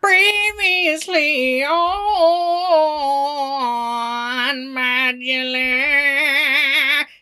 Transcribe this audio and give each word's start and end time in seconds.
Previously 0.00 1.62
on 1.62 2.30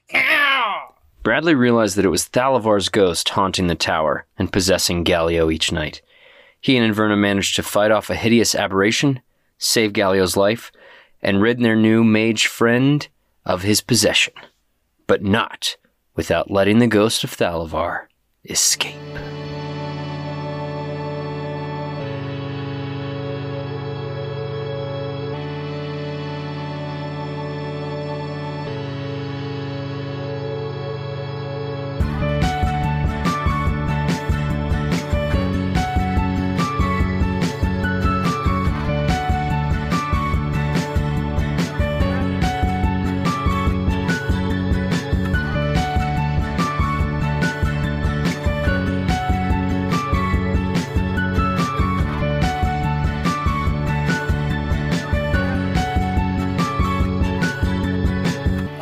Cow. 0.09 0.95
Bradley 1.23 1.55
realized 1.55 1.97
that 1.97 2.07
it 2.07 2.11
was 2.11 2.27
Thalavar's 2.27 2.89
ghost 2.89 3.29
haunting 3.29 3.67
the 3.67 3.75
tower 3.75 4.25
and 4.39 4.51
possessing 4.51 5.05
Galio 5.05 5.53
each 5.53 5.71
night. 5.71 6.01
He 6.61 6.79
and 6.79 6.95
Inverna 6.95 7.19
managed 7.19 7.57
to 7.57 7.63
fight 7.63 7.91
off 7.91 8.09
a 8.09 8.15
hideous 8.15 8.55
aberration, 8.55 9.21
save 9.59 9.93
Galio's 9.93 10.37
life, 10.37 10.73
and 11.21 11.43
rid 11.43 11.61
their 11.61 11.77
new 11.77 12.03
mage 12.05 12.47
friend 12.47 13.07
of 13.45 13.63
his 13.63 13.83
possession. 13.83 14.33
But 15.07 15.23
not 15.23 15.77
without 16.17 16.51
letting 16.51 16.79
the 16.79 16.87
ghost 16.87 17.23
of 17.23 17.37
Thalavar 17.37 18.07
escape. 18.45 18.97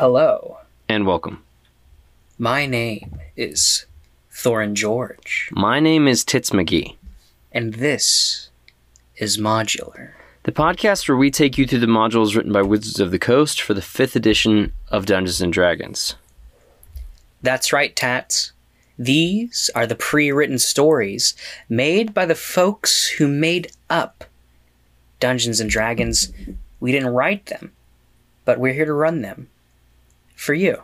Hello. 0.09 0.59
And 0.87 1.05
welcome. 1.05 1.43
My 2.37 2.65
name 2.65 3.19
is 3.35 3.87
Thorin 4.31 4.71
George, 4.71 5.49
My 5.51 5.81
name 5.81 6.07
is 6.07 6.23
Tits 6.23 6.51
McGee, 6.51 6.95
and 7.51 7.73
this 7.73 8.47
is 9.17 9.37
Modular. 9.37 10.11
the 10.43 10.53
podcast 10.53 11.09
where 11.09 11.17
we 11.17 11.29
take 11.29 11.57
you 11.57 11.67
through 11.67 11.79
the 11.79 11.87
modules 11.87 12.37
written 12.37 12.53
by 12.53 12.61
Wizards 12.61 13.01
of 13.01 13.11
the 13.11 13.19
Coast 13.19 13.61
for 13.61 13.73
the 13.73 13.81
fifth 13.81 14.15
edition 14.15 14.71
of 14.87 15.05
Dungeons 15.05 15.41
and 15.41 15.51
Dragons. 15.51 16.15
That's 17.41 17.73
right, 17.73 17.93
Tats. 17.93 18.53
These 18.97 19.69
are 19.75 19.85
the 19.85 19.95
pre 19.95 20.31
written 20.31 20.57
stories 20.57 21.35
made 21.67 22.13
by 22.13 22.25
the 22.25 22.33
folks 22.33 23.09
who 23.09 23.27
made 23.27 23.73
up 23.89 24.23
Dungeons 25.19 25.59
and 25.59 25.69
Dragons. 25.69 26.31
We 26.79 26.93
didn't 26.93 27.09
write 27.09 27.47
them, 27.47 27.73
but 28.45 28.57
we're 28.57 28.71
here 28.71 28.85
to 28.85 28.93
run 28.93 29.21
them 29.21 29.49
for 30.37 30.53
you. 30.53 30.81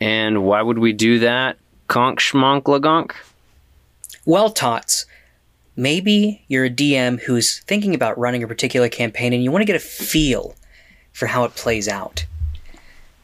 And 0.00 0.44
why 0.44 0.62
would 0.62 0.78
we 0.78 0.92
do 0.92 1.20
that? 1.20 1.58
Conk 1.86 2.18
schmonk 2.18 2.64
lagonk? 2.64 3.12
Well, 4.24 4.50
Tots, 4.50 5.06
maybe 5.76 6.42
you're 6.48 6.64
a 6.64 6.70
DM 6.70 7.20
who's 7.20 7.60
thinking 7.60 7.94
about 7.94 8.18
running 8.18 8.42
a 8.42 8.48
particular 8.48 8.88
campaign 8.88 9.32
and 9.32 9.44
you 9.44 9.52
want 9.52 9.62
to 9.62 9.66
get 9.66 9.76
a 9.76 9.78
feel 9.78 10.56
for 11.12 11.26
how 11.26 11.44
it 11.44 11.54
plays 11.54 11.86
out. 11.86 12.26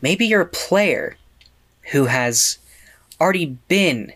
Maybe 0.01 0.27
you're 0.27 0.43
a 0.43 0.47
player 0.47 1.17
who 1.91 2.07
has 2.07 2.59
already 3.21 3.47
been 3.69 4.13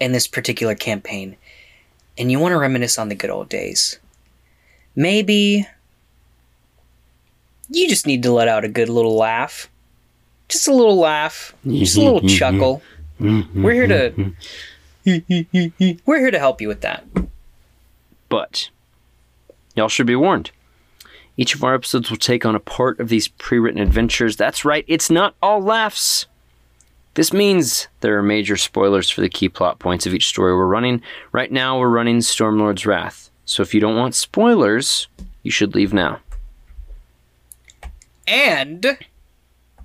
in 0.00 0.12
this 0.12 0.26
particular 0.26 0.74
campaign 0.74 1.36
and 2.18 2.30
you 2.30 2.38
want 2.38 2.52
to 2.52 2.58
reminisce 2.58 2.98
on 2.98 3.08
the 3.08 3.14
good 3.14 3.30
old 3.30 3.48
days. 3.48 3.98
Maybe 4.96 5.66
you 7.68 7.88
just 7.88 8.06
need 8.06 8.22
to 8.24 8.32
let 8.32 8.48
out 8.48 8.64
a 8.64 8.68
good 8.68 8.88
little 8.88 9.16
laugh. 9.16 9.68
Just 10.54 10.68
a 10.68 10.72
little 10.72 10.96
laugh, 10.96 11.52
just 11.66 11.96
a 11.96 12.00
little 12.00 12.20
mm-hmm, 12.20 12.28
mm-hmm. 12.28 12.36
chuckle. 12.36 12.80
Mm-hmm, 13.20 13.62
we're 13.64 13.72
here 13.72 13.88
to 13.88 14.32
we're 16.06 16.20
here 16.20 16.30
to 16.30 16.38
help 16.38 16.60
you 16.60 16.68
with 16.68 16.80
that. 16.82 17.04
But 18.28 18.70
y'all 19.74 19.88
should 19.88 20.06
be 20.06 20.14
warned. 20.14 20.52
Each 21.36 21.56
of 21.56 21.64
our 21.64 21.74
episodes 21.74 22.08
will 22.08 22.18
take 22.18 22.46
on 22.46 22.54
a 22.54 22.60
part 22.60 23.00
of 23.00 23.08
these 23.08 23.26
pre 23.26 23.58
written 23.58 23.80
adventures. 23.80 24.36
That's 24.36 24.64
right, 24.64 24.84
it's 24.86 25.10
not 25.10 25.34
all 25.42 25.60
laughs. 25.60 26.26
This 27.14 27.32
means 27.32 27.88
there 27.98 28.16
are 28.16 28.22
major 28.22 28.56
spoilers 28.56 29.10
for 29.10 29.22
the 29.22 29.28
key 29.28 29.48
plot 29.48 29.80
points 29.80 30.06
of 30.06 30.14
each 30.14 30.28
story 30.28 30.54
we're 30.54 30.66
running. 30.66 31.02
Right 31.32 31.50
now, 31.50 31.80
we're 31.80 31.88
running 31.88 32.18
Stormlord's 32.18 32.86
Wrath. 32.86 33.28
So 33.44 33.60
if 33.60 33.74
you 33.74 33.80
don't 33.80 33.96
want 33.96 34.14
spoilers, 34.14 35.08
you 35.42 35.50
should 35.50 35.74
leave 35.74 35.92
now. 35.92 36.20
And 38.28 38.96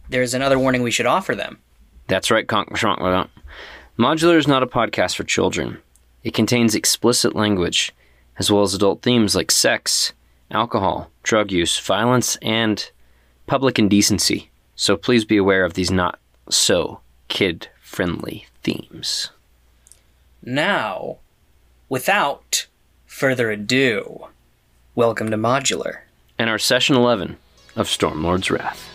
there's 0.09 0.34
another 0.34 0.59
warning 0.59 0.84
we 0.84 0.92
should 0.92 1.06
offer 1.06 1.36
them. 1.36 1.59
That's 2.08 2.31
right, 2.31 2.47
Conk 2.47 2.70
Modular 2.70 4.38
is 4.38 4.47
not 4.47 4.64
a 4.64 4.68
podcast 4.68 5.16
for 5.16 5.24
children. 5.24 5.78
It 6.24 6.34
contains 6.34 6.74
explicit 6.74 7.36
language, 7.36 7.94
as 8.38 8.52
well 8.52 8.64
as 8.64 8.74
adult 8.74 9.02
themes 9.02 9.36
like 9.36 9.52
sex, 9.52 10.14
alcohol, 10.52 11.12
drug 11.24 11.52
use, 11.52 11.78
violence, 11.80 12.38
and 12.42 12.90
public 13.46 13.78
indecency. 13.78 14.50
So 14.75 14.96
please 14.96 15.25
be 15.25 15.38
aware 15.38 15.66
of 15.66 15.74
these 15.74 15.92
not 15.92 16.20
so 16.50 17.02
kid 17.28 17.68
friendly 17.81 18.47
themes. 18.64 19.31
Now, 20.41 21.18
without 21.90 22.68
further 23.06 23.52
ado, 23.52 24.28
welcome 24.96 25.30
to 25.31 25.38
Modular. 25.38 26.00
And 26.38 26.50
our 26.50 26.59
session 26.59 26.96
11 26.96 27.36
of 27.76 27.88
Stormlord's 27.88 28.50
Wrath. 28.50 28.90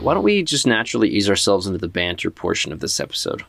Right, 0.00 0.04
why 0.06 0.14
don't 0.14 0.22
we 0.22 0.42
just 0.42 0.66
naturally 0.66 1.08
ease 1.08 1.28
ourselves 1.28 1.66
into 1.66 1.78
the 1.78 1.88
banter 1.88 2.30
portion 2.30 2.72
of 2.72 2.80
this 2.80 3.00
episode? 3.00 3.44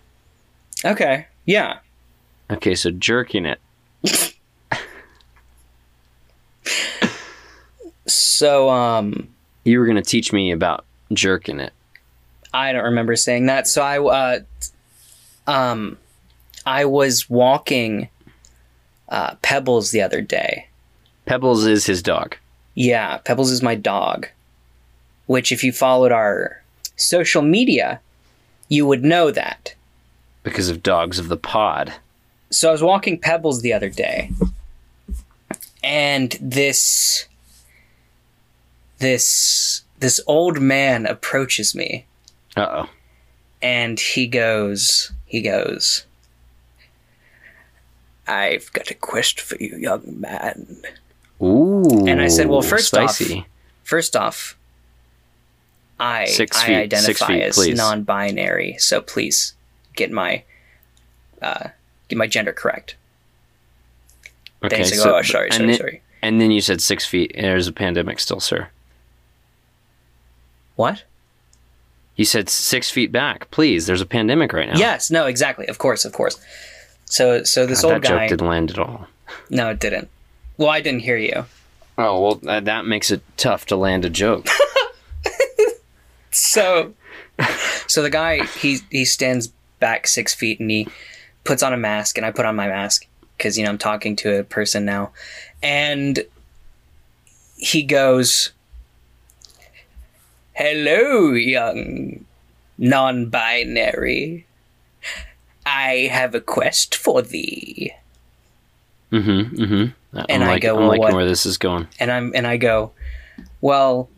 Okay, 0.84 1.28
yeah. 1.46 1.80
Okay, 2.50 2.76
so 2.76 2.92
jerking 2.92 3.46
it. 3.46 3.60
So, 8.08 8.70
um, 8.70 9.30
You 9.64 9.80
were 9.80 9.86
going 9.86 9.96
to 9.96 10.02
teach 10.02 10.34
me 10.34 10.52
about 10.52 10.86
jerking 11.14 11.60
it. 11.60 11.72
I 12.54 12.74
don't 12.74 12.84
remember 12.84 13.16
saying 13.16 13.46
that. 13.46 13.68
So 13.68 13.82
I, 13.82 14.00
uh, 14.00 14.40
um, 15.48 15.98
I 16.66 16.86
was 16.86 17.30
walking 17.30 18.10
uh, 19.08 19.36
Pebbles 19.42 19.92
the 19.92 20.02
other 20.02 20.20
day. 20.20 20.68
Pebbles 21.26 21.66
is 21.66 21.86
his 21.86 22.02
dog. 22.02 22.36
Yeah, 22.74 23.18
Pebbles 23.18 23.52
is 23.52 23.62
my 23.62 23.76
dog. 23.76 24.28
Which, 25.32 25.52
if 25.52 25.64
you 25.64 25.72
followed 25.72 26.12
our 26.12 26.62
social 26.98 27.42
media, 27.42 28.02
you 28.68 28.86
would 28.86 29.04
know 29.04 29.32
that. 29.32 29.76
because 30.44 30.68
of 30.70 30.84
dogs 30.84 31.20
of 31.20 31.28
the 31.30 31.38
pod. 31.38 31.94
So 32.50 32.68
I 32.70 32.72
was 32.74 32.84
walking 32.84 33.18
Pebbles 33.18 33.62
the 33.62 33.72
other 33.72 33.90
day, 33.90 34.32
and 35.84 36.36
this 36.42 37.28
this 39.00 39.84
this 40.00 40.20
old 40.28 40.60
man 40.60 41.06
approaches 41.06 41.74
me, 41.76 42.06
Uh 42.58 42.68
oh. 42.84 42.90
and 43.62 44.00
he 44.00 44.28
goes 44.28 45.12
he 45.26 45.42
goes. 45.42 46.06
I've 48.28 48.72
got 48.74 48.92
a 48.92 48.96
quest 48.96 49.40
for 49.42 49.56
you, 49.64 49.76
young 49.78 50.20
man. 50.20 50.82
Ooh. 51.42 52.06
And 52.08 52.22
I 52.22 52.28
said, 52.28 52.48
well, 52.48 52.62
first 52.62 52.88
spicy. 52.88 53.40
off, 53.40 53.46
first 53.84 54.16
off, 54.16 54.56
I 56.02 56.26
Six 56.26 56.58
I 56.62 56.66
feet- 56.66 56.76
identify 56.76 57.06
six 57.08 57.24
feet, 57.24 57.42
as 57.44 57.56
please. 57.56 57.78
non-binary, 57.78 58.78
so 58.80 59.02
please 59.02 59.54
get 59.96 60.12
my 60.12 60.44
uh, 61.42 61.70
get 62.08 62.18
my 62.18 62.28
gender 62.28 62.52
correct. 62.54 62.96
Okay, 64.64 64.78
Thanks. 64.84 65.02
so- 65.02 65.16
oh, 65.18 65.22
sorry, 65.22 65.46
and 65.50 65.54
sorry, 65.56 65.68
then, 65.68 65.78
sorry. 65.78 66.02
And 66.24 66.42
then 66.42 66.52
you 66.52 66.62
said 66.62 66.82
six 66.82 67.06
feet. 67.06 67.32
and 67.36 67.46
There's 67.46 67.68
a 67.68 67.72
pandemic 67.74 68.20
still, 68.20 68.40
sir. 68.40 68.70
What? 70.76 71.04
You 72.16 72.26
said 72.26 72.50
six 72.50 72.90
feet 72.90 73.12
back. 73.12 73.50
Please, 73.52 73.86
there's 73.88 74.02
a 74.02 74.06
pandemic 74.06 74.54
right 74.54 74.68
now. 74.70 74.78
Yes, 74.78 75.10
no, 75.10 75.26
exactly. 75.26 75.68
Of 75.68 75.78
course, 75.78 76.06
of 76.06 76.14
course. 76.14 76.40
So, 77.06 77.44
so 77.44 77.66
this 77.66 77.82
God, 77.82 77.94
old 77.94 78.04
that 78.04 78.08
guy. 78.08 78.20
joke 78.28 78.30
didn't 78.30 78.48
land 78.50 78.72
at 78.72 78.80
all. 78.80 79.08
No, 79.50 79.70
it 79.70 79.80
didn't. 79.80 80.10
Well, 80.58 80.70
I 80.70 80.82
didn't 80.82 81.02
hear 81.02 81.18
you. 81.18 81.46
Oh 81.98 82.22
well, 82.22 82.36
that, 82.44 82.66
that 82.66 82.86
makes 82.86 83.12
it 83.12 83.22
tough 83.38 83.66
to 83.68 83.76
land 83.76 84.06
a 84.06 84.10
joke. 84.10 84.48
So, 86.32 86.94
so 87.88 88.02
the 88.02 88.10
guy 88.10 88.46
he 88.46 88.80
he 88.90 89.06
stands 89.06 89.48
back 89.80 90.08
six 90.08 90.34
feet 90.34 90.60
and 90.60 90.72
he 90.72 90.88
puts 91.44 91.64
on 91.64 91.74
a 91.74 91.78
mask, 91.78 92.18
and 92.18 92.26
I 92.26 92.32
put 92.32 92.46
on 92.46 92.56
my 92.56 92.68
mask 92.68 93.06
because 93.38 93.58
you 93.58 93.64
know 93.64 93.70
I'm 93.70 93.78
talking 93.78 94.16
to 94.18 94.40
a 94.40 94.44
person 94.44 94.86
now, 94.86 95.12
and 95.62 96.24
he 97.58 97.84
goes, 97.84 98.52
"Hello, 100.54 101.32
young 101.32 102.26
non-binary. 102.78 104.46
I 105.66 106.10
have 106.12 106.34
a 106.34 106.42
quest 106.42 106.96
for 106.96 107.22
thee." 107.22 107.94
mm-hmm. 109.12 109.56
Mm-hmm. 109.64 110.18
I'm 110.18 110.26
And 110.30 110.44
I 110.44 110.60
go, 110.60 110.76
I'm 110.76 110.80
"Well, 110.80 110.88
liking 110.90 111.02
what-" 111.04 111.14
where 111.14 111.28
this 111.28 111.46
is 111.46 111.58
going. 111.58 111.88
and 112.00 112.12
I'm 112.12 112.32
and 112.36 112.48
I 112.48 112.58
go, 112.58 112.92
"Well, 113.62 114.10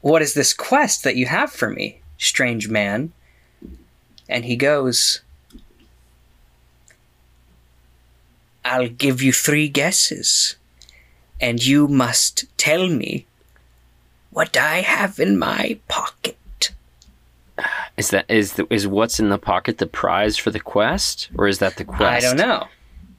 what 0.00 0.22
is 0.22 0.34
this 0.34 0.52
quest 0.52 1.04
that 1.04 1.16
you 1.16 1.26
have 1.26 1.52
for 1.52 1.70
me, 1.70 2.00
strange 2.18 2.68
man?" 2.68 3.12
And 4.28 4.44
he 4.44 4.56
goes, 4.56 5.20
"I'll 8.64 8.88
give 8.88 9.22
you 9.22 9.32
three 9.32 9.68
guesses, 9.68 10.56
and 11.40 11.64
you 11.64 11.88
must 11.88 12.44
tell 12.56 12.88
me 12.88 13.26
what 14.30 14.56
I 14.56 14.80
have 14.80 15.18
in 15.20 15.38
my 15.38 15.78
pocket." 15.88 16.36
Is 17.96 18.10
that 18.10 18.26
is 18.28 18.54
the, 18.54 18.66
is 18.68 18.86
what's 18.86 19.18
in 19.18 19.30
the 19.30 19.38
pocket 19.38 19.78
the 19.78 19.86
prize 19.86 20.36
for 20.36 20.50
the 20.50 20.60
quest, 20.60 21.30
or 21.38 21.48
is 21.48 21.58
that 21.60 21.76
the 21.76 21.84
quest? 21.84 22.02
I 22.02 22.20
don't 22.20 22.36
know. 22.36 22.68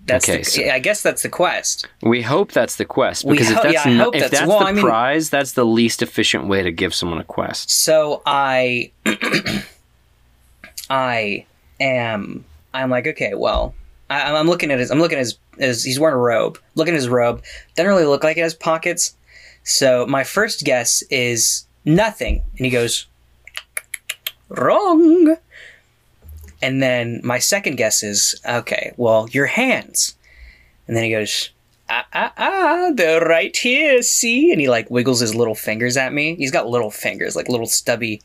That's 0.07 0.27
Okay, 0.27 0.37
the, 0.39 0.43
so- 0.45 0.63
I 0.69 0.79
guess 0.79 1.01
that's 1.03 1.21
the 1.21 1.29
quest. 1.29 1.85
We 2.01 2.21
hope 2.21 2.51
that's 2.53 2.77
the 2.77 2.85
quest 2.85 3.27
because 3.27 3.49
if 3.51 3.61
that's 3.61 3.73
yeah, 3.73 3.83
I 3.85 3.93
not, 3.93 4.03
hope 4.05 4.15
if 4.15 4.21
that's- 4.21 4.39
that's 4.39 4.49
well, 4.49 4.59
the 4.59 4.65
I 4.65 4.71
mean- 4.71 4.83
prize, 4.83 5.29
that's 5.29 5.51
the 5.51 5.65
least 5.65 6.01
efficient 6.01 6.47
way 6.47 6.63
to 6.63 6.71
give 6.71 6.95
someone 6.95 7.19
a 7.19 7.23
quest. 7.25 7.69
So 7.69 8.21
I 8.25 8.91
I 10.89 11.45
am 11.79 12.45
I'm 12.73 12.89
like, 12.89 13.07
okay, 13.07 13.33
well, 13.35 13.73
I, 14.09 14.33
I'm 14.33 14.47
looking 14.47 14.71
at 14.71 14.79
his 14.79 14.91
I'm 14.91 14.99
looking 14.99 15.17
at 15.17 15.25
his, 15.25 15.37
his 15.57 15.83
he's 15.83 15.99
wearing 15.99 16.15
a 16.15 16.19
robe. 16.19 16.57
Looking 16.75 16.93
at 16.93 16.97
his 16.97 17.09
robe. 17.09 17.43
Doesn't 17.75 17.89
really 17.89 18.05
look 18.05 18.23
like 18.23 18.37
it 18.37 18.41
has 18.41 18.53
pockets. 18.53 19.15
So 19.63 20.05
my 20.07 20.23
first 20.23 20.63
guess 20.63 21.01
is 21.09 21.65
nothing. 21.83 22.43
And 22.57 22.65
he 22.65 22.69
goes, 22.71 23.07
Wrong. 24.49 25.35
And 26.61 26.81
then 26.81 27.21
my 27.23 27.39
second 27.39 27.75
guess 27.75 28.03
is, 28.03 28.39
okay, 28.47 28.93
well, 28.97 29.27
your 29.29 29.45
hands. 29.45 30.15
And 30.87 30.95
then 30.95 31.03
he 31.03 31.11
goes, 31.11 31.51
ah, 31.89 32.05
ah, 32.13 32.33
ah, 32.37 32.91
they're 32.93 33.21
right 33.25 33.55
here, 33.55 34.01
see? 34.01 34.51
And 34.51 34.59
he 34.59 34.69
like 34.69 34.89
wiggles 34.89 35.19
his 35.19 35.35
little 35.35 35.55
fingers 35.55 35.97
at 35.97 36.13
me. 36.13 36.35
He's 36.35 36.51
got 36.51 36.67
little 36.67 36.91
fingers, 36.91 37.35
like 37.35 37.47
little 37.49 37.67
stubby, 37.67 38.21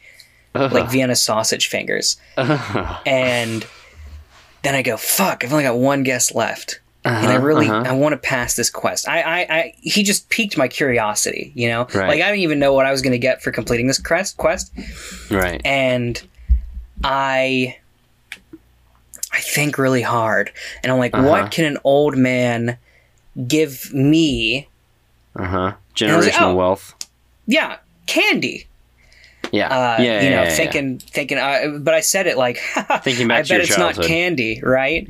like 0.54 0.90
Vienna 0.90 1.16
sausage 1.16 1.68
fingers. 1.68 2.16
And 2.36 3.66
then 4.62 4.74
I 4.74 4.82
go, 4.82 4.96
fuck, 4.96 5.44
I've 5.44 5.52
only 5.52 5.64
got 5.64 5.76
one 5.76 6.02
guess 6.04 6.34
left. 6.34 6.80
and 7.04 7.26
I 7.26 7.34
Uh-huh, 7.36 7.44
really, 7.44 7.68
uh-huh. 7.68 7.82
I 7.84 7.92
want 7.94 8.12
to 8.12 8.16
pass 8.16 8.54
this 8.54 8.70
quest. 8.70 9.08
I, 9.08 9.20
I, 9.22 9.38
I, 9.56 9.74
he 9.80 10.04
just 10.04 10.28
piqued 10.28 10.56
my 10.56 10.68
curiosity, 10.68 11.50
you 11.56 11.68
know? 11.68 11.88
Right. 11.92 12.08
Like, 12.08 12.20
I 12.22 12.28
didn't 12.30 12.42
even 12.42 12.60
know 12.60 12.72
what 12.72 12.86
I 12.86 12.92
was 12.92 13.02
going 13.02 13.12
to 13.12 13.18
get 13.18 13.42
for 13.42 13.50
completing 13.50 13.88
this 13.88 13.98
quest, 13.98 14.36
quest. 14.36 14.72
right. 15.30 15.60
And 15.64 16.22
I, 17.02 17.76
I 19.32 19.40
think 19.40 19.78
really 19.78 20.02
hard. 20.02 20.52
And 20.82 20.92
I'm 20.92 20.98
like, 20.98 21.14
Uh-huh. 21.14 21.26
what 21.28 21.50
can 21.50 21.64
an 21.64 21.78
old 21.84 22.16
man 22.16 22.76
give 23.48 23.92
me? 23.94 24.68
Uh 25.36 25.44
huh. 25.46 25.72
Generational 25.94 26.22
like, 26.24 26.40
oh. 26.40 26.54
wealth. 26.54 26.94
Yeah, 27.46 27.76
candy. 28.06 28.66
Yeah. 29.50 29.66
Uh, 29.68 30.02
yeah. 30.02 30.22
you 30.22 30.30
know, 30.30 30.36
yeah, 30.36 30.44
yeah. 30.44 30.50
thinking, 30.50 30.98
thinking, 30.98 31.38
uh, 31.38 31.78
but 31.80 31.92
I 31.94 32.00
said 32.00 32.26
it 32.26 32.38
like, 32.38 32.58
Thinking 33.02 33.28
back 33.28 33.40
I 33.44 33.48
bet 33.48 33.60
it's 33.60 33.74
childhood. 33.74 33.96
not 33.98 34.06
candy, 34.06 34.60
right? 34.62 35.08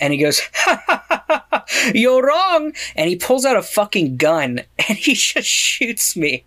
And 0.00 0.12
he 0.12 0.18
goes, 0.18 0.40
you're 1.94 2.22
wrong. 2.26 2.72
And 2.96 3.08
he 3.08 3.16
pulls 3.16 3.44
out 3.44 3.56
a 3.56 3.62
fucking 3.62 4.16
gun 4.16 4.60
and 4.88 4.98
he 4.98 5.14
just 5.14 5.48
shoots 5.48 6.16
me 6.16 6.44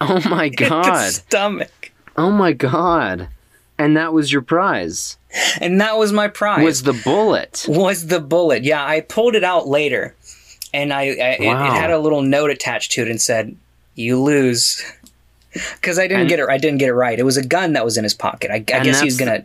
Oh 0.00 0.20
my 0.28 0.48
god. 0.48 1.12
stomach. 1.12 1.92
Oh 2.16 2.30
my 2.30 2.52
god. 2.52 3.28
And 3.78 3.96
that 3.96 4.12
was 4.12 4.32
your 4.32 4.42
prize. 4.42 5.16
And 5.60 5.80
that 5.80 5.96
was 5.96 6.12
my 6.12 6.28
prize. 6.28 6.62
Was 6.64 6.82
the 6.82 6.92
bullet. 6.92 7.64
was 7.68 8.06
the 8.06 8.20
bullet. 8.20 8.64
Yeah, 8.64 8.84
I 8.84 9.00
pulled 9.00 9.34
it 9.34 9.42
out 9.44 9.66
later, 9.66 10.14
and 10.74 10.92
I, 10.92 11.00
I 11.00 11.06
it, 11.40 11.46
Wow. 11.46 11.66
it 11.66 11.72
had 11.80 11.90
a 11.90 11.98
little 11.98 12.22
note 12.22 12.50
attached 12.50 12.92
to 12.92 13.02
it 13.02 13.08
and 13.08 13.20
said, 13.20 13.56
"You 13.94 14.20
lose," 14.20 14.82
because 15.52 15.98
I 15.98 16.02
didn't 16.02 16.20
And- 16.22 16.28
get 16.28 16.38
it. 16.38 16.48
I 16.48 16.58
didn't 16.58 16.78
get 16.78 16.88
it 16.90 16.94
right. 16.94 17.18
It 17.18 17.24
was 17.24 17.36
a 17.38 17.44
gun 17.46 17.72
that 17.72 17.84
was 17.84 17.96
in 17.96 18.04
his 18.04 18.14
pocket. 18.14 18.50
I, 18.50 18.56
I 18.56 18.58
guess 18.60 19.00
he 19.00 19.06
was 19.06 19.16
gonna. 19.16 19.44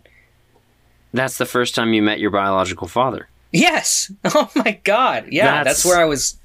That's 1.14 1.38
the 1.38 1.46
first 1.46 1.74
time 1.74 1.94
you 1.94 2.02
met 2.04 2.20
your 2.20 2.32
biological 2.32 2.88
father. 2.88 3.28
Yes. 3.52 4.12
Oh 4.26 4.52
my 4.56 4.80
god. 4.84 5.28
Yeah, 5.32 5.64
that's, 5.64 5.84
That's- 5.84 5.86
where 5.86 6.00
I 6.00 6.06
was. 6.06 6.38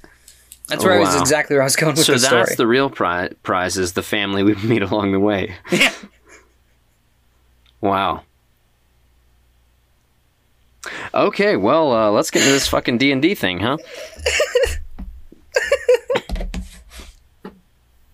That's 0.69 0.83
where 0.85 0.93
I 0.93 0.99
was 0.99 1.19
exactly 1.19 1.57
where 1.57 1.61
I 1.63 1.65
was 1.65 1.75
going 1.75 1.89
with 1.89 1.97
the 1.97 2.03
story. 2.05 2.19
so 2.19 2.29
that's 2.37 2.55
the 2.55 2.65
real 2.65 2.89
pri- 2.89 3.31
prize 3.43 3.77
is 3.77 3.91
the 3.93 4.01
family 4.01 4.41
we 4.43 4.55
meet 4.63 4.81
along 4.81 5.11
the 5.11 5.19
way. 5.19 5.53
yeah. 5.69 5.91
Wow. 7.83 8.23
Okay, 11.13 11.57
well, 11.57 11.91
uh, 11.91 12.09
let's 12.11 12.31
get 12.31 12.43
into 12.43 12.53
this 12.53 12.65
fucking 12.69 12.97
D 12.97 13.11
and 13.11 13.21
D 13.21 13.35
thing, 13.35 13.59
huh? 13.59 13.75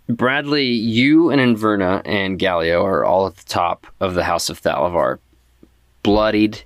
Bradley, 0.10 0.66
you 0.66 1.30
and 1.30 1.40
Inverna 1.40 2.02
and 2.04 2.40
Galio 2.40 2.84
are 2.84 3.06
all 3.06 3.28
at 3.28 3.36
the 3.36 3.46
top 3.46 3.86
of 4.00 4.16
the 4.16 4.24
House 4.24 4.50
of 4.50 4.60
Thalavar, 4.60 5.20
bloodied, 6.02 6.64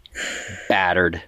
battered, 0.69 1.21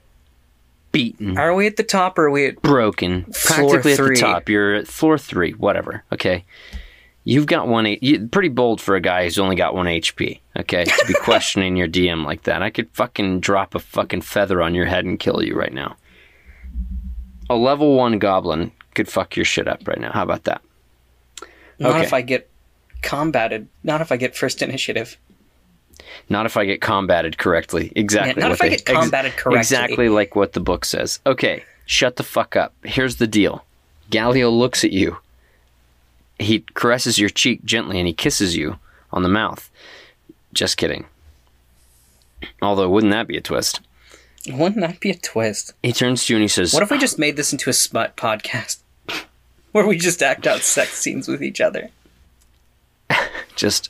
beaten, 0.93 1.37
Are 1.37 1.53
we 1.53 1.67
at 1.67 1.75
the 1.75 1.83
top 1.83 2.17
or 2.17 2.27
are 2.27 2.31
we 2.31 2.45
at? 2.45 2.61
broken, 2.61 3.25
practically 3.43 3.91
at 3.91 3.97
three. 3.97 4.15
the 4.15 4.21
top. 4.21 4.47
You're 4.47 4.75
at 4.75 4.87
floor 4.87 5.17
three, 5.17 5.51
whatever. 5.51 6.05
Okay, 6.13 6.45
you've 7.25 7.47
got 7.47 7.67
one. 7.67 7.85
You, 8.01 8.27
pretty 8.27 8.47
bold 8.49 8.79
for 8.79 8.95
a 8.95 9.01
guy 9.01 9.23
who's 9.25 9.37
only 9.37 9.57
got 9.57 9.75
one 9.75 9.87
HP. 9.87 10.39
Okay, 10.57 10.85
to 10.85 11.05
be 11.05 11.13
questioning 11.21 11.75
your 11.75 11.87
DM 11.89 12.25
like 12.25 12.43
that, 12.43 12.61
I 12.63 12.69
could 12.69 12.89
fucking 12.93 13.41
drop 13.41 13.75
a 13.75 13.79
fucking 13.79 14.21
feather 14.21 14.61
on 14.61 14.73
your 14.73 14.85
head 14.85 15.03
and 15.03 15.19
kill 15.19 15.43
you 15.43 15.55
right 15.55 15.73
now. 15.73 15.97
A 17.49 17.55
level 17.55 17.95
one 17.95 18.17
goblin 18.17 18.71
could 18.93 19.07
fuck 19.09 19.35
your 19.35 19.45
shit 19.45 19.67
up 19.67 19.85
right 19.87 19.99
now. 19.99 20.11
How 20.13 20.23
about 20.23 20.45
that? 20.45 20.61
Not 21.77 21.91
Okay. 21.97 22.03
if 22.05 22.13
I 22.13 22.21
get 22.21 22.49
combated. 23.01 23.67
Not 23.83 23.99
if 24.01 24.11
I 24.11 24.17
get 24.17 24.35
first 24.35 24.61
initiative. 24.61 25.17
Not 26.29 26.45
if 26.45 26.55
I 26.57 26.65
get 26.65 26.81
combated 26.81 27.37
correctly. 27.37 27.91
Exactly. 27.95 28.41
not 28.41 28.49
what 28.49 28.55
if 28.55 28.61
I 28.61 28.69
get 28.69 28.85
combated 28.85 29.33
correctly. 29.33 29.59
Exactly 29.59 30.09
like 30.09 30.35
what 30.35 30.53
the 30.53 30.59
book 30.59 30.85
says. 30.85 31.19
Okay, 31.25 31.63
shut 31.85 32.15
the 32.15 32.23
fuck 32.23 32.55
up. 32.55 32.73
Here's 32.83 33.17
the 33.17 33.27
deal. 33.27 33.63
Galio 34.11 34.51
looks 34.55 34.83
at 34.83 34.91
you. 34.91 35.17
He 36.39 36.65
caresses 36.73 37.17
your 37.17 37.29
cheek 37.29 37.63
gently 37.63 37.99
and 37.99 38.07
he 38.07 38.13
kisses 38.13 38.55
you 38.55 38.77
on 39.11 39.23
the 39.23 39.29
mouth. 39.29 39.69
Just 40.53 40.77
kidding. 40.77 41.05
Although, 42.61 42.89
wouldn't 42.89 43.13
that 43.13 43.27
be 43.27 43.37
a 43.37 43.41
twist? 43.41 43.81
Wouldn't 44.47 44.81
that 44.81 44.99
be 44.99 45.09
a 45.09 45.15
twist? 45.15 45.73
He 45.81 45.91
turns 45.91 46.25
to 46.25 46.33
you 46.33 46.37
and 46.37 46.43
he 46.43 46.47
says, 46.47 46.73
What 46.73 46.83
if 46.83 46.91
we 46.91 46.97
just 46.97 47.17
made 47.17 47.35
this 47.35 47.51
into 47.51 47.69
a 47.69 47.73
smut 47.73 48.15
podcast? 48.15 48.79
Where 49.71 49.87
we 49.87 49.97
just 49.97 50.21
act 50.21 50.45
out 50.45 50.61
sex 50.61 50.93
scenes 50.93 51.27
with 51.27 51.43
each 51.43 51.61
other. 51.61 51.89
just. 53.55 53.89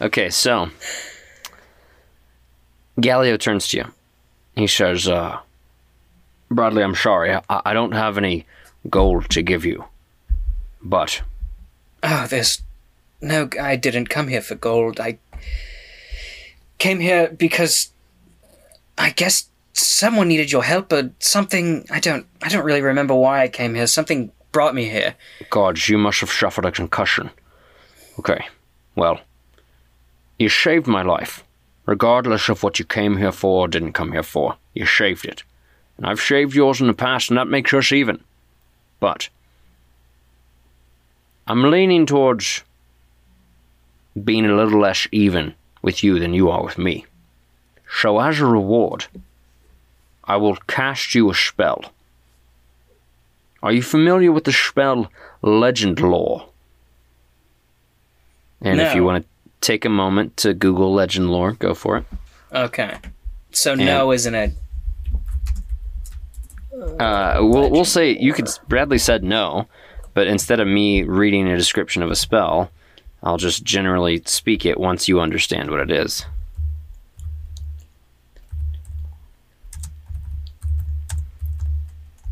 Okay, 0.00 0.30
so. 0.30 0.70
Galio 2.98 3.38
turns 3.38 3.68
to 3.68 3.78
you. 3.78 3.84
He 4.54 4.66
says, 4.66 5.08
uh, 5.08 5.38
Bradley, 6.54 6.82
I'm 6.82 6.94
sorry. 6.94 7.34
I, 7.34 7.42
I 7.48 7.72
don't 7.72 7.92
have 7.92 8.18
any 8.18 8.46
gold 8.88 9.30
to 9.30 9.42
give 9.42 9.64
you. 9.64 9.84
But 10.82 11.22
Oh, 12.02 12.26
there's 12.28 12.62
no. 13.20 13.48
I 13.60 13.76
didn't 13.76 14.08
come 14.08 14.28
here 14.28 14.42
for 14.42 14.56
gold. 14.56 14.98
I 14.98 15.18
came 16.78 16.98
here 16.98 17.28
because 17.28 17.92
I 18.98 19.10
guess 19.10 19.48
someone 19.72 20.28
needed 20.28 20.50
your 20.50 20.64
help, 20.64 20.92
or 20.92 21.10
something. 21.20 21.86
I 21.90 22.00
don't. 22.00 22.26
I 22.42 22.48
don't 22.48 22.64
really 22.64 22.82
remember 22.82 23.14
why 23.14 23.42
I 23.42 23.48
came 23.48 23.74
here. 23.74 23.86
Something 23.86 24.32
brought 24.50 24.74
me 24.74 24.88
here. 24.88 25.14
God, 25.50 25.88
you 25.88 25.96
must 25.96 26.20
have 26.20 26.30
suffered 26.30 26.64
a 26.64 26.72
concussion. 26.72 27.30
Okay, 28.18 28.46
well, 28.96 29.20
you 30.38 30.48
saved 30.48 30.86
my 30.86 31.02
life. 31.02 31.44
Regardless 31.86 32.48
of 32.48 32.62
what 32.62 32.78
you 32.78 32.84
came 32.84 33.16
here 33.16 33.32
for 33.32 33.64
or 33.64 33.68
didn't 33.68 33.92
come 33.92 34.12
here 34.12 34.22
for, 34.22 34.56
you 34.72 34.84
shaved 34.84 35.24
it. 35.24 35.42
And 36.02 36.10
I've 36.10 36.20
shaved 36.20 36.52
yours 36.52 36.80
in 36.80 36.88
the 36.88 36.94
past, 36.94 37.30
and 37.30 37.38
that 37.38 37.46
makes 37.46 37.72
us 37.72 37.92
even. 37.92 38.18
But 38.98 39.28
I'm 41.46 41.70
leaning 41.70 42.06
towards 42.06 42.64
being 44.24 44.44
a 44.44 44.56
little 44.56 44.80
less 44.80 45.06
even 45.12 45.54
with 45.80 46.02
you 46.02 46.18
than 46.18 46.34
you 46.34 46.50
are 46.50 46.64
with 46.64 46.76
me. 46.76 47.06
So, 47.88 48.18
as 48.18 48.40
a 48.40 48.46
reward, 48.46 49.06
I 50.24 50.38
will 50.38 50.56
cast 50.66 51.14
you 51.14 51.30
a 51.30 51.34
spell. 51.36 51.92
Are 53.62 53.70
you 53.70 53.82
familiar 53.82 54.32
with 54.32 54.42
the 54.42 54.52
spell 54.52 55.08
legend 55.40 56.00
lore? 56.00 56.48
And 58.60 58.80
if 58.80 58.92
you 58.96 59.04
want 59.04 59.22
to 59.22 59.28
take 59.60 59.84
a 59.84 59.88
moment 59.88 60.36
to 60.38 60.52
Google 60.52 60.92
legend 60.92 61.30
lore, 61.30 61.52
go 61.52 61.74
for 61.74 61.98
it. 61.98 62.04
Okay. 62.52 62.96
So 63.52 63.76
no 63.76 64.10
isn't 64.10 64.34
it? 64.34 64.52
Uh, 66.82 67.38
we'll, 67.40 67.70
we'll 67.70 67.84
say 67.84 68.16
you 68.18 68.32
could. 68.32 68.48
Bradley 68.68 68.98
said 68.98 69.22
no, 69.22 69.68
but 70.14 70.26
instead 70.26 70.58
of 70.58 70.66
me 70.66 71.04
reading 71.04 71.48
a 71.48 71.56
description 71.56 72.02
of 72.02 72.10
a 72.10 72.16
spell, 72.16 72.70
I'll 73.22 73.36
just 73.36 73.62
generally 73.62 74.20
speak 74.24 74.66
it 74.66 74.80
once 74.80 75.06
you 75.06 75.20
understand 75.20 75.70
what 75.70 75.80
it 75.80 75.92
is. 75.92 76.26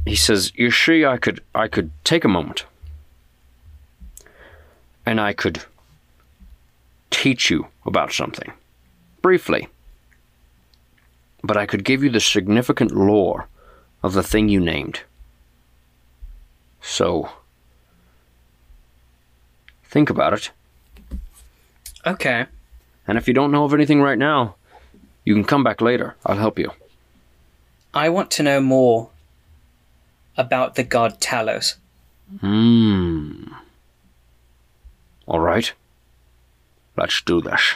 He 0.05 0.17
says, 0.17 0.53
"You 0.57 0.73
see, 0.73 1.05
I 1.05 1.17
could, 1.17 1.41
I 1.55 1.69
could 1.69 1.93
take 2.03 2.25
a 2.25 2.29
moment, 2.29 2.65
and 5.07 5.21
I 5.21 5.33
could 5.33 5.63
teach 7.11 7.51
you 7.51 7.69
about 7.87 8.13
something, 8.13 8.53
briefly, 9.23 9.69
but 11.45 11.57
I 11.57 11.67
could 11.67 11.85
give 11.85 12.03
you 12.03 12.11
the 12.11 12.19
significant 12.19 12.91
lore." 12.91 13.47
Of 14.03 14.13
the 14.13 14.23
thing 14.23 14.49
you 14.49 14.61
named. 14.61 15.01
So, 16.81 17.31
think 19.85 20.11
about 20.11 20.33
it. 20.33 20.51
Okay. 22.07 22.47
And 23.07 23.19
if 23.19 23.29
you 23.29 23.35
don't 23.35 23.53
know 23.53 23.65
of 23.65 23.75
anything 23.75 24.01
right 24.01 24.19
now, 24.19 24.55
you 25.25 25.35
can 25.35 25.45
come 25.45 25.63
back 25.63 25.81
later. 25.81 26.17
I'll 26.25 26.37
help 26.37 26.59
you. 26.59 26.73
I 27.93 28.09
want 28.09 28.31
to 28.33 28.43
know 28.43 28.61
more 28.61 29.11
about 30.37 30.77
the 30.77 30.85
god 30.85 31.21
Talos. 31.21 31.77
Hmm. 32.41 33.49
All 35.27 35.41
right. 35.41 35.73
Let's 36.97 37.21
do 37.23 37.41
this. 37.41 37.75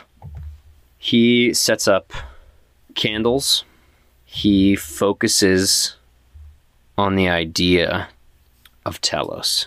He 0.98 1.52
sets 1.52 1.86
up 1.86 2.12
candles. 2.94 3.64
He 4.24 4.76
focuses 4.76 5.96
on 6.96 7.16
the 7.16 7.28
idea 7.28 8.08
of 8.84 9.00
Talos. 9.00 9.66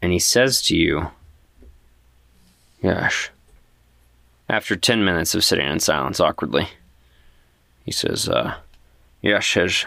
And 0.00 0.12
he 0.12 0.18
says 0.18 0.62
to 0.62 0.76
you, 0.76 1.10
Yes. 2.82 3.30
After 4.48 4.74
10 4.74 5.04
minutes 5.04 5.34
of 5.34 5.44
sitting 5.44 5.68
in 5.68 5.78
silence 5.80 6.18
awkwardly, 6.18 6.68
he 7.84 7.92
says, 7.92 8.28
uh, 8.28 8.56
Yes, 9.22 9.52
his, 9.52 9.86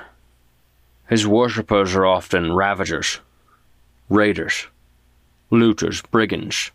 his 1.10 1.27
worshippers 1.27 1.93
are 1.93 2.05
often 2.05 2.53
ravagers, 2.53 3.19
raiders, 4.10 4.67
looters, 5.51 6.01
brigands, 6.03 6.72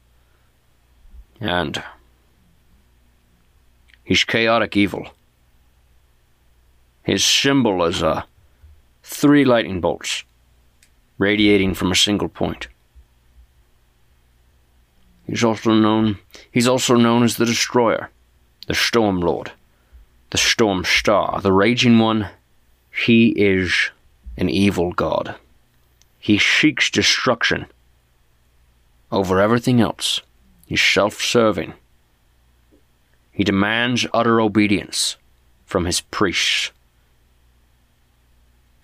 and 1.40 1.82
he's 4.04 4.24
chaotic 4.24 4.76
evil. 4.76 5.08
His 7.02 7.24
symbol 7.24 7.82
is 7.84 8.02
uh, 8.02 8.22
three 9.10 9.44
lightning 9.44 9.80
bolts 9.80 10.24
radiating 11.18 11.74
from 11.74 11.90
a 11.90 11.96
single 11.96 12.28
point. 12.28 12.68
He's 15.26 15.44
also 15.44 15.74
known 15.74 16.18
he's 16.50 16.68
also 16.68 16.94
known 16.94 17.24
as 17.24 17.36
the 17.36 17.44
Destroyer, 17.44 18.10
the 18.66 18.74
Storm 18.74 19.20
Lord, 19.20 19.52
the 20.30 20.38
Storm 20.38 20.84
Star, 20.84 21.40
the 21.40 21.52
Raging 21.52 21.98
One. 21.98 22.28
He 22.90 23.28
is 23.30 23.90
an 24.36 24.48
evil 24.48 24.92
god. 24.92 25.34
He 26.18 26.38
seeks 26.38 26.90
destruction 26.90 27.66
over 29.10 29.40
everything 29.40 29.80
else. 29.80 30.20
He's 30.66 30.82
self 30.82 31.20
serving. 31.20 31.74
He 33.32 33.44
demands 33.44 34.06
utter 34.14 34.40
obedience 34.40 35.16
from 35.66 35.84
his 35.84 36.00
priests. 36.00 36.70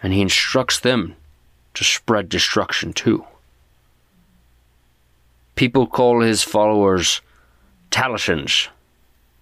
And 0.02 0.12
he 0.12 0.20
instructs 0.20 0.78
them 0.80 1.16
to 1.74 1.84
spread 1.84 2.28
destruction 2.28 2.92
too. 2.92 3.24
People 5.54 5.86
call 5.86 6.20
his 6.20 6.42
followers 6.42 7.22
Talassans. 7.90 8.68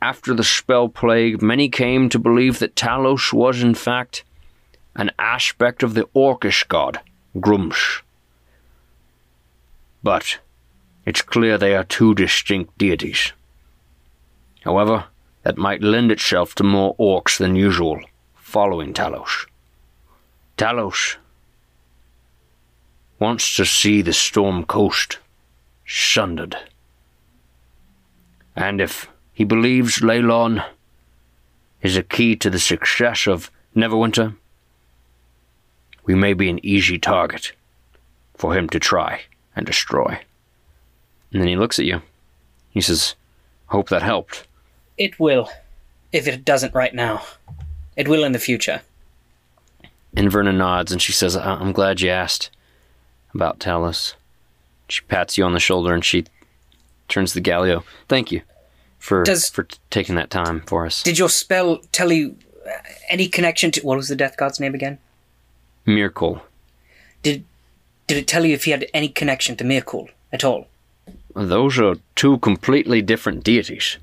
After 0.01 0.35
the 0.35 0.45
spell 0.45 0.89
plague, 0.89 1.43
many 1.43 1.69
came 1.69 2.09
to 2.11 2.19
believe 2.19 2.59
that 2.59 2.77
Talos 2.77 3.33
was, 3.33 3.63
in 3.63 3.75
fact, 3.75 4.23
an 4.95 5.11
aspect 5.19 5.83
of 5.83 5.95
the 5.95 6.05
Orcish 6.15 6.69
god, 6.69 7.01
Gruumsh. 7.37 8.03
But 10.03 10.39
it's 11.07 11.23
clear 11.23 11.59
they 11.59 11.75
are 11.75 11.85
two 11.85 12.15
distinct 12.15 12.77
deities. 12.79 13.33
However, 14.63 15.07
that 15.43 15.59
might 15.59 15.83
lend 15.83 16.11
itself 16.11 16.55
to 16.57 16.65
more 16.65 16.95
orcs 16.97 17.39
than 17.39 17.57
usual 17.57 18.01
following 18.35 18.95
Talos. 18.95 19.47
Talos 20.57 21.17
wants 23.19 23.57
to 23.57 23.65
see 23.65 24.03
the 24.03 24.13
Storm 24.13 24.65
Coast 24.65 25.19
sundered. 25.87 26.57
And 28.55 28.81
if 28.81 29.09
he 29.33 29.45
believes 29.45 29.99
Leilon 29.99 30.65
is 31.83 31.97
a 31.97 32.03
key 32.03 32.37
to 32.37 32.51
the 32.51 32.59
success 32.59 33.27
of 33.27 33.51
Neverwinter, 33.75 34.37
we 36.05 36.15
may 36.15 36.35
be 36.35 36.49
an 36.49 36.65
easy 36.65 36.99
target 36.99 37.53
for 38.37 38.57
him 38.57 38.69
to 38.69 38.79
try 38.79 39.23
and 39.57 39.67
destroy. 39.67 40.21
And 41.33 41.41
then 41.41 41.49
he 41.49 41.57
looks 41.57 41.79
at 41.79 41.85
you. 41.85 42.03
He 42.71 42.81
says, 42.81 43.15
Hope 43.67 43.89
that 43.89 44.03
helped. 44.03 44.47
It 44.97 45.19
will, 45.19 45.49
if 46.13 46.29
it 46.29 46.45
doesn't 46.45 46.75
right 46.75 46.95
now. 46.95 47.23
It 47.97 48.07
will 48.07 48.23
in 48.23 48.33
the 48.33 48.39
future. 48.39 48.83
Inverna 50.15 50.55
nods 50.55 50.93
and 50.93 51.01
she 51.03 51.13
says, 51.13 51.37
"I- 51.37 51.55
I'm 51.55 51.73
glad 51.73 52.01
you 52.01 52.11
asked 52.11 52.51
about 53.35 53.59
Talos. 53.59 54.15
She 54.89 55.03
pats 55.03 55.37
you 55.37 55.45
on 55.45 55.53
the 55.53 55.61
shoulder 55.61 55.93
and 55.95 56.05
she 56.05 56.25
turns 57.09 57.33
to 57.33 57.41
Galio. 57.41 57.85
Thank 58.09 58.31
you 58.31 58.43
for 58.99 59.23
Does- 59.25 59.49
for 59.51 59.67
taking 59.91 60.15
that 60.15 60.31
time 60.31 60.63
for 60.67 60.87
us. 60.87 61.03
Did 61.03 61.19
your 61.19 61.29
spell 61.29 61.79
tell 61.93 62.13
you 62.13 62.37
any 63.09 63.29
connection 63.29 63.71
to 63.73 63.81
what 63.81 63.97
was 63.97 64.09
the 64.09 64.17
death 64.17 64.37
god's 64.37 64.61
name 64.61 64.75
again? 64.75 64.99
Myrkul. 65.87 66.41
Did 67.23 67.45
did 68.07 68.19
it 68.19 68.27
tell 68.27 68.45
you 68.45 68.53
if 68.55 68.65
he 68.65 68.71
had 68.71 68.87
any 68.95 69.09
connection 69.09 69.57
to 69.57 69.65
Myrkul 69.65 70.09
at 70.33 70.45
all? 70.45 70.69
Those 71.35 71.79
are 71.79 71.97
two 72.15 72.39
completely 72.39 73.03
different 73.03 73.43
deities. 73.43 73.97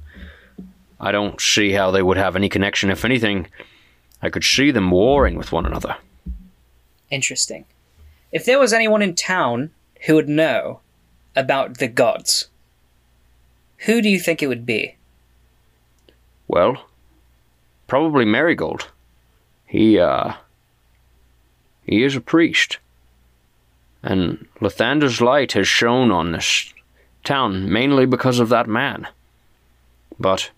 I 0.99 1.11
don't 1.11 1.39
see 1.39 1.71
how 1.71 1.89
they 1.91 2.01
would 2.01 2.17
have 2.17 2.35
any 2.35 2.49
connection. 2.49 2.89
If 2.91 3.05
anything, 3.05 3.47
I 4.21 4.29
could 4.29 4.43
see 4.43 4.71
them 4.71 4.91
warring 4.91 5.35
with 5.35 5.51
one 5.51 5.65
another. 5.65 5.97
Interesting. 7.09 7.65
If 8.31 8.45
there 8.45 8.59
was 8.59 8.73
anyone 8.73 9.01
in 9.01 9.15
town 9.15 9.71
who 10.05 10.15
would 10.15 10.29
know 10.29 10.79
about 11.35 11.77
the 11.77 11.87
gods, 11.87 12.47
who 13.79 14.01
do 14.01 14.09
you 14.09 14.19
think 14.19 14.41
it 14.41 14.47
would 14.47 14.65
be? 14.65 14.95
Well, 16.47 16.85
probably 17.87 18.25
Marigold. 18.25 18.89
He, 19.65 19.99
uh. 19.99 20.33
He 21.85 22.03
is 22.03 22.15
a 22.15 22.21
priest. 22.21 22.77
And 24.03 24.47
Lathander's 24.59 25.21
light 25.21 25.53
has 25.53 25.67
shone 25.67 26.11
on 26.11 26.31
this 26.31 26.73
town 27.23 27.71
mainly 27.71 28.05
because 28.05 28.39
of 28.39 28.49
that 28.49 28.67
man. 28.67 29.07
But. 30.19 30.51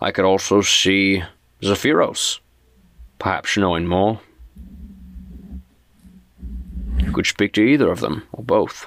I 0.00 0.12
could 0.12 0.24
also 0.24 0.60
see 0.60 1.22
Zephyros, 1.62 2.40
perhaps 3.18 3.56
knowing 3.56 3.86
more. 3.86 4.20
You 6.98 7.12
could 7.12 7.26
speak 7.26 7.52
to 7.54 7.62
either 7.62 7.90
of 7.90 8.00
them, 8.00 8.26
or 8.32 8.44
both. 8.44 8.86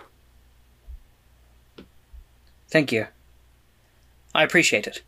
Thank 2.70 2.92
you. 2.92 3.08
I 4.34 4.44
appreciate 4.44 4.88
it. 4.88 5.02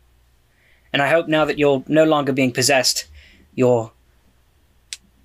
And 0.92 1.00
I 1.00 1.08
hope 1.08 1.26
now 1.26 1.44
that 1.44 1.58
you're 1.58 1.82
no 1.88 2.04
longer 2.04 2.32
being 2.32 2.52
possessed, 2.52 3.06
your 3.54 3.92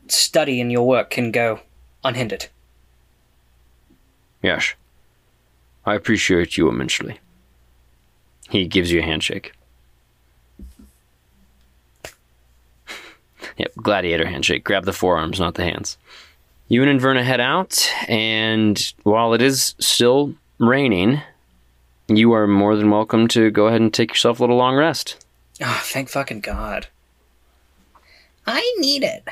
study 0.07 0.61
and 0.61 0.71
your 0.71 0.87
work 0.87 1.09
can 1.09 1.31
go 1.31 1.59
unhindered. 2.03 2.47
Yes. 4.41 4.73
I 5.85 5.95
appreciate 5.95 6.57
you 6.57 6.69
immensely. 6.69 7.19
He 8.49 8.67
gives 8.67 8.91
you 8.91 8.99
a 8.99 9.03
handshake. 9.03 9.53
Yep, 13.59 13.71
gladiator 13.77 14.25
handshake. 14.25 14.63
Grab 14.63 14.85
the 14.85 14.93
forearms, 14.93 15.39
not 15.39 15.53
the 15.53 15.63
hands. 15.63 15.97
You 16.67 16.83
and 16.83 16.99
Inverna 16.99 17.23
head 17.23 17.39
out, 17.39 17.91
and 18.07 18.93
while 19.03 19.33
it 19.33 19.41
is 19.41 19.75
still 19.79 20.33
raining, 20.59 21.21
you 22.07 22.31
are 22.33 22.47
more 22.47 22.75
than 22.75 22.89
welcome 22.89 23.27
to 23.29 23.51
go 23.51 23.67
ahead 23.67 23.81
and 23.81 23.93
take 23.93 24.09
yourself 24.09 24.39
a 24.39 24.43
little 24.43 24.57
long 24.57 24.75
rest. 24.75 25.25
Ah, 25.61 25.81
thank 25.85 26.09
fucking 26.09 26.41
God. 26.41 26.87
I 28.47 28.75
need 28.79 29.03
it. 29.03 29.27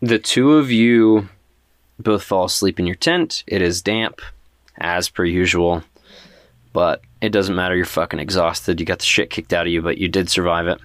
The 0.00 0.18
two 0.18 0.54
of 0.54 0.70
you 0.70 1.28
both 1.98 2.22
fall 2.22 2.44
asleep 2.44 2.78
in 2.78 2.86
your 2.86 2.96
tent. 2.96 3.42
It 3.46 3.62
is 3.62 3.82
damp, 3.82 4.20
as 4.78 5.08
per 5.08 5.24
usual, 5.24 5.82
but 6.72 7.00
it 7.20 7.30
doesn't 7.30 7.56
matter. 7.56 7.74
You're 7.74 7.86
fucking 7.86 8.20
exhausted. 8.20 8.80
You 8.80 8.86
got 8.86 8.98
the 8.98 9.04
shit 9.04 9.30
kicked 9.30 9.52
out 9.52 9.66
of 9.66 9.72
you, 9.72 9.82
but 9.82 9.98
you 9.98 10.08
did 10.08 10.28
survive 10.28 10.66
it. 10.66 10.78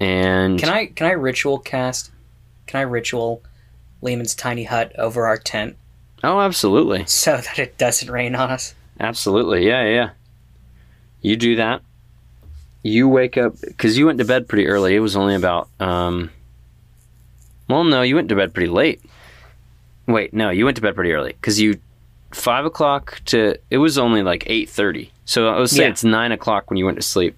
And 0.00 0.58
Can 0.58 0.68
I 0.68 0.86
can 0.86 1.06
I 1.06 1.12
ritual 1.12 1.58
cast? 1.58 2.10
Can 2.66 2.78
I 2.80 2.82
ritual 2.82 3.42
Leomund's 4.02 4.34
tiny 4.34 4.64
hut 4.64 4.92
over 4.98 5.26
our 5.26 5.36
tent 5.38 5.76
oh, 6.24 6.40
absolutely, 6.40 7.04
so 7.06 7.36
that 7.36 7.58
it 7.58 7.78
doesn't 7.78 8.10
rain 8.10 8.34
on 8.34 8.50
us? 8.50 8.74
absolutely, 9.00 9.66
yeah, 9.66 9.84
yeah. 9.86 10.10
You 11.22 11.36
do 11.36 11.56
that. 11.56 11.82
You 12.82 13.08
wake 13.08 13.36
up 13.36 13.54
because 13.60 13.96
you 13.98 14.06
went 14.06 14.18
to 14.18 14.24
bed 14.24 14.46
pretty 14.48 14.66
early. 14.68 14.94
It 14.94 15.00
was 15.00 15.16
only 15.16 15.34
about 15.34 15.68
um. 15.80 16.30
Well, 17.68 17.82
no, 17.84 18.02
you 18.02 18.14
went 18.14 18.28
to 18.28 18.36
bed 18.36 18.54
pretty 18.54 18.70
late. 18.70 19.00
Wait, 20.06 20.32
no, 20.32 20.50
you 20.50 20.64
went 20.64 20.76
to 20.76 20.82
bed 20.82 20.94
pretty 20.94 21.12
early 21.12 21.32
because 21.32 21.60
you 21.60 21.80
five 22.32 22.64
o'clock 22.64 23.20
to 23.26 23.56
it 23.70 23.78
was 23.78 23.98
only 23.98 24.22
like 24.22 24.44
eight 24.46 24.68
thirty. 24.70 25.10
So 25.24 25.48
I 25.48 25.58
would 25.58 25.70
say 25.70 25.82
Yeah. 25.84 25.90
it's 25.90 26.04
nine 26.04 26.30
o'clock 26.32 26.70
when 26.70 26.76
you 26.76 26.84
went 26.84 26.96
to 26.98 27.02
sleep. 27.02 27.36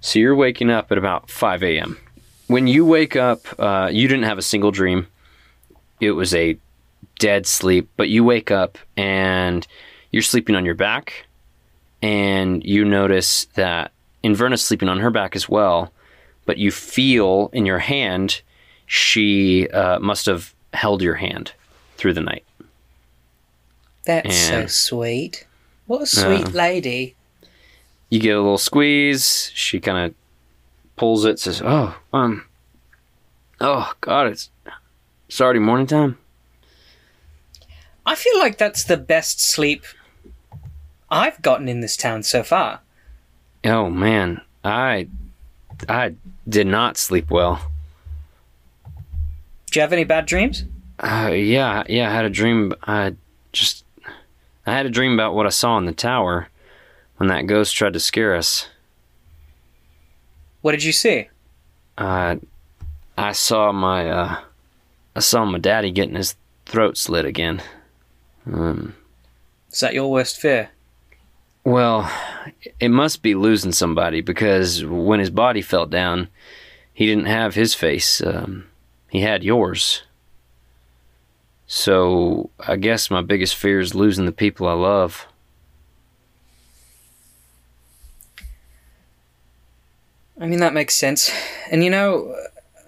So 0.00 0.18
you're 0.18 0.34
waking 0.36 0.70
up 0.70 0.90
at 0.92 0.98
about 0.98 1.30
five 1.30 1.62
a.m. 1.62 1.98
When 2.46 2.66
you 2.66 2.84
wake 2.84 3.16
up, 3.16 3.40
uh, 3.58 3.90
you 3.92 4.08
didn't 4.08 4.24
have 4.24 4.38
a 4.38 4.42
single 4.42 4.70
dream. 4.70 5.06
It 6.00 6.12
was 6.12 6.34
a 6.34 6.56
dead 7.18 7.46
sleep, 7.46 7.88
but 7.96 8.08
you 8.08 8.22
wake 8.24 8.50
up 8.50 8.78
and 8.96 9.66
you're 10.12 10.22
sleeping 10.22 10.54
on 10.54 10.64
your 10.64 10.74
back, 10.74 11.26
and 12.00 12.64
you 12.64 12.84
notice 12.84 13.46
that 13.54 13.92
Inverna's 14.24 14.64
sleeping 14.64 14.88
on 14.88 15.00
her 15.00 15.10
back 15.10 15.36
as 15.36 15.48
well, 15.48 15.92
but 16.46 16.56
you 16.58 16.70
feel 16.70 17.50
in 17.52 17.66
your 17.66 17.80
hand 17.80 18.40
she 18.86 19.68
uh, 19.68 19.98
must 19.98 20.24
have 20.26 20.54
held 20.72 21.02
your 21.02 21.16
hand 21.16 21.52
through 21.96 22.14
the 22.14 22.22
night. 22.22 22.44
That's 24.06 24.34
so 24.34 24.66
sweet. 24.66 25.46
What 25.86 26.02
a 26.02 26.06
sweet 26.06 26.46
Uh, 26.46 26.50
lady. 26.50 27.14
You 28.10 28.20
get 28.20 28.36
a 28.36 28.40
little 28.40 28.58
squeeze. 28.58 29.50
She 29.54 29.80
kind 29.80 29.98
of 29.98 30.14
pulls 30.96 31.24
it, 31.24 31.38
says, 31.38 31.60
"Oh, 31.64 31.96
um, 32.12 32.46
oh 33.60 33.92
God, 34.00 34.28
it's 34.28 34.50
it's 35.28 35.40
already 35.40 35.60
morning 35.60 35.86
time." 35.86 36.18
I 38.06 38.14
feel 38.14 38.38
like 38.38 38.56
that's 38.56 38.84
the 38.84 38.96
best 38.96 39.40
sleep 39.40 39.84
I've 41.10 41.40
gotten 41.42 41.68
in 41.68 41.80
this 41.80 41.96
town 41.96 42.22
so 42.22 42.42
far. 42.42 42.80
Oh 43.64 43.90
man, 43.90 44.40
I 44.64 45.08
I 45.88 46.14
did 46.48 46.66
not 46.66 46.96
sleep 46.96 47.30
well. 47.30 47.60
Do 49.70 49.78
you 49.78 49.82
have 49.82 49.92
any 49.92 50.04
bad 50.04 50.24
dreams? 50.24 50.64
Uh, 50.98 51.30
yeah, 51.32 51.84
yeah. 51.88 52.08
I 52.08 52.12
had 52.12 52.24
a 52.24 52.30
dream. 52.30 52.72
I 52.82 53.14
just 53.52 53.84
I 54.66 54.72
had 54.72 54.86
a 54.86 54.90
dream 54.90 55.12
about 55.12 55.34
what 55.34 55.46
I 55.46 55.50
saw 55.50 55.76
in 55.76 55.84
the 55.84 55.92
tower 55.92 56.48
when 57.18 57.28
that 57.28 57.46
ghost 57.46 57.76
tried 57.76 57.92
to 57.92 58.00
scare 58.00 58.34
us. 58.34 58.68
What 60.62 60.72
did 60.72 60.82
you 60.82 60.92
see? 60.92 61.28
Uh, 61.96 62.36
I 63.16 63.32
saw 63.32 63.70
my 63.72 64.08
uh, 64.10 64.40
I 65.14 65.20
saw 65.20 65.44
my 65.44 65.58
daddy 65.58 65.90
getting 65.90 66.14
his 66.16 66.34
throat 66.66 66.96
slit 66.96 67.24
again. 67.24 67.62
Um, 68.50 68.94
Is 69.70 69.80
that 69.80 69.94
your 69.94 70.10
worst 70.10 70.40
fear? 70.40 70.70
well, 71.64 72.10
it 72.80 72.88
must 72.88 73.20
be 73.22 73.34
losing 73.34 73.72
somebody 73.72 74.22
because 74.22 74.82
when 74.86 75.20
his 75.20 75.28
body 75.28 75.60
fell 75.60 75.84
down, 75.84 76.28
he 76.94 77.04
didn't 77.04 77.26
have 77.26 77.54
his 77.54 77.74
face. 77.74 78.22
Um, 78.22 78.64
he 79.10 79.20
had 79.20 79.44
yours. 79.44 80.02
So 81.66 82.48
I 82.58 82.76
guess 82.76 83.10
my 83.10 83.20
biggest 83.20 83.54
fear 83.54 83.80
is 83.80 83.94
losing 83.94 84.24
the 84.24 84.32
people 84.32 84.66
I 84.66 84.72
love. 84.72 85.26
I 90.40 90.46
mean, 90.46 90.60
that 90.60 90.74
makes 90.74 90.94
sense. 90.96 91.30
And 91.70 91.82
you 91.82 91.90
know, 91.90 92.34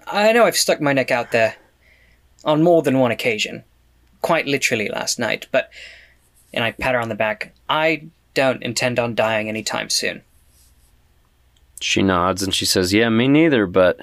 I 0.07 0.31
know 0.31 0.45
I've 0.45 0.57
stuck 0.57 0.81
my 0.81 0.93
neck 0.93 1.11
out 1.11 1.31
there 1.31 1.55
on 2.45 2.63
more 2.63 2.81
than 2.81 2.99
one 2.99 3.11
occasion. 3.11 3.63
Quite 4.21 4.47
literally 4.47 4.89
last 4.89 5.19
night, 5.19 5.47
but. 5.51 5.69
And 6.53 6.65
I 6.65 6.71
pat 6.71 6.95
her 6.95 6.99
on 6.99 7.07
the 7.07 7.15
back. 7.15 7.53
I 7.69 8.07
don't 8.33 8.61
intend 8.61 8.99
on 8.99 9.15
dying 9.15 9.47
anytime 9.47 9.89
soon. 9.89 10.21
She 11.79 12.01
nods 12.01 12.43
and 12.43 12.53
she 12.53 12.65
says, 12.65 12.93
"Yeah, 12.93 13.09
me 13.09 13.27
neither, 13.27 13.65
but 13.65 13.99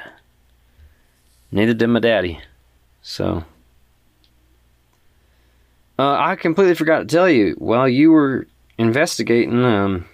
neither 1.52 1.74
did 1.74 1.88
my 1.88 2.00
daddy." 2.00 2.40
So, 3.02 3.44
uh, 5.98 6.16
I 6.18 6.37
completely 6.37 6.74
forgot 6.74 7.00
to 7.00 7.04
tell 7.04 7.28
you. 7.28 7.54
While 7.58 7.88
you 7.88 8.11
were 8.11 8.46
investigating 8.78 9.64
um, 9.64 10.06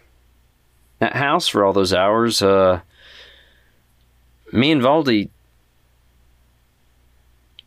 that 0.98 1.14
house 1.14 1.48
for 1.48 1.64
all 1.64 1.72
those 1.72 1.94
hours, 1.94 2.42
uh, 2.42 2.80
me 4.54 4.70
and 4.70 4.80
Valdi 4.80 5.28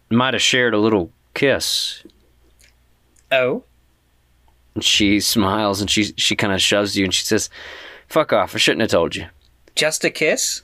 might 0.10 0.34
have 0.34 0.42
shared 0.42 0.74
a 0.74 0.80
little 0.80 1.12
kiss. 1.34 2.04
Oh? 3.32 3.64
And 4.74 4.84
she 4.84 5.20
smiles 5.20 5.82
and 5.82 5.90
she 5.90 6.14
she 6.16 6.36
kind 6.36 6.54
of 6.54 6.62
shoves 6.62 6.98
you 6.98 7.04
and 7.04 7.14
she 7.14 7.26
says, 7.26 7.50
"Fuck 8.08 8.32
off! 8.32 8.56
I 8.56 8.58
shouldn't 8.58 8.82
have 8.82 8.92
told 8.92 9.16
you." 9.16 9.26
Just 9.76 10.06
a 10.06 10.10
kiss? 10.10 10.64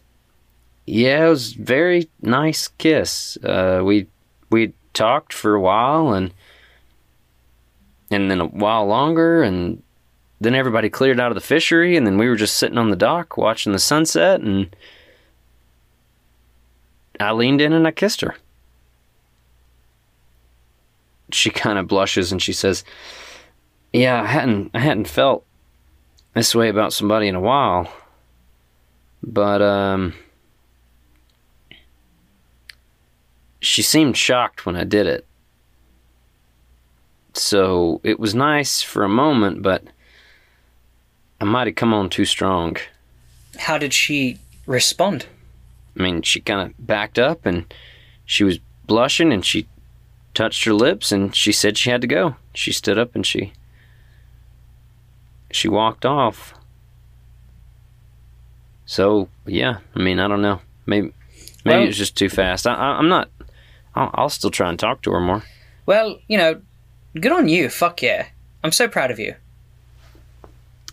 Yeah, 0.86 1.26
it 1.26 1.30
was 1.30 1.56
a 1.56 1.62
very 1.62 2.10
nice 2.22 2.70
kiss. 2.70 3.38
Uh, 3.44 3.82
we 3.84 4.08
we 4.50 4.74
talked 4.94 5.34
for 5.34 5.56
a 5.56 5.62
while 5.62 6.14
and 6.14 6.34
and 8.12 8.32
then 8.32 8.40
a 8.40 8.46
while 8.46 8.86
longer 8.86 9.44
and 9.44 9.82
then 10.40 10.56
everybody 10.56 10.90
cleared 10.90 11.20
out 11.20 11.32
of 11.32 11.36
the 11.36 11.42
fishery 11.42 11.98
and 11.98 12.06
then 12.06 12.18
we 12.18 12.30
were 12.30 12.36
just 12.36 12.58
sitting 12.58 12.78
on 12.78 12.92
the 12.92 12.96
dock 12.96 13.38
watching 13.38 13.74
the 13.74 13.80
sunset 13.80 14.42
and 14.42 14.76
I 17.24 17.32
leaned 17.32 17.62
in 17.62 17.74
and 17.74 17.88
I 17.88 17.92
kissed 17.92 18.22
her. 18.22 18.36
She 21.32 21.50
kind 21.50 21.80
of 21.80 21.88
blushes 21.88 22.32
and 22.32 22.42
she 22.42 22.54
says, 22.54 22.84
"Yeah, 23.92 24.22
I 24.22 24.28
hadn't 24.28 24.72
I 24.74 24.80
hadn't 24.80 25.08
felt 25.08 25.46
this 26.34 26.54
way 26.54 26.70
about 26.70 26.94
somebody 26.94 27.28
in 27.28 27.36
a 27.36 27.42
while." 27.42 27.92
But 29.24 29.62
um 29.62 30.14
she 33.62 33.82
seemed 33.82 34.18
shocked 34.18 34.66
when 34.66 34.76
I 34.76 34.84
did 34.84 35.08
it. 35.08 35.26
So 37.34 38.02
it 38.04 38.20
was 38.20 38.36
nice 38.36 38.82
for 38.82 39.04
a 39.04 39.10
moment, 39.10 39.64
but 39.64 39.84
I 41.42 41.46
might 41.46 41.68
have 41.68 41.76
come 41.76 41.94
on 41.94 42.10
too 42.10 42.26
strong. 42.26 42.78
How 43.58 43.78
did 43.78 43.94
she 43.94 44.38
respond? 44.68 45.26
I 45.98 46.02
mean, 46.02 46.22
she 46.22 46.40
kind 46.42 46.62
of 46.70 46.74
backed 46.88 47.20
up 47.20 47.46
and 47.46 47.72
she 48.26 48.44
was 48.44 48.60
blushing 48.86 49.32
and 49.32 49.46
she 49.46 49.68
touched 50.34 50.66
her 50.66 50.74
lips 50.74 51.12
and 51.12 51.36
she 51.36 51.52
said 51.52 51.78
she 51.78 51.90
had 51.92 52.02
to 52.02 52.08
go. 52.08 52.36
She 52.54 52.72
stood 52.72 52.98
up 52.98 53.14
and 53.16 53.26
she 53.26 53.54
she 55.52 55.68
walked 55.68 56.06
off. 56.06 56.54
So, 58.86 59.30
yeah, 59.46 59.78
I 59.96 60.00
mean, 60.00 60.20
I 60.20 60.28
don't 60.28 60.42
know. 60.42 60.60
Maybe 60.86 61.14
maybe 61.64 61.76
Well- 61.78 61.84
it 61.84 61.88
was 61.88 61.98
just 61.98 62.18
too 62.18 62.30
fast. 62.30 62.68
I, 62.68 62.74
I, 62.74 62.86
I'm 62.98 63.10
not 63.10 63.30
I'll, 63.96 64.10
I'll 64.14 64.30
still 64.30 64.52
try 64.52 64.70
and 64.70 64.80
talk 64.80 65.02
to 65.04 65.12
her 65.12 65.20
more. 65.20 65.44
Well, 65.86 66.18
you 66.28 66.38
know, 66.38 66.62
good 67.20 67.32
on 67.32 67.48
you. 67.48 67.70
Fuck 67.70 68.02
yeah. 68.02 68.28
I'm 68.64 68.72
so 68.72 68.88
proud 68.88 69.12
of 69.12 69.20
you. 69.20 69.36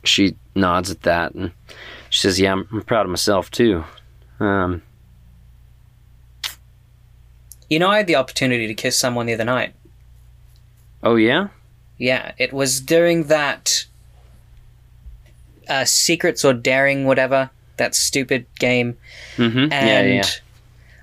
she 0.05 0.37
nods 0.55 0.91
at 0.91 1.03
that 1.03 1.35
and 1.35 1.53
she 2.11 2.21
says, 2.21 2.41
"Yeah, 2.41 2.53
I'm, 2.53 2.69
I'm 2.73 2.83
proud 2.83 3.07
of 3.07 3.11
myself 3.11 3.51
too." 3.51 3.85
Um, 4.41 4.83
You 7.71 7.79
know, 7.79 7.89
I 7.89 7.99
had 7.99 8.07
the 8.09 8.17
opportunity 8.17 8.67
to 8.67 8.75
kiss 8.75 8.99
someone 8.99 9.27
the 9.27 9.33
other 9.35 9.45
night. 9.45 9.75
oh 11.03 11.17
yeah, 11.17 11.49
Yeah, 11.97 12.33
it 12.37 12.53
was 12.53 12.81
during 12.81 13.25
that 13.29 13.87
uh, 15.69 15.85
secrets 15.85 16.45
or 16.45 16.53
daring, 16.53 17.07
whatever 17.07 17.51
that 17.77 17.95
stupid 17.95 18.45
game. 18.59 18.99
mm-hmm. 19.37 19.73
And 19.73 20.09
yeah, 20.09 20.15
yeah, 20.17 20.27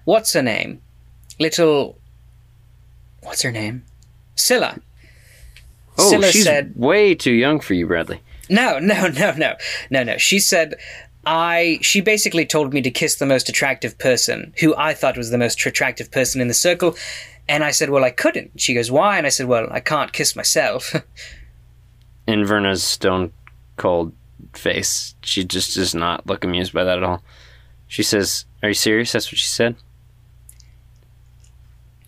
what's 0.06 0.34
her 0.34 0.44
name? 0.44 0.82
Little. 1.40 1.98
What's 3.22 3.42
her 3.42 3.52
name? 3.52 3.84
Scylla. 4.36 4.80
Oh, 5.98 6.10
Scylla 6.10 6.32
she's 6.32 6.44
said, 6.44 6.74
way 6.76 7.16
too 7.16 7.32
young 7.32 7.60
for 7.60 7.74
you, 7.74 7.88
Bradley. 7.88 8.22
"No, 8.50 8.78
no, 8.80 9.08
no, 9.08 9.32
no, 9.34 9.56
no, 9.90 10.04
no." 10.04 10.18
She 10.18 10.40
said, 10.40 10.76
"I." 11.28 11.80
She 11.82 12.02
basically 12.02 12.46
told 12.46 12.74
me 12.74 12.82
to 12.82 12.92
kiss 12.92 13.16
the 13.16 13.26
most 13.26 13.50
attractive 13.50 13.98
person, 13.98 14.54
who 14.60 14.76
I 14.78 14.94
thought 14.94 15.18
was 15.18 15.30
the 15.30 15.38
most 15.38 15.64
attractive 15.66 16.10
person 16.12 16.42
in 16.42 16.48
the 16.48 16.54
circle, 16.54 16.96
and 17.48 17.64
I 17.64 17.72
said, 17.72 17.90
"Well, 17.90 18.06
I 18.06 18.12
couldn't." 18.12 18.60
She 18.60 18.74
goes, 18.74 18.90
"Why?" 18.90 19.18
And 19.18 19.26
I 19.28 19.30
said, 19.30 19.48
"Well, 19.48 19.68
I 19.72 19.80
can't 19.80 20.14
kiss 20.14 20.36
myself." 20.36 20.96
Inverna's 22.28 22.84
stone 22.84 23.32
cold 23.78 24.14
face, 24.54 25.16
she 25.22 25.44
just 25.44 25.76
does 25.76 25.96
not 25.96 26.28
look 26.28 26.44
amused 26.44 26.74
by 26.74 26.84
that 26.84 26.98
at 26.98 27.04
all. 27.04 27.24
She 27.88 28.04
says, 28.04 28.46
"Are 28.64 28.70
you 28.70 28.74
serious?" 28.74 29.12
That's 29.12 29.32
what 29.32 29.40
she 29.40 29.48
said. 29.48 29.76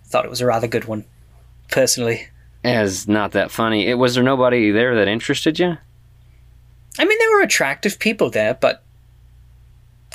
thought 0.06 0.26
it 0.26 0.32
was 0.32 0.42
a 0.42 0.46
rather 0.46 0.68
good 0.68 0.86
one. 0.86 1.06
personally. 1.70 2.28
As 2.64 3.08
not 3.08 3.32
that 3.34 3.52
funny. 3.52 3.88
It 3.88 3.94
was 3.94 4.16
there 4.16 4.24
nobody 4.24 4.72
there 4.72 4.96
that 4.96 5.08
interested 5.08 5.60
you? 5.60 5.78
I 6.98 7.06
mean, 7.06 7.20
there 7.20 7.32
were 7.32 7.44
attractive 7.44 8.00
people 8.00 8.30
there, 8.30 8.56
but 8.56 8.84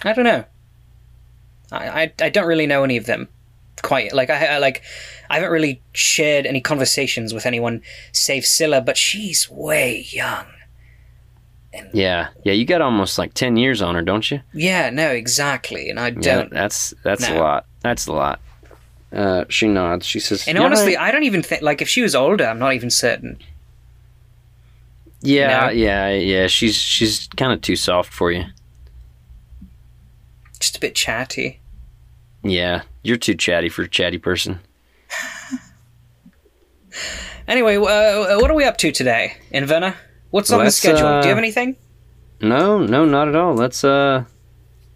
I 0.05 0.13
don't 0.13 0.25
know. 0.25 0.45
I, 1.73 2.03
I, 2.03 2.13
I 2.21 2.29
don't 2.29 2.47
really 2.47 2.67
know 2.67 2.85
any 2.85 2.97
of 2.97 3.07
them 3.07 3.29
quite. 3.83 4.13
Like 4.13 4.31
I, 4.31 4.47
I 4.47 4.59
like 4.59 4.83
I 5.31 5.35
haven't 5.37 5.51
really 5.51 5.81
shared 5.93 6.47
any 6.47 6.61
conversations 6.61 7.33
with 7.35 7.47
anyone 7.47 7.83
save 8.13 8.45
Scylla, 8.45 8.81
but 8.81 8.97
she's 8.97 9.51
way 9.51 10.07
young. 10.11 10.47
Yeah, 11.93 12.29
yeah. 12.45 12.53
You 12.53 12.65
got 12.65 12.83
almost 12.83 13.19
like 13.19 13.35
ten 13.35 13.57
years 13.57 13.83
on 13.83 13.97
her, 13.97 14.03
don't 14.03 14.31
you? 14.31 14.41
Yeah, 14.53 14.91
no, 14.91 15.11
exactly. 15.11 15.91
And 15.91 15.99
I 15.99 16.11
don't. 16.11 16.23
Yeah, 16.23 16.49
that's 16.51 16.95
that's 17.03 17.29
a 17.29 17.35
lot. 17.35 17.67
That's 17.81 18.07
a 18.07 18.13
lot. 18.13 18.41
Uh, 19.13 19.45
she 19.49 19.67
nods. 19.67 20.07
She 20.07 20.21
says, 20.21 20.47
and 20.47 20.57
"Yeah, 20.57 20.65
honestly, 20.65 20.97
I 20.97 21.11
don't 21.11 21.25
even 21.25 21.43
think 21.43 21.63
like 21.63 21.83
if 21.83 21.89
she 21.89 22.03
was 22.03 22.15
older, 22.15 22.45
I'm 22.47 22.59
not 22.61 22.75
even 22.75 22.91
certain. 22.91 23.39
yeah, 25.21 25.67
No. 25.67 25.69
yeah, 25.71 26.11
yeah. 26.11 26.47
She's 26.47 26.77
she's 26.77 27.29
kind 27.37 27.53
of 27.53 27.61
too 27.61 27.77
soft 27.77 28.13
for 28.13 28.31
you. 28.31 28.45
Just 30.65 30.79
a 30.79 30.81
bit 30.81 30.95
chatty. 30.95 31.61
Yeah, 32.43 32.85
you're 33.03 33.19
too 33.19 33.35
chatty 33.35 33.69
for 33.69 33.83
a 33.83 33.89
chatty 33.89 34.17
person. 34.17 34.61
Anyway, 37.47 37.77
uh, 37.77 38.39
what 38.41 38.51
are 38.51 38.55
we 38.55 38.65
up 38.65 38.79
to 38.79 38.91
today, 38.91 39.35
Inverna? 39.53 39.95
What's 40.31 40.51
on 40.51 40.61
Let's, 40.61 40.81
the 40.81 40.89
schedule? 40.89 41.07
uh, 41.07 41.21
Do 41.21 41.29
you 41.29 41.35
have 41.35 41.39
anything? 41.39 41.77
No, 42.41 42.79
no, 42.79 43.05
not 43.05 43.29
at 43.29 43.37
all. 43.37 43.53
Let's 43.55 43.85
uh, 43.85 44.25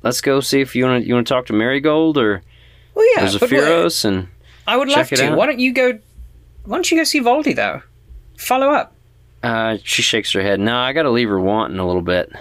let's 0.03 0.23
go 0.23 0.41
see 0.41 0.63
if 0.63 0.75
you 0.75 0.85
want 0.87 1.03
to 1.03 1.07
you 1.09 1.13
want 1.13 1.27
to 1.27 1.35
talk 1.35 1.45
to 1.47 1.53
Marigold 1.53 2.17
or 2.17 2.41
Well, 2.95 3.07
yeah, 3.17 3.25
or 3.25 3.29
Zephyros 3.29 4.07
and 4.07 4.29
I 4.67 4.79
would 4.79 4.89
love 4.89 5.09
to. 5.09 5.23
out. 5.27 5.37
Why 5.37 5.45
don't 5.45 5.59
you 5.59 5.75
go? 5.75 5.99
Why 6.65 6.77
don't 6.79 6.91
you 6.91 6.97
go 6.97 7.05
see 7.05 7.21
Voldy 7.21 7.55
though? 7.55 7.83
Follow 8.39 8.71
up. 8.71 8.95
uh, 9.43 9.77
she 9.85 10.01
shakes 10.01 10.33
her 10.33 10.41
head. 10.41 10.59
No, 10.61 10.79
I 10.79 10.95
got 10.95 11.03
to 11.03 11.11
leave 11.11 11.29
her 11.29 11.39
wanting 11.41 11.79
a 11.79 11.87
little 11.87 12.01
bit. 12.03 12.33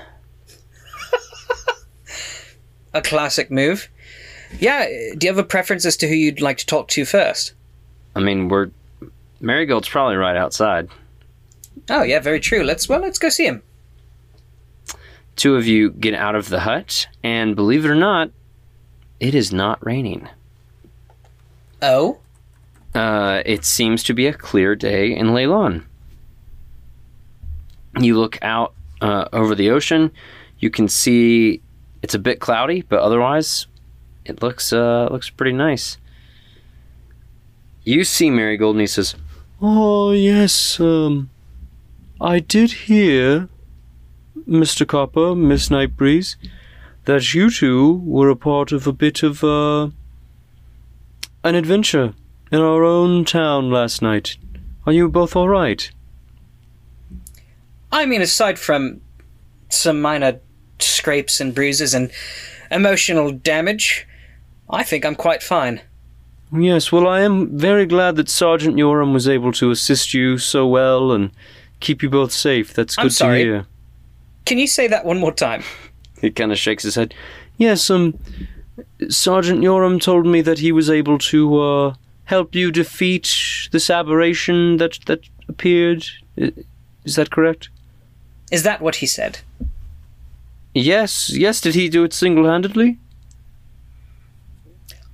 A 2.93 3.01
classic 3.01 3.51
move. 3.51 3.89
Yeah. 4.59 4.85
Do 5.17 5.27
you 5.27 5.31
have 5.31 5.37
a 5.37 5.43
preference 5.43 5.85
as 5.85 5.97
to 5.97 6.07
who 6.07 6.15
you'd 6.15 6.41
like 6.41 6.57
to 6.59 6.65
talk 6.65 6.87
to 6.89 7.05
first? 7.05 7.53
I 8.15 8.19
mean, 8.19 8.47
we're 8.47 8.71
Marigold's 9.41 9.89
probably 9.89 10.15
right 10.15 10.35
outside. 10.37 10.89
Oh 11.89 12.01
yeah, 12.03 12.19
very 12.19 12.39
true. 12.39 12.63
Let's 12.63 12.89
well, 12.89 12.99
let's 13.01 13.19
go 13.19 13.29
see 13.29 13.45
him. 13.45 13.61
Two 15.35 15.55
of 15.55 15.67
you 15.67 15.91
get 15.91 16.15
out 16.15 16.33
of 16.35 16.49
the 16.49 16.61
hut, 16.61 17.07
and 17.23 17.55
believe 17.55 17.85
it 17.85 17.89
or 17.91 17.95
not, 17.95 18.31
it 19.19 19.35
is 19.35 19.53
not 19.53 19.85
raining. 19.85 20.27
Oh, 21.81 22.17
Uh, 22.95 23.43
it 23.45 23.63
seems 23.63 24.01
to 24.05 24.13
be 24.15 24.25
a 24.25 24.33
clear 24.33 24.75
day 24.75 25.15
in 25.15 25.27
Leilon. 25.27 25.83
You 27.99 28.17
look 28.17 28.39
out 28.41 28.73
uh, 29.01 29.25
over 29.31 29.53
the 29.53 29.69
ocean. 29.69 30.09
You 30.59 30.71
can 30.71 30.87
see 30.87 31.61
it's 32.01 32.13
a 32.13 32.19
bit 32.19 32.39
cloudy, 32.39 32.81
but 32.81 32.99
otherwise, 32.99 33.67
it 34.25 34.41
looks 34.41 34.71
uh, 34.73 35.07
looks 35.11 35.29
pretty 35.29 35.53
nice. 35.53 35.97
You 37.83 38.03
see 38.03 38.29
Marigold, 38.29 38.75
and 38.75 38.81
he 38.81 38.87
says, 38.87 39.15
Oh, 39.61 40.11
yes, 40.11 40.79
um, 40.79 41.29
I 42.19 42.39
did 42.39 42.71
hear, 42.71 43.47
Mr. 44.47 44.85
Copper, 44.85 45.33
Miss 45.33 45.69
Nightbreeze, 45.69 46.35
that 47.05 47.33
you 47.33 47.49
two 47.49 48.01
were 48.05 48.29
a 48.29 48.35
part 48.35 48.73
of 48.73 48.87
a 48.87 48.91
bit 48.91 49.23
of, 49.23 49.43
uh, 49.43 49.89
an 51.43 51.55
adventure 51.55 52.13
in 52.51 52.59
our 52.59 52.83
own 52.83 53.23
town 53.23 53.71
last 53.71 54.01
night. 54.01 54.35
Are 54.85 54.93
you 54.93 55.07
both 55.07 55.35
alright? 55.35 55.89
I 57.91 58.05
mean, 58.05 58.21
aside 58.21 58.59
from 58.59 58.99
some 59.69 60.01
minor 60.01 60.39
scrapes 60.79 61.39
and 61.39 61.53
bruises 61.53 61.93
and 61.93 62.11
emotional 62.71 63.31
damage, 63.31 64.07
I 64.69 64.83
think 64.83 65.05
I'm 65.05 65.15
quite 65.15 65.43
fine. 65.43 65.81
Yes, 66.51 66.91
well, 66.91 67.07
I 67.07 67.21
am 67.21 67.57
very 67.57 67.85
glad 67.85 68.15
that 68.15 68.29
Sergeant 68.29 68.77
Yoram 68.77 69.13
was 69.13 69.27
able 69.27 69.51
to 69.53 69.69
assist 69.69 70.13
you 70.13 70.37
so 70.37 70.65
well 70.65 71.11
and 71.11 71.31
keep 71.79 72.01
you 72.01 72.09
both 72.09 72.31
safe. 72.31 72.73
That's 72.73 72.95
good 72.95 73.05
I'm 73.05 73.09
sorry. 73.09 73.39
to 73.39 73.43
hear. 73.43 73.65
Can 74.45 74.57
you 74.57 74.67
say 74.67 74.87
that 74.87 75.03
one 75.03 75.19
more 75.19 75.33
time? 75.33 75.63
he 76.21 76.31
kind 76.31 76.51
of 76.51 76.57
shakes 76.57 76.83
his 76.83 76.95
head. 76.95 77.13
Yes, 77.57 77.89
um, 77.89 78.17
Sergeant 79.09 79.59
Yoram 79.61 80.01
told 80.01 80.25
me 80.25 80.41
that 80.41 80.59
he 80.59 80.71
was 80.71 80.89
able 80.89 81.17
to 81.17 81.61
uh, 81.61 81.93
help 82.25 82.55
you 82.55 82.71
defeat 82.71 83.69
this 83.71 83.89
aberration 83.89 84.77
that 84.77 84.99
that 85.07 85.21
appeared. 85.49 86.05
Is 87.03 87.15
that 87.15 87.29
correct? 87.29 87.69
Is 88.51 88.63
that 88.63 88.81
what 88.81 88.95
he 88.97 89.05
said? 89.05 89.39
Yes, 90.77 91.31
yes. 91.35 91.59
Did 91.59 91.73
he 91.73 91.89
do 91.89 92.03
it 92.03 92.13
single-handedly? 92.13 92.99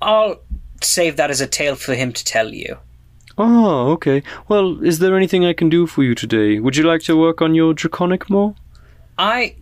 I'll 0.01 0.41
save 0.81 1.15
that 1.15 1.31
as 1.31 1.39
a 1.39 1.47
tale 1.47 1.75
for 1.75 1.95
him 1.95 2.11
to 2.11 2.25
tell 2.25 2.53
you. 2.53 2.77
Oh, 3.37 3.91
okay. 3.91 4.23
Well, 4.49 4.83
is 4.83 4.99
there 4.99 5.15
anything 5.15 5.45
I 5.45 5.53
can 5.53 5.69
do 5.69 5.87
for 5.87 6.03
you 6.03 6.15
today? 6.15 6.59
Would 6.59 6.75
you 6.75 6.83
like 6.83 7.01
to 7.03 7.15
work 7.15 7.41
on 7.41 7.55
your 7.55 7.73
draconic 7.73 8.29
more? 8.29 8.55
I. 9.17 9.55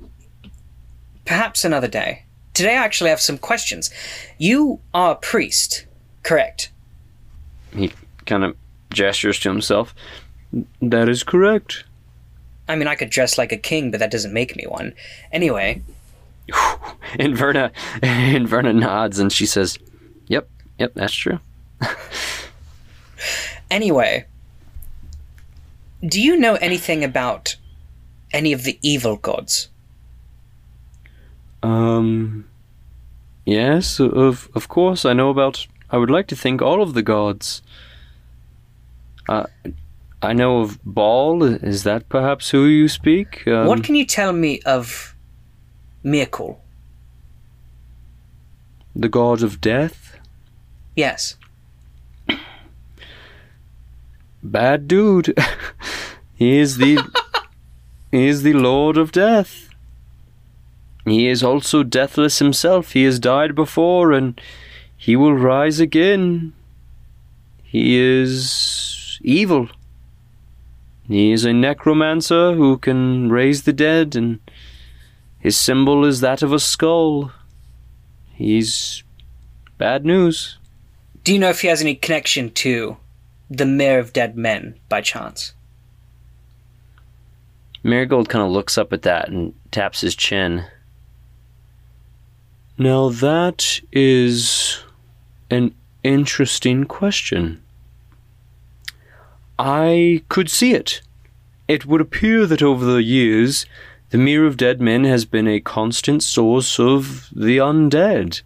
Perhaps 1.26 1.64
another 1.64 1.88
day. 1.88 2.26
Today 2.56 2.76
I 2.76 2.84
actually 2.84 3.12
have 3.12 3.22
some 3.22 3.38
questions. 3.38 3.92
You 4.40 4.80
are 4.94 5.12
a 5.12 5.16
priest, 5.16 5.86
correct? 6.24 6.72
He 7.74 7.94
kind 8.26 8.44
of 8.44 8.58
gestures 8.90 9.40
to 9.42 9.50
himself. 9.50 9.94
That 10.82 11.08
is 11.08 11.24
correct. 11.24 11.86
I 12.72 12.76
mean, 12.76 12.88
I 12.88 12.96
could 12.96 13.10
dress 13.10 13.38
like 13.38 13.52
a 13.52 13.58
king, 13.58 13.92
but 13.92 14.00
that 14.00 14.12
doesn't 14.12 14.34
make 14.34 14.56
me 14.56 14.66
one. 14.66 14.94
Anyway, 15.32 15.82
Inverna, 17.20 17.72
Inverna 18.02 18.74
nods, 18.74 19.20
and 19.20 19.32
she 19.32 19.46
says, 19.46 19.78
"Yep, 20.28 20.50
yep, 20.80 20.94
that's 20.96 21.14
true." 21.14 21.40
anyway. 23.72 24.26
Do 26.04 26.20
you 26.20 26.36
know 26.36 26.56
anything 26.56 27.04
about 27.04 27.58
any 28.34 28.54
of 28.54 28.64
the 28.64 28.80
evil 28.82 29.18
gods? 29.18 29.70
Um. 31.62 32.48
Yes, 33.46 34.00
of 34.00 34.50
of 34.56 34.68
course. 34.70 35.04
I 35.06 35.14
know 35.14 35.30
about. 35.30 35.68
I 35.90 35.98
would 35.98 36.10
like 36.10 36.28
to 36.28 36.36
think 36.38 36.62
all 36.62 36.82
of 36.82 36.94
the 36.94 37.02
gods. 37.04 37.62
Uh, 39.28 39.46
I 40.22 40.34
know 40.34 40.60
of 40.60 40.80
Bhaal. 40.84 41.64
Is 41.64 41.84
that 41.84 42.08
perhaps 42.10 42.52
who 42.52 42.66
you 42.66 42.88
speak? 42.88 43.48
Um, 43.48 43.68
what 43.68 43.84
can 43.84 43.96
you 43.96 44.06
tell 44.06 44.34
me 44.34 44.62
of 44.62 45.16
Myrkul? 46.04 46.58
the 48.96 49.10
god 49.10 49.42
of 49.42 49.62
death? 49.62 50.20
Yes. 50.96 51.38
Bad 54.44 54.88
dude. 54.88 55.38
he 56.36 56.58
is 56.58 56.78
the. 56.78 57.02
he 58.12 58.28
is 58.28 58.44
the 58.44 58.54
lord 58.54 58.98
of 58.98 59.12
death. 59.12 59.70
He 61.06 61.28
is 61.28 61.42
also 61.42 61.84
deathless 61.84 62.40
himself. 62.40 62.92
He 62.92 63.04
has 63.04 63.20
died 63.20 63.56
before, 63.56 64.12
and 64.12 64.40
he 64.96 65.16
will 65.16 65.34
rise 65.34 65.80
again. 65.80 66.54
He 67.64 67.98
is 67.98 69.20
evil. 69.24 69.70
He 71.08 71.32
is 71.32 71.46
a 71.46 71.54
necromancer 71.54 72.54
who 72.54 72.78
can 72.78 73.30
raise 73.30 73.64
the 73.64 73.74
dead, 73.74 74.16
and 74.16 74.40
his 75.40 75.58
symbol 75.58 76.06
is 76.06 76.22
that 76.22 76.42
of 76.42 76.54
a 76.54 76.60
skull. 76.60 77.32
He's 78.34 79.04
bad 79.78 80.06
news. 80.06 80.58
Do 81.24 81.34
you 81.34 81.40
know 81.40 81.50
if 81.50 81.62
he 81.62 81.68
has 81.68 81.82
any 81.82 81.96
connection 81.96 82.52
to 82.52 82.98
the 83.50 83.66
Mere 83.66 84.00
of 84.00 84.14
Dead 84.14 84.38
Men 84.38 84.80
by 84.90 85.02
chance? 85.02 85.54
Marigold 87.84 88.30
kind 88.30 88.46
of 88.46 88.52
looks 88.52 88.78
up 88.78 88.94
at 88.94 89.02
that 89.02 89.30
and 89.30 89.54
taps 89.72 90.02
his 90.02 90.16
chin. 90.16 90.66
Now 92.78 93.10
that 93.10 93.82
is 93.92 94.84
an 95.50 95.74
interesting 96.04 96.86
question. 96.86 97.62
I 99.64 100.24
could 100.28 100.50
see 100.50 100.74
it. 100.74 101.04
It 101.68 101.86
would 101.86 102.02
appear 102.02 102.48
that 102.48 102.64
over 102.64 102.84
the 102.84 103.04
years, 103.04 103.68
the 104.10 104.18
Mere 104.18 104.48
of 104.48 104.58
Dead 104.58 104.82
Men 104.82 105.04
has 105.04 105.24
been 105.24 105.48
a 105.48 105.60
constant 105.60 106.24
source 106.24 106.80
of 106.80 107.30
the 107.32 107.60
undead. 107.60 108.42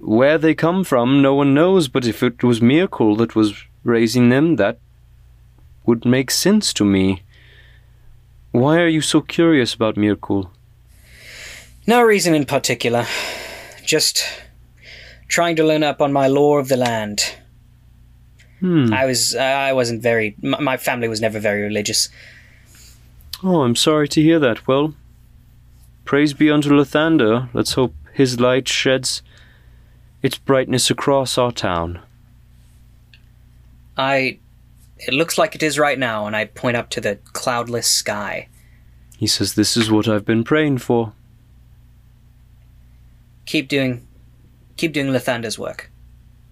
Where 0.00 0.38
they 0.38 0.54
come 0.54 0.84
from, 0.84 1.20
no 1.20 1.34
one 1.34 1.52
knows, 1.52 1.86
but 1.88 2.06
if 2.06 2.22
it 2.22 2.42
was 2.42 2.60
Myrkul 2.60 3.18
that 3.18 3.36
was 3.36 3.52
raising 3.84 4.30
them, 4.30 4.56
that 4.56 4.78
would 5.84 6.06
make 6.06 6.30
sense 6.30 6.72
to 6.72 6.84
me. 6.84 7.24
Why 8.52 8.78
are 8.78 8.88
you 8.88 9.02
so 9.02 9.20
curious 9.20 9.74
about 9.74 9.96
Myrkul? 9.96 10.48
No 11.86 12.00
reason 12.00 12.34
in 12.34 12.46
particular. 12.46 13.04
Just 13.84 14.24
trying 15.28 15.56
to 15.56 15.64
learn 15.64 15.82
up 15.82 16.00
on 16.00 16.10
my 16.10 16.26
lore 16.26 16.58
of 16.58 16.68
the 16.68 16.78
land. 16.78 17.36
Hmm. 18.62 18.94
I 18.94 19.06
was 19.06 19.34
I 19.34 19.72
wasn't 19.72 20.02
very 20.02 20.36
my, 20.40 20.60
my 20.60 20.76
family 20.76 21.08
was 21.08 21.20
never 21.20 21.40
very 21.40 21.62
religious. 21.62 22.08
Oh, 23.42 23.62
I'm 23.62 23.74
sorry 23.74 24.06
to 24.08 24.22
hear 24.22 24.38
that. 24.38 24.68
Well, 24.68 24.94
praise 26.04 26.32
be 26.32 26.48
unto 26.48 26.70
Lathander. 26.70 27.48
Let's 27.52 27.72
hope 27.72 27.92
his 28.12 28.38
light 28.38 28.68
sheds 28.68 29.20
its 30.22 30.38
brightness 30.38 30.90
across 30.90 31.36
our 31.36 31.50
town. 31.50 31.98
I 33.96 34.38
it 34.96 35.12
looks 35.12 35.36
like 35.36 35.56
it 35.56 35.62
is 35.64 35.76
right 35.76 35.98
now 35.98 36.28
and 36.28 36.36
I 36.36 36.44
point 36.44 36.76
up 36.76 36.88
to 36.90 37.00
the 37.00 37.18
cloudless 37.32 37.88
sky. 37.88 38.46
He 39.16 39.26
says, 39.26 39.54
This 39.54 39.76
is 39.76 39.90
what 39.90 40.06
I've 40.06 40.24
been 40.24 40.44
praying 40.44 40.78
for. 40.78 41.14
Keep 43.46 43.68
doing 43.68 44.06
keep 44.76 44.92
doing 44.92 45.08
Lathander's 45.08 45.58
work. 45.58 45.90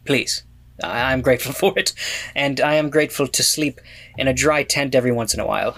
Please. 0.04 0.42
I, 0.82 1.12
I'm 1.12 1.20
grateful 1.22 1.52
for 1.62 1.78
it. 1.78 1.92
And 2.34 2.60
I 2.60 2.74
am 2.74 2.90
grateful 2.90 3.26
to 3.28 3.42
sleep 3.42 3.80
in 4.18 4.28
a 4.28 4.32
dry 4.34 4.62
tent 4.62 4.94
every 4.94 5.12
once 5.12 5.34
in 5.34 5.40
a 5.40 5.46
while. 5.46 5.76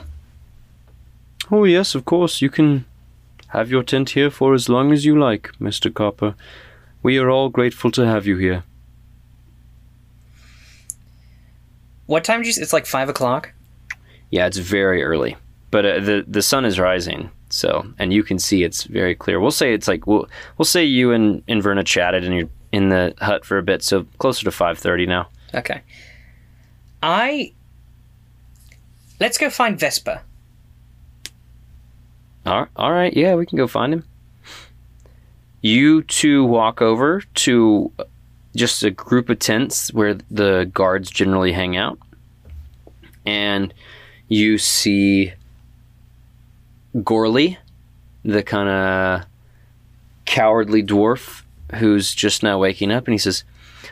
Oh, 1.51 1.65
yes, 1.65 1.95
of 1.95 2.05
course. 2.05 2.41
You 2.41 2.51
can 2.51 2.85
have 3.49 3.71
your 3.71 3.83
tent 3.83 4.11
here 4.11 4.31
for 4.31 4.55
as 4.55 4.69
long 4.69 4.93
as 4.93 5.05
you 5.05 5.19
like, 5.19 5.51
Mr. 5.61 5.93
Copper. 5.93 6.35
We 7.03 7.19
are 7.19 7.29
all 7.31 7.49
grateful 7.51 7.91
to 7.93 8.07
have 8.07 8.27
you 8.27 8.37
here. 8.37 8.63
What 12.07 12.25
time 12.25 12.41
did 12.41 12.47
you 12.47 12.51
s- 12.53 12.59
it's 12.59 12.73
like 12.73 12.87
five 12.87 13.09
o'clock? 13.09 13.53
Yeah, 14.31 14.47
it's 14.47 14.59
very 14.59 15.03
early, 15.03 15.37
but 15.71 15.85
uh, 15.85 16.01
the 16.01 16.25
the 16.27 16.43
sun 16.43 16.65
is 16.65 16.79
rising. 16.79 17.31
So, 17.49 17.87
and 17.99 18.13
you 18.15 18.23
can 18.23 18.39
see 18.39 18.63
it's 18.63 18.85
very 18.85 19.15
clear. 19.15 19.39
We'll 19.39 19.51
say 19.51 19.75
it's 19.75 19.87
like 19.89 20.07
we'll 20.07 20.27
we'll 20.59 20.65
say 20.65 20.85
you 20.85 21.13
and 21.13 21.43
and 21.49 21.63
Verna 21.63 21.85
chatted 21.85 22.25
and 22.25 22.35
you're 22.35 22.49
in 22.73 22.89
the 22.89 23.15
hut 23.21 23.45
for 23.45 23.59
a 23.59 23.63
bit. 23.63 23.83
So 23.83 24.07
closer 24.19 24.45
to 24.45 24.51
five 24.51 24.79
thirty 24.79 25.07
now. 25.07 25.29
Okay. 25.55 25.83
I 27.03 27.53
Let's 29.23 29.39
go 29.39 29.51
find 29.51 29.79
Vespa. 29.79 30.23
All 32.45 32.63
right, 32.63 32.69
all 32.75 32.91
right, 32.91 33.17
yeah, 33.17 33.37
we 33.37 33.47
can 33.47 33.57
go 33.57 33.69
find 33.69 33.93
him. 33.93 34.05
You 35.61 36.03
two 36.03 36.45
walk 36.45 36.83
over 36.83 37.21
to 37.21 37.93
uh, 38.01 38.05
just 38.57 38.83
a 38.83 38.91
group 38.91 39.29
of 39.29 39.39
tents 39.39 39.93
where 39.93 40.15
the 40.29 40.69
guards 40.75 41.09
generally 41.09 41.53
hang 41.53 41.77
out, 41.77 42.01
and 43.25 43.73
you 44.27 44.59
see 44.59 45.35
Gorley, 47.05 47.59
the 48.25 48.43
kind 48.43 48.69
of 48.69 49.27
cowardly 50.25 50.83
dwarf 50.83 51.43
who's 51.75 52.15
just 52.15 52.43
now 52.43 52.59
waking 52.59 52.91
up, 52.93 53.07
and 53.07 53.15
he 53.15 53.19
says, 53.19 53.45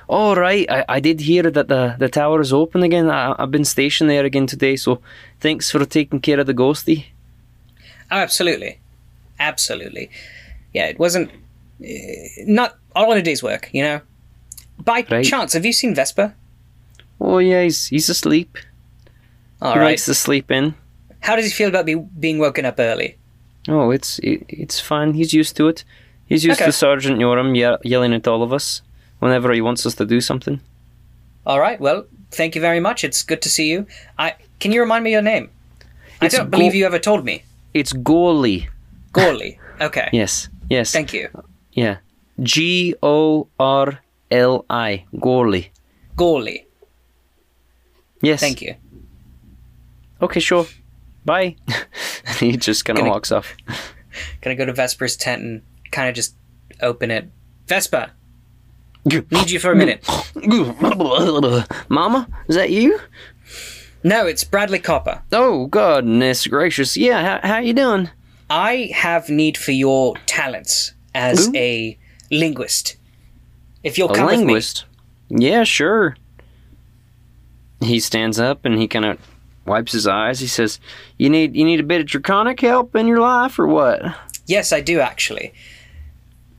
"All 0.09 0.37
right, 0.37 0.71
I, 0.71 0.85
I 0.88 1.01
did 1.01 1.21
hear 1.21 1.43
that 1.51 1.69
the, 1.69 1.97
the 1.99 2.09
tower 2.09 2.40
is 2.40 2.53
open 2.53 2.83
again. 2.83 3.11
I, 3.11 3.35
I've 3.38 3.51
been 3.51 3.64
stationed 3.64 4.11
there 4.11 4.25
again 4.25 4.47
today, 4.47 4.77
so 4.77 5.01
thanks 5.40 5.71
for 5.71 5.85
taking 5.85 6.21
care 6.21 6.40
of 6.40 6.47
the 6.47 6.55
ghosty." 6.55 7.07
Oh, 8.11 8.16
absolutely. 8.19 8.79
Absolutely. 9.38 10.11
Yeah, 10.75 10.87
it 10.87 10.99
wasn't 10.99 11.31
eh, 11.85 12.29
not 12.47 12.77
all 12.95 13.12
in 13.12 13.19
a 13.19 13.23
day's 13.23 13.43
work, 13.43 13.71
you 13.73 13.83
know. 13.83 14.01
By 14.85 15.05
Right. 15.11 15.25
chance, 15.25 15.53
have 15.53 15.64
you 15.64 15.73
seen 15.73 15.95
Vespa? 15.95 16.35
Oh 17.21 17.38
yeah, 17.38 17.62
he's 17.62 17.87
he's 17.88 18.09
asleep. 18.09 18.57
All 19.62 19.75
he 19.75 19.79
right. 19.79 19.85
likes 19.87 20.07
to 20.07 20.14
sleep 20.14 20.51
in. 20.51 20.75
How 21.21 21.37
does 21.37 21.45
he 21.45 21.51
feel 21.51 21.69
about 21.69 21.85
be, 21.87 21.95
being 21.97 22.38
woken 22.38 22.64
up 22.64 22.77
early? 22.79 23.16
Oh, 23.69 23.90
it's 23.90 24.19
it, 24.21 24.45
it's 24.49 24.81
fine. 24.81 25.12
He's 25.14 25.33
used 25.35 25.55
to 25.57 25.69
it. 25.69 25.85
He's 26.31 26.45
used 26.45 26.61
Okay. 26.61 26.66
to 26.71 26.73
Sergeant 26.73 27.19
Yoram 27.19 27.55
ye- 27.55 27.90
yelling 27.90 28.14
at 28.14 28.27
all 28.27 28.43
of 28.43 28.53
us 28.53 28.81
whenever 29.19 29.53
he 29.53 29.61
wants 29.61 29.85
us 29.85 29.95
to 29.97 30.07
do 30.07 30.21
something. 30.23 30.61
All 31.45 31.61
right. 31.61 31.79
Well, 31.81 32.07
thank 32.31 32.55
you 32.55 32.61
very 32.62 32.81
much. 32.81 33.05
It's 33.05 33.23
good 33.23 33.43
to 33.43 33.49
see 33.51 33.69
you. 33.71 33.87
I 34.19 34.35
can 34.61 34.73
you 34.73 34.81
remind 34.81 35.05
me 35.05 35.11
your 35.11 35.23
name? 35.23 35.51
I 36.23 36.29
don't 36.29 36.51
believe 36.51 36.75
you 36.75 36.87
ever 36.87 36.99
told 36.99 37.25
me. 37.25 37.43
It's 37.75 37.93
Gorley. 37.93 38.69
Gorley. 39.12 39.59
Okay. 39.81 40.11
Yes, 40.12 40.51
yes. 40.69 40.93
Thank 40.93 41.14
you. 41.14 41.31
Yeah. 41.73 41.97
G 42.43 42.95
O 43.03 43.49
R 43.59 44.01
L 44.31 44.66
I. 44.69 45.05
Gorley. 45.19 45.73
Gorley. 46.16 46.66
Yes. 48.21 48.40
Thank 48.40 48.61
you. 48.61 48.75
Okay, 50.21 50.40
sure. 50.40 50.66
Bye. 51.25 51.57
he 52.38 52.59
just 52.59 52.85
kind 52.85 52.99
of 52.99 53.07
walks 53.07 53.33
off. 53.33 53.57
Gonna 54.43 54.55
go 54.57 54.66
to 54.66 54.75
Vesper's 54.75 55.16
tent 55.16 55.43
and 55.43 55.62
kind 55.90 56.09
of 56.09 56.14
just 56.14 56.35
open 56.81 57.11
it. 57.11 57.29
Vespa, 57.66 58.12
need 59.05 59.50
you 59.50 59.59
for 59.59 59.72
a 59.72 59.76
minute. 59.76 60.07
Mama, 61.88 62.29
is 62.48 62.57
that 62.57 62.70
you? 62.70 63.00
No, 64.03 64.26
it's 64.26 64.44
Bradley 64.44 64.79
Copper. 64.79 65.22
Oh, 65.33 65.66
goodness 65.66 66.46
gracious. 66.46 66.96
Yeah, 66.96 67.38
how, 67.40 67.48
how 67.48 67.59
you 67.59 67.72
doing? 67.72 68.11
I 68.48 68.90
have 68.94 69.29
need 69.29 69.57
for 69.57 69.72
your 69.72 70.16
talents 70.26 70.94
as 71.14 71.48
Ooh. 71.48 71.53
a 71.55 71.98
linguist. 72.31 72.96
If 73.83 73.98
you'll 73.98 74.11
A 74.11 74.14
come 74.14 74.26
linguist? 74.26 74.85
Yeah, 75.29 75.64
sure. 75.64 76.16
He 77.81 78.00
stands 78.00 78.38
up 78.38 78.64
and 78.64 78.79
he 78.79 78.88
kind 78.88 79.05
of 79.05 79.18
wipes 79.66 79.92
his 79.92 80.07
eyes. 80.07 80.40
He 80.40 80.46
says, 80.46 80.81
"You 81.16 81.31
need 81.31 81.55
you 81.55 81.64
need 81.64 81.81
a 81.81 81.85
bit 81.85 82.00
of 82.00 82.07
draconic 82.07 82.61
help 82.61 82.94
in 82.94 83.07
your 83.07 83.20
life, 83.20 83.59
or 83.59 83.66
what?" 83.66 84.03
Yes, 84.46 84.72
I 84.72 84.81
do 84.81 85.00
actually. 85.00 85.55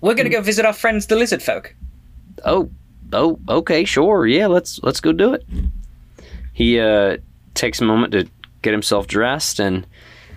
We're 0.01 0.15
gonna 0.15 0.29
go 0.29 0.41
visit 0.41 0.65
our 0.65 0.73
friends, 0.73 1.05
the 1.05 1.15
lizard 1.15 1.43
folk. 1.43 1.75
Oh, 2.43 2.69
oh, 3.13 3.39
okay, 3.47 3.85
sure. 3.85 4.25
Yeah, 4.25 4.47
let's 4.47 4.79
let's 4.83 4.99
go 4.99 5.11
do 5.11 5.33
it. 5.33 5.45
He 6.53 6.79
uh, 6.79 7.17
takes 7.53 7.79
a 7.79 7.85
moment 7.85 8.11
to 8.13 8.27
get 8.61 8.71
himself 8.71 9.07
dressed, 9.07 9.59
and 9.59 9.85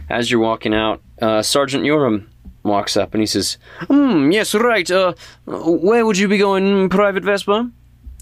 as 0.08 0.30
you're 0.30 0.40
walking 0.40 0.74
out, 0.74 1.00
uh, 1.20 1.42
Sergeant 1.42 1.84
Yoram 1.84 2.26
walks 2.62 2.96
up 2.96 3.14
and 3.14 3.22
he 3.22 3.26
says, 3.26 3.56
"Hmm, 3.88 4.30
yes, 4.30 4.54
right. 4.54 4.88
Uh, 4.90 5.14
where 5.46 6.04
would 6.04 6.18
you 6.18 6.28
be 6.28 6.38
going, 6.38 6.88
Private 6.90 7.24
Vesper?" 7.24 7.70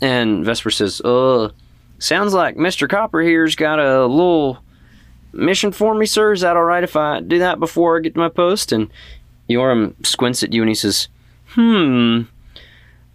And 0.01 0.45
Vesper 0.45 0.71
says, 0.71 1.01
"Uh, 1.01 1.51
sounds 1.99 2.35
like 2.35 2.57
Mister 2.57 2.87
Copper 2.87 3.21
here's 3.21 3.57
got 3.57 3.81
a 3.81 4.07
little 4.07 4.59
mission 5.33 5.73
for 5.73 5.95
me, 5.95 6.07
sir. 6.07 6.33
Is 6.33 6.43
that 6.43 6.57
all 6.57 6.65
right 6.65 6.85
if 6.85 6.95
I 6.95 7.21
do 7.21 7.41
that 7.41 7.59
before 7.59 7.99
I 7.99 8.01
get 8.01 8.15
to 8.15 8.21
my 8.21 8.29
post?" 8.29 8.71
And 8.71 8.91
Yoram 9.51 9.95
squints 10.07 10.43
at 10.43 10.53
you 10.53 10.63
and 10.63 10.69
he 10.69 10.75
says, 10.75 11.09
"Hmm." 11.55 12.23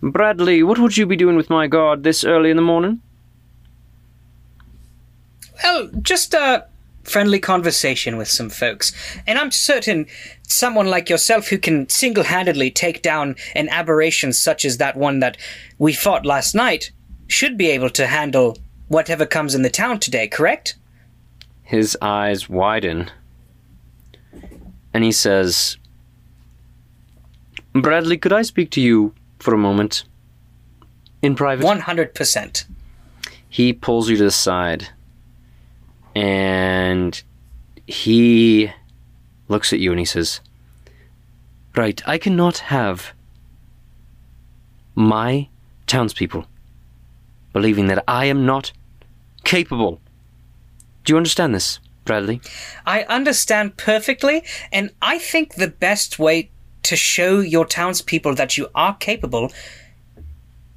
Bradley, 0.02 0.62
what 0.64 0.80
would 0.80 0.96
you 0.96 1.06
be 1.06 1.16
doing 1.16 1.36
with 1.36 1.50
my 1.50 1.68
guard 1.68 2.04
this 2.04 2.24
early 2.24 2.52
in 2.52 2.56
the 2.56 2.62
morning? 2.62 3.02
Well, 5.64 5.90
just 6.02 6.34
a 6.34 6.68
friendly 7.04 7.40
conversation 7.40 8.18
with 8.18 8.28
some 8.28 8.50
folks, 8.50 8.92
and 9.26 9.40
I'm 9.40 9.50
certain 9.50 10.06
someone 10.44 10.88
like 10.88 11.10
yourself 11.10 11.48
who 11.48 11.58
can 11.58 11.90
single-handedly 11.90 12.72
take 12.72 13.02
down 13.02 13.36
an 13.56 13.70
aberration 13.70 14.34
such 14.34 14.66
as 14.66 14.78
that 14.78 14.98
one 14.98 15.20
that 15.20 15.38
we 15.80 15.94
fought 15.94 16.26
last 16.26 16.54
night 16.54 16.92
should 17.28 17.58
be 17.58 17.70
able 17.70 17.90
to 17.92 18.08
handle 18.08 18.58
whatever 18.88 19.26
comes 19.26 19.56
in 19.56 19.62
the 19.64 19.70
town 19.70 20.00
today. 20.00 20.28
Correct? 20.28 20.76
His 21.64 21.98
eyes 22.02 22.48
widen. 22.48 23.10
And 24.94 25.04
he 25.04 25.12
says, 25.12 25.78
Bradley, 27.82 28.18
could 28.18 28.34
I 28.34 28.42
speak 28.42 28.72
to 28.72 28.82
you 28.82 29.14
for 29.40 29.54
a 29.54 29.58
moment? 29.58 30.04
In 31.22 31.36
private? 31.36 31.66
One 31.66 31.82
hundred 31.82 32.14
percent. 32.16 32.66
He 33.50 33.74
pulls 33.74 34.10
you 34.10 34.18
to 34.18 34.24
the 34.26 34.32
side. 34.32 34.90
And 36.16 37.22
he 37.86 38.72
looks 39.48 39.72
at 39.72 39.80
you 39.80 39.92
and 39.92 40.00
he 40.00 40.06
says, 40.06 40.42
Right, 41.76 42.02
I 42.08 42.18
cannot 42.18 42.58
have 42.58 43.14
my 44.96 45.50
townspeople 45.86 46.48
believing 47.54 47.88
that 47.88 48.04
I 48.08 48.26
am 48.26 48.46
not 48.46 48.72
capable. 49.44 50.02
Do 51.04 51.14
you 51.14 51.18
understand 51.18 51.56
this, 51.56 51.80
Bradley? 52.04 52.42
I 52.86 53.04
understand 53.04 53.78
perfectly, 53.78 54.44
and 54.72 54.92
I 55.02 55.18
think 55.20 55.56
the 55.56 55.68
best 55.68 56.20
way 56.20 56.50
to 56.88 56.96
show 56.96 57.40
your 57.42 57.66
townspeople 57.66 58.36
that 58.36 58.58
you 58.58 58.70
are 58.74 58.96
capable 58.96 59.52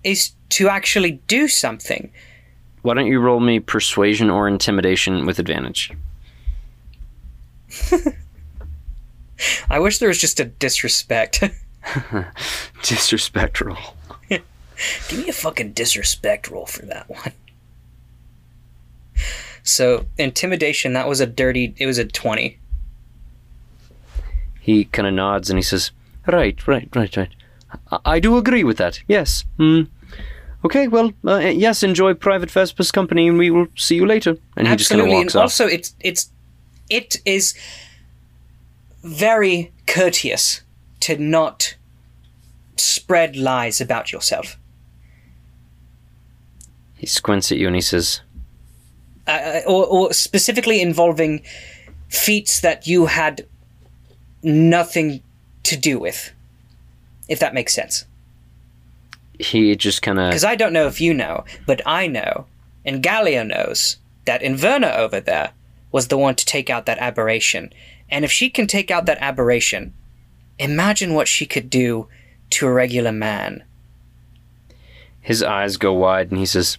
is 0.03 0.33
to 0.51 0.69
actually 0.69 1.13
do 1.29 1.47
something. 1.47 2.11
Why 2.83 2.95
don't 2.95 3.07
you 3.07 3.21
roll 3.21 3.39
me 3.39 3.61
persuasion 3.61 4.29
or 4.29 4.49
intimidation 4.49 5.25
with 5.25 5.39
advantage? 5.39 5.93
I 9.71 9.79
wish 9.79 9.99
there 9.99 10.09
was 10.09 10.19
just 10.19 10.41
a 10.41 10.45
disrespect. 10.45 11.45
Disrespect 12.83 13.61
roll. 13.61 13.95
Give 14.29 15.19
me 15.19 15.29
a 15.29 15.33
fucking 15.33 15.73
disrespect 15.73 16.51
roll 16.51 16.67
for 16.67 16.85
that 16.87 17.09
one. 17.09 17.33
So, 19.63 20.07
intimidation, 20.19 20.95
that 20.95 21.09
was 21.09 21.21
a 21.21 21.27
dirty, 21.27 21.75
it 21.79 21.87
was 21.87 21.99
a 21.99 22.05
20. 22.05 22.59
He 24.61 24.85
kind 24.87 25.07
of 25.09 25.15
nods 25.15 25.49
and 25.49 25.59
he 25.59 25.63
says, 25.63 25.91
Right, 26.27 26.67
right, 26.67 26.89
right, 26.95 27.17
right. 27.17 27.35
I, 27.91 27.99
I 28.05 28.21
do 28.21 28.37
agree 28.37 28.65
with 28.65 28.77
that, 28.79 29.01
yes. 29.09 29.45
Hmm. 29.57 29.83
Okay, 30.65 30.89
well, 30.89 31.13
uh, 31.27 31.39
yes, 31.39 31.83
enjoy 31.83 32.15
Private 32.15 32.51
Vespa's 32.51 32.93
company, 32.93 33.27
and 33.29 33.39
we 33.39 33.51
will 33.51 33.67
see 33.77 33.97
you 33.97 34.07
later. 34.07 34.37
And 34.57 34.69
he 34.69 34.77
just 34.77 34.91
kind 34.91 35.01
of 35.01 35.07
Absolutely, 35.07 35.25
walks 35.25 35.35
and 35.35 35.41
off. 35.41 35.45
also 35.45 35.67
it's 35.67 35.95
it's 36.01 36.31
it 36.91 37.17
is 37.25 37.55
very 39.03 39.73
courteous 39.87 40.61
to 41.01 41.17
not 41.17 41.77
spread 42.77 43.37
lies 43.37 43.81
about 43.81 44.13
yourself. 44.13 44.59
He 46.95 47.07
squints 47.07 47.51
at 47.51 47.57
you 47.57 47.67
and 47.67 47.75
he 47.75 47.81
says, 47.81 48.21
uh, 49.27 49.61
or, 49.67 49.87
or 49.87 50.13
specifically 50.13 50.83
involving 50.83 51.43
feats 52.09 52.61
that 52.61 52.87
you 52.87 53.07
had 53.07 53.47
nothing 54.43 55.23
to 55.71 55.77
do 55.77 55.99
with, 55.99 56.33
if 57.29 57.39
that 57.41 57.55
makes 57.55 57.75
sense. 57.75 58.05
he 59.39 59.75
just 59.77 60.03
kind 60.03 60.19
of 60.19 60.31
Because 60.31 60.45
I 60.45 60.55
don't 60.57 60.73
know 60.73 60.87
if 60.87 61.01
you 61.01 61.13
know, 61.15 61.45
but 61.67 61.81
I 61.87 62.07
know, 62.07 62.47
and 62.85 63.03
Gallia 63.03 63.45
knows, 63.45 63.97
that 64.27 64.43
Inverna 64.43 64.97
over 64.97 65.19
there 65.21 65.51
was 65.93 66.09
the 66.09 66.19
one 66.19 66.35
to 66.37 66.45
take 66.45 66.69
out 66.71 66.85
that 66.87 66.99
aberration. 66.99 67.73
And 68.11 68.25
if 68.25 68.31
she 68.31 68.51
can 68.51 68.67
take 68.67 68.91
out 68.91 69.07
that 69.07 69.19
aberration, 69.21 69.95
imagine 70.59 71.15
what 71.15 71.27
she 71.29 71.47
could 71.47 71.71
do 71.71 72.07
to 72.51 72.67
a 72.67 72.73
regular 72.73 73.13
man. 73.13 73.63
his 75.23 75.43
eyes 75.43 75.77
go 75.77 75.93
wide 75.93 76.31
and 76.31 76.39
he 76.39 76.47
says, 76.47 76.79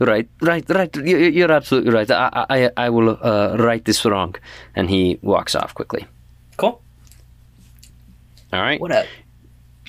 Right, 0.00 0.28
right, 0.40 0.64
right. 0.68 0.94
You- 0.96 1.16
you- 1.18 1.30
You're 1.38 1.52
absolutely 1.52 1.92
right. 1.92 2.10
I, 2.10 2.46
I, 2.50 2.70
I 2.76 2.88
will 2.90 3.18
uh, 3.22 3.56
right 3.58 3.84
this 3.84 4.04
wrong. 4.04 4.34
and 4.76 4.88
he 4.90 5.18
walks 5.22 5.54
off 5.54 5.74
quickly. 5.74 6.06
Cool. 6.56 6.80
All 8.52 8.60
right. 8.60 8.80
What 8.80 8.92
a 8.92 9.06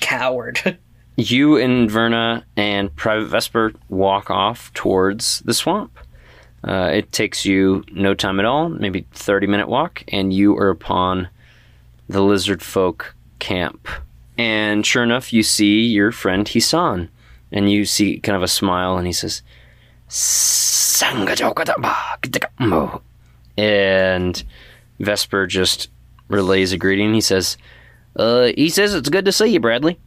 coward. 0.00 0.78
You 1.16 1.58
and 1.58 1.88
Verna 1.88 2.44
and 2.56 2.94
Private 2.96 3.26
Vesper 3.26 3.72
walk 3.88 4.32
off 4.32 4.72
towards 4.74 5.38
the 5.44 5.54
swamp. 5.54 5.96
Uh, 6.66 6.90
it 6.92 7.12
takes 7.12 7.44
you 7.44 7.84
no 7.92 8.14
time 8.14 8.40
at 8.40 8.46
all, 8.46 8.68
maybe 8.68 9.06
30 9.12 9.46
minute 9.46 9.68
walk, 9.68 10.02
and 10.08 10.32
you 10.32 10.56
are 10.56 10.70
upon 10.70 11.28
the 12.08 12.20
lizard 12.20 12.62
folk 12.62 13.14
camp. 13.38 13.86
And 14.36 14.84
sure 14.84 15.04
enough, 15.04 15.32
you 15.32 15.44
see 15.44 15.82
your 15.82 16.10
friend 16.10 16.48
Hisan, 16.48 17.10
and 17.52 17.70
you 17.70 17.84
see 17.84 18.18
kind 18.18 18.34
of 18.34 18.42
a 18.42 18.48
smile, 18.48 18.96
and 18.96 19.06
he 19.06 19.12
says, 19.12 19.42
and 23.56 24.42
Vesper 24.98 25.46
just 25.46 25.90
relays 26.28 26.72
a 26.72 26.78
greeting. 26.78 27.14
He 27.14 27.20
says, 27.20 27.56
uh, 28.16 28.52
he 28.56 28.68
says 28.68 28.94
it's 28.94 29.08
good 29.08 29.24
to 29.24 29.32
see 29.32 29.46
you, 29.46 29.60
Bradley. 29.60 29.98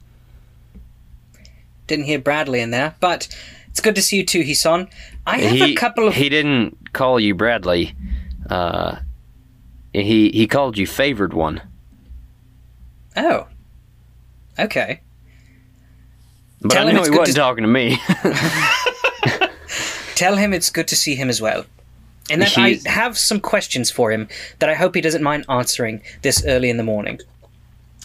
Didn't 1.88 2.06
hear 2.06 2.20
Bradley 2.20 2.60
in 2.62 2.72
there, 2.72 2.96
but 3.00 3.28
it's 3.70 3.80
good 3.80 3.96
to 3.96 4.02
see 4.02 4.18
you 4.18 4.26
too, 4.26 4.42
Hisan. 4.42 4.90
I 5.26 5.38
have 5.40 5.56
he, 5.56 5.74
a 5.74 5.76
couple 5.76 6.08
of. 6.08 6.16
he 6.16 6.30
didn't 6.30 6.94
call 6.94 7.20
you 7.20 7.36
Bradley. 7.36 7.96
Uh, 8.50 8.98
he 9.94 10.30
he 10.30 10.48
called 10.48 10.78
you 10.78 10.88
favored 10.88 11.34
one. 11.34 11.62
Oh. 13.16 13.48
Okay. 14.60 15.02
But 16.62 16.72
Tell 16.72 16.88
I 16.88 16.92
him 16.92 16.96
know 16.98 17.04
he 17.04 17.10
wasn't 17.12 17.36
to- 17.36 17.42
talking 17.42 17.62
to 17.64 17.68
me. 17.68 17.98
Tell 20.16 20.36
him 20.36 20.54
it's 20.54 20.70
good 20.70 20.88
to 20.88 20.96
see 20.96 21.16
him 21.16 21.30
as 21.30 21.42
well. 21.42 21.66
And 22.30 22.42
that 22.42 22.50
He's- 22.50 22.86
I 22.86 22.90
have 22.90 23.18
some 23.18 23.40
questions 23.40 23.92
for 23.92 24.12
him 24.12 24.28
that 24.60 24.70
I 24.70 24.74
hope 24.74 24.96
he 24.96 25.02
doesn't 25.02 25.24
mind 25.24 25.46
answering 25.50 26.02
this 26.22 26.44
early 26.46 26.70
in 26.70 26.78
the 26.78 26.84
morning. 26.84 27.20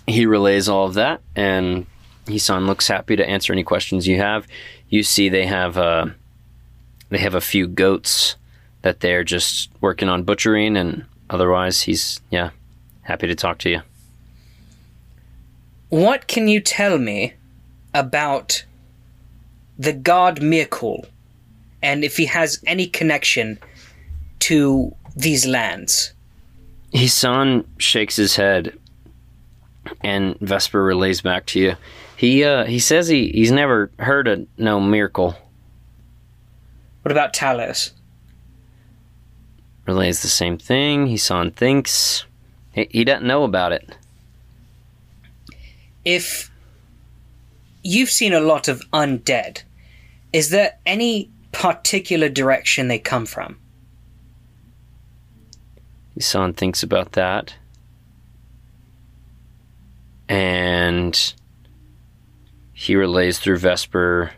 He 0.07 0.27
relays 0.27 0.69
all 0.69 0.87
of 0.87 0.95
that, 0.95 1.21
and 1.37 1.87
Hisan 2.27 2.67
looks 2.67 2.89
happy 2.89 3.17
to 3.17 3.29
answer 3.29 3.53
any 3.53 3.63
questions 3.63 4.07
you 4.07 4.19
have. 4.19 4.47
You 4.89 5.03
see, 5.03 5.29
they 5.29 5.47
have 5.47 5.79
uh, 5.79 6.07
they 7.09 7.19
have 7.19 7.35
a 7.35 7.41
few 7.41 7.69
goats 7.69 8.37
that 8.83 9.01
they're 9.01 9.25
just 9.25 9.71
working 9.81 10.09
on 10.09 10.25
butchering, 10.25 10.77
and 10.77 11.05
otherwise, 11.31 11.83
he's 11.83 12.21
yeah 12.31 12.51
happy 13.03 13.27
to 13.27 13.35
talk 13.35 13.59
to 13.59 13.71
you. 13.71 13.83
What 15.89 16.27
can 16.27 16.49
you 16.49 16.61
tell 16.61 16.99
me 16.99 17.35
about 17.93 18.65
the 19.79 19.93
god 19.93 20.41
Myrkul 20.41 21.07
and 21.83 22.05
if 22.05 22.17
he 22.17 22.27
has 22.27 22.63
any 22.67 22.87
connection 22.87 23.59
to 24.41 24.95
these 25.17 25.47
lands? 25.47 26.13
Hisan 26.93 27.65
shakes 27.79 28.17
his 28.17 28.37
head, 28.37 28.79
and 30.03 30.39
Vesper 30.41 30.83
relays 30.83 31.21
back 31.21 31.47
to 31.47 31.61
you. 31.61 31.77
He 32.17 32.45
uh, 32.45 32.65
he 32.65 32.79
says 32.79 33.09
he, 33.09 33.31
he's 33.33 33.51
never 33.51 33.91
heard 33.99 34.29
of 34.29 34.47
no 34.57 34.81
Myrkul. 34.81 35.37
What 37.03 37.13
about 37.13 37.35
Talos? 37.35 37.93
Relays 39.87 40.23
the 40.23 40.29
same 40.29 40.57
thing. 40.59 41.09
Hisan 41.09 41.51
thinks 41.51 42.25
he, 42.73 42.89
he 42.91 43.05
doesn't 43.05 43.27
know 43.27 43.43
about 43.43 43.73
it. 43.73 43.97
If 46.05 46.51
you've 47.83 48.11
seen 48.11 48.33
a 48.33 48.41
lot 48.41 48.69
of 48.69 48.83
undead, 48.93 49.63
is 50.33 50.51
there 50.51 50.79
any 50.87 51.31
particular 51.51 52.29
direction 52.29 52.89
they 52.89 52.99
come 52.99 53.27
from? 53.27 53.59
Hisan 56.15 56.55
thinks 56.55 56.83
about 56.83 57.13
that, 57.13 57.55
and 60.33 61.35
he 62.73 62.97
relays 62.97 63.39
through 63.39 63.59
Vesper 63.59 64.33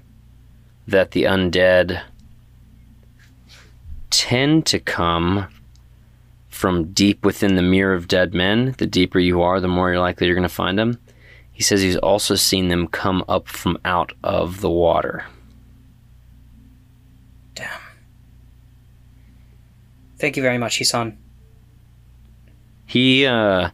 that 0.88 1.12
the 1.12 1.22
undead 1.22 2.02
tend 4.10 4.66
to 4.66 4.80
come 4.80 5.46
from 6.48 6.92
deep 6.92 7.24
within 7.24 7.54
the 7.54 7.62
Mere 7.62 7.94
of 7.94 8.08
Dead 8.08 8.34
Men. 8.34 8.74
The 8.78 8.88
deeper 8.88 9.20
you 9.20 9.40
are, 9.42 9.60
the 9.60 9.68
more 9.68 9.92
you're 9.92 10.00
likely 10.00 10.26
you're 10.26 10.34
going 10.34 10.42
to 10.42 10.48
find 10.48 10.76
them. 10.76 10.98
He 11.52 11.62
says 11.62 11.80
he's 11.80 11.96
also 11.96 12.34
seen 12.34 12.66
them 12.66 12.88
come 12.88 13.24
up 13.28 13.46
from 13.46 13.78
out 13.84 14.10
of 14.24 14.62
the 14.62 14.70
water. 14.70 15.24
Damn. 17.54 17.70
Thank 20.18 20.36
you 20.36 20.42
very 20.42 20.58
much, 20.58 20.78
Hisan. 20.78 21.16
He, 22.84 23.26
uh, 23.26 23.70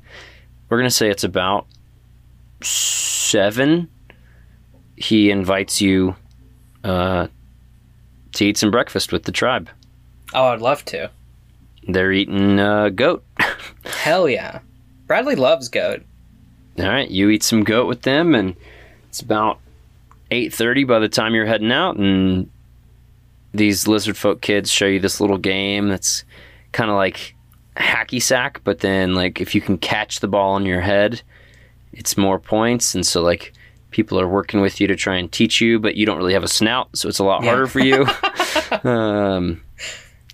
we're 0.69 0.79
going 0.79 0.85
to 0.85 0.95
say 0.95 1.09
it's 1.09 1.25
about 1.25 1.67
seven. 2.63 3.89
He 4.97 5.31
invites 5.31 5.81
you 5.81 6.17
uh, 6.85 7.29
to 8.35 8.45
eat 8.45 8.59
some 8.59 8.71
breakfast 8.71 9.13
with 9.13 9.25
the 9.25 9.33
tribe. 9.33 9.69
Oh, 10.35 10.49
I'd 10.49 10.61
love 10.61 10.85
to. 10.87 11.11
They're 11.89 12.13
eating 12.13 12.61
uh, 12.61 12.91
goat. 12.91 13.25
Hell 13.85 14.29
yeah. 14.29 14.61
Bradley 15.07 15.35
loves 15.35 15.69
goat. 15.69 16.03
All 16.79 16.87
right, 16.87 17.11
you 17.11 17.31
eat 17.31 17.43
some 17.43 17.65
goat 17.65 17.89
with 17.89 18.03
them, 18.03 18.35
and 18.35 18.55
it's 19.09 19.21
about 19.21 19.59
eight 20.31 20.55
thirty 20.55 20.85
by 20.85 20.99
the 20.99 21.09
time 21.09 21.35
you're 21.35 21.47
heading 21.47 21.73
out. 21.73 21.97
And 21.97 22.49
these 23.53 23.89
lizard 23.89 24.17
folk 24.17 24.41
kids 24.41 24.71
show 24.71 24.87
you 24.87 25.01
this 25.01 25.21
little 25.21 25.39
game 25.39 25.89
that's 25.89 26.25
kind 26.73 26.91
of 26.91 26.97
like 26.97 27.35
hacky 27.77 28.23
sack, 28.23 28.61
but 28.65 28.81
then 28.81 29.15
like 29.15 29.41
if 29.41 29.55
you 29.55 29.61
can 29.61 29.79
catch 29.79 30.21
the 30.21 30.29
ball 30.29 30.53
on 30.53 30.65
your 30.67 30.81
head, 30.81 31.23
it's 31.93 32.17
more 32.17 32.39
points. 32.39 32.95
And 32.95 33.05
so 33.07 33.23
like 33.23 33.53
people 33.91 34.21
are 34.21 34.29
working 34.29 34.61
with 34.61 34.81
you 34.81 34.87
to 34.87 34.97
try 34.97 35.17
and 35.17 35.31
teach 35.31 35.61
you, 35.61 35.79
but 35.79 35.97
you 35.97 36.07
don't 36.07 36.17
really 36.19 36.33
have 36.35 36.45
a 36.45 36.49
snout, 36.49 36.89
so 36.97 37.09
it's 37.09 37.19
a 37.19 37.25
lot 37.25 37.43
Yeah. 37.43 37.51
harder 37.51 37.67
for 37.67 37.81
you. 37.81 38.07
um, 38.89 39.61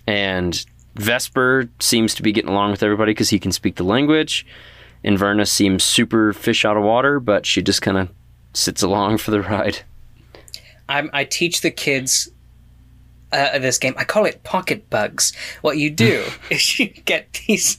and 0.05 0.65
Vesper 0.95 1.69
seems 1.79 2.13
to 2.15 2.23
be 2.23 2.31
getting 2.31 2.49
along 2.51 2.71
with 2.71 2.83
everybody 2.83 3.11
because 3.11 3.29
he 3.29 3.39
can 3.39 3.51
speak 3.51 3.75
the 3.75 3.83
language. 3.83 4.45
Inverna 5.03 5.47
seems 5.47 5.83
super 5.83 6.33
fish 6.33 6.65
out 6.65 6.77
of 6.77 6.83
water, 6.83 7.19
but 7.19 7.45
she 7.45 7.61
just 7.61 7.81
kind 7.81 7.97
of 7.97 8.09
sits 8.53 8.81
along 8.81 9.17
for 9.17 9.31
the 9.31 9.41
ride. 9.41 9.79
I'm, 10.89 11.09
I 11.13 11.23
teach 11.25 11.61
the 11.61 11.71
kids 11.71 12.29
uh, 13.31 13.59
this 13.59 13.77
game. 13.77 13.93
I 13.97 14.03
call 14.03 14.25
it 14.25 14.43
pocket 14.43 14.89
bugs. 14.89 15.33
What 15.61 15.77
you 15.77 15.89
do 15.89 16.25
is 16.49 16.79
you 16.79 16.87
get 16.87 17.41
these, 17.47 17.77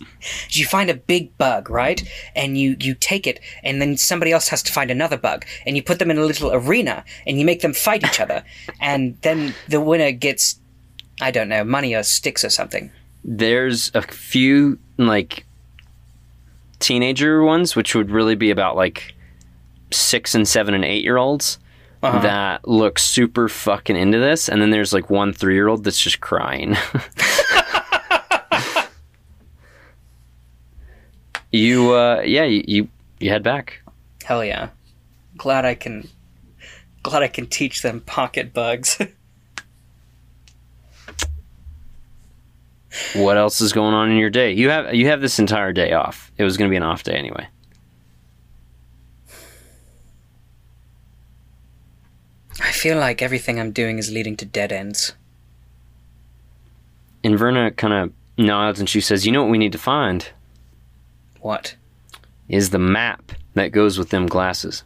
you 0.50 0.66
find 0.66 0.90
a 0.90 0.94
big 0.94 1.36
bug, 1.38 1.70
right? 1.70 2.02
And 2.34 2.58
you 2.58 2.76
you 2.80 2.94
take 2.94 3.26
it, 3.26 3.40
and 3.62 3.80
then 3.80 3.96
somebody 3.96 4.32
else 4.32 4.48
has 4.48 4.62
to 4.64 4.72
find 4.72 4.90
another 4.90 5.16
bug, 5.16 5.44
and 5.66 5.76
you 5.76 5.82
put 5.82 5.98
them 5.98 6.10
in 6.10 6.18
a 6.18 6.24
little 6.24 6.52
arena, 6.52 7.04
and 7.26 7.38
you 7.38 7.44
make 7.44 7.60
them 7.60 7.74
fight 7.74 8.04
each 8.04 8.20
other, 8.20 8.44
and 8.80 9.16
then 9.22 9.54
the 9.68 9.80
winner 9.80 10.12
gets, 10.12 10.60
I 11.20 11.30
don't 11.30 11.48
know, 11.48 11.64
money 11.64 11.94
or 11.94 12.02
sticks 12.02 12.44
or 12.44 12.50
something. 12.50 12.90
There's 13.24 13.90
a 13.94 14.02
few 14.02 14.78
like 14.96 15.44
teenager 16.78 17.42
ones, 17.42 17.74
which 17.74 17.94
would 17.94 18.10
really 18.10 18.36
be 18.36 18.50
about 18.50 18.76
like 18.76 19.14
six 19.90 20.34
and 20.34 20.46
seven 20.46 20.74
and 20.74 20.84
eight 20.84 21.02
year 21.02 21.16
olds 21.16 21.58
Uh-huh. 22.00 22.20
that 22.20 22.68
looks 22.68 23.02
super 23.02 23.48
fucking 23.48 23.96
into 23.96 24.18
this, 24.18 24.48
and 24.48 24.62
then 24.62 24.70
there's 24.70 24.92
like 24.92 25.10
one 25.10 25.32
three 25.32 25.54
year 25.54 25.66
old 25.66 25.82
that's 25.82 26.00
just 26.00 26.20
crying. 26.20 26.76
you, 31.50 31.92
uh, 31.92 32.22
yeah, 32.24 32.44
you, 32.44 32.62
you 32.66 32.88
you 33.18 33.30
head 33.30 33.42
back. 33.42 33.80
Hell 34.24 34.44
yeah! 34.44 34.68
Glad 35.36 35.64
I 35.64 35.74
can, 35.74 36.08
glad 37.02 37.24
I 37.24 37.28
can 37.28 37.46
teach 37.46 37.82
them 37.82 38.00
pocket 38.00 38.54
bugs. 38.54 38.98
What 43.14 43.36
else 43.36 43.60
is 43.60 43.72
going 43.72 43.94
on 43.94 44.10
in 44.10 44.16
your 44.16 44.30
day? 44.30 44.52
You 44.52 44.70
have 44.70 44.94
you 44.94 45.08
have 45.08 45.20
this 45.20 45.38
entire 45.38 45.72
day 45.72 45.92
off. 45.92 46.32
It 46.36 46.44
was 46.44 46.56
going 46.56 46.68
to 46.68 46.72
be 46.72 46.76
an 46.76 46.82
off 46.82 47.02
day 47.02 47.14
anyway. 47.14 47.46
I 52.60 52.72
feel 52.72 52.98
like 52.98 53.22
everything 53.22 53.58
I'm 53.60 53.72
doing 53.72 53.98
is 53.98 54.10
leading 54.10 54.36
to 54.38 54.44
dead 54.44 54.72
ends. 54.72 55.12
Inverna 57.24 57.76
kind 57.76 57.92
of 57.94 58.12
nods 58.36 58.78
and 58.80 58.88
she 58.88 59.00
says, 59.00 59.26
"You 59.26 59.32
know 59.32 59.42
what 59.42 59.50
we 59.50 59.58
need 59.58 59.72
to 59.72 59.78
find 59.78 60.28
What? 61.40 61.76
is 62.48 62.70
the 62.70 62.78
map 62.78 63.32
that 63.54 63.72
goes 63.72 63.98
with 63.98 64.10
them 64.10 64.26
glasses." 64.26 64.82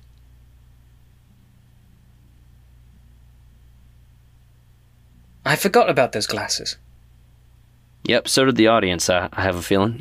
I 5.44 5.56
forgot 5.56 5.90
about 5.90 6.12
those 6.12 6.26
glasses. 6.26 6.76
Yep, 8.04 8.28
so 8.28 8.44
did 8.44 8.56
the 8.56 8.68
audience. 8.68 9.08
I, 9.10 9.28
I 9.32 9.42
have 9.42 9.56
a 9.56 9.62
feeling. 9.62 10.00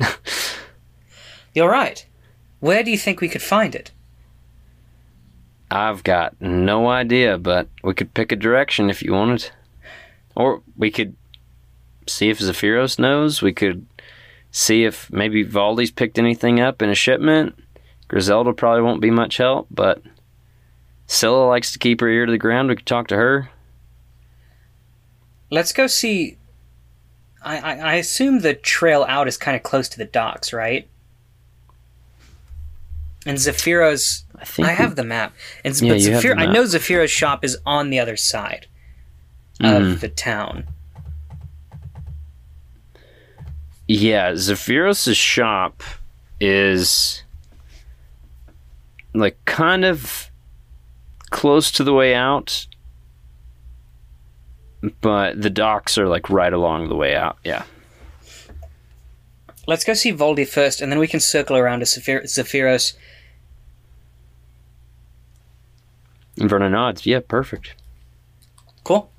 You're 1.55 1.69
right. 1.69 2.05
Where 2.59 2.84
do 2.84 2.91
you 2.91 2.97
think 2.97 3.22
we 3.22 3.30
could 3.30 3.41
find 3.41 3.74
it? 3.76 3.91
I've 5.72 6.03
got 6.03 6.39
no 6.41 6.89
idea, 6.89 7.38
but 7.38 7.69
we 7.82 7.93
could 7.93 8.13
pick 8.13 8.34
a 8.34 8.36
direction 8.36 8.89
if 8.89 9.01
you 9.01 9.13
wanted. 9.13 9.51
Or 10.36 10.61
we 10.76 10.91
could 10.91 11.15
see 12.07 12.30
if 12.30 12.39
Zephyros 12.39 12.99
knows. 12.99 13.41
We 13.41 13.53
could 13.53 13.86
see 14.51 14.84
if 14.84 15.09
maybe 15.11 15.45
Valdi's 15.45 15.89
picked 15.89 16.19
anything 16.19 16.59
up 16.59 16.82
in 16.82 16.89
a 16.89 16.95
shipment. 16.95 17.55
Griselda 18.09 18.51
probably 18.51 18.82
won't 18.82 18.99
be 18.99 19.09
much 19.09 19.38
help, 19.38 19.67
but 19.72 20.01
Scylla 21.07 21.47
likes 21.47 21.72
to 21.72 21.80
keep 21.80 22.01
her 22.01 22.09
ear 22.09 22.26
to 22.26 22.32
the 22.32 22.38
ground. 22.38 22.67
We 22.67 22.76
could 22.76 22.86
talk 22.86 23.07
to 23.07 23.15
her. 23.15 23.49
Let's 25.49 25.72
go 25.72 25.88
see. 25.88 26.38
I, 27.41 27.57
I, 27.57 27.76
I 27.78 27.93
assume 27.95 28.39
the 28.39 28.53
trail 28.53 29.05
out 29.07 29.30
is 29.30 29.38
kind 29.38 29.55
of 29.55 29.63
close 29.63 29.88
to 29.89 29.97
the 29.97 30.05
docks, 30.05 30.51
right? 30.51 30.89
And 33.26 33.38
Zephyros. 33.38 34.24
I 34.39 34.45
think 34.45 34.67
I 34.67 34.72
have 34.72 34.95
the 34.95 35.03
map. 35.03 35.34
And 35.63 35.80
Yeah, 35.80 35.93
but 35.93 35.99
you 36.01 36.11
have 36.13 36.22
Zephyr, 36.22 36.36
the 36.36 36.41
I 36.41 36.45
know 36.47 36.63
Zephyros' 36.63 37.09
shop 37.09 37.43
is 37.43 37.57
on 37.65 37.89
the 37.91 37.99
other 37.99 38.17
side 38.17 38.65
Mhm. 39.59 39.93
of 39.93 40.01
the 40.01 40.09
town. 40.09 40.65
Yeah, 43.88 44.32
Zephyros' 44.34 45.15
shop 45.15 45.84
is 46.39 47.24
like 49.13 49.38
kind 49.45 49.84
of 49.86 50.30
close 51.30 51.69
to 51.72 51.84
the 51.84 51.93
way 51.93 52.15
out, 52.15 52.65
but 55.01 55.41
the 55.41 55.49
docks 55.49 55.97
are 55.97 56.07
like 56.07 56.30
right 56.30 56.53
along 56.53 56.89
the 56.89 56.95
way 56.95 57.15
out. 57.15 57.38
Yeah. 57.43 57.63
Let's 59.67 59.84
go 59.84 59.93
see 59.93 60.11
Valdi 60.11 60.47
first, 60.47 60.82
and 60.82 60.91
then 60.91 60.99
we 60.99 61.07
can 61.07 61.19
circle 61.19 61.55
around 61.55 61.80
to 61.82 61.86
Zephyr- 61.86 62.24
Zephyros. 62.24 62.93
And 66.42 66.50
Verna 66.50 66.72
nods. 66.72 67.06
Yeah, 67.06 67.20
perfect. 67.20 67.76
Cool. 68.84 69.12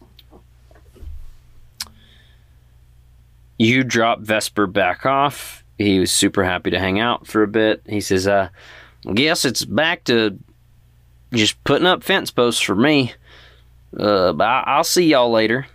You 3.60 3.84
drop 3.84 4.18
Vesper 4.18 4.66
back 4.66 5.06
off. 5.06 5.62
He 5.78 6.00
was 6.00 6.10
super 6.10 6.42
happy 6.42 6.70
to 6.72 6.80
hang 6.80 6.98
out 6.98 7.28
for 7.28 7.44
a 7.44 7.46
bit. 7.46 7.80
He 7.88 8.00
says, 8.00 8.26
uh, 8.26 8.48
guess 9.14 9.44
it's 9.44 9.64
back 9.64 10.02
to 10.04 10.36
just 11.32 11.62
putting 11.62 11.86
up 11.86 12.02
fence 12.02 12.32
posts 12.32 12.60
for 12.60 12.74
me. 12.74 13.14
Uh, 13.96 14.32
but 14.32 14.44
I- 14.44 14.64
I'll 14.66 14.82
see 14.82 15.04
y'all 15.06 15.30
later. 15.30 15.68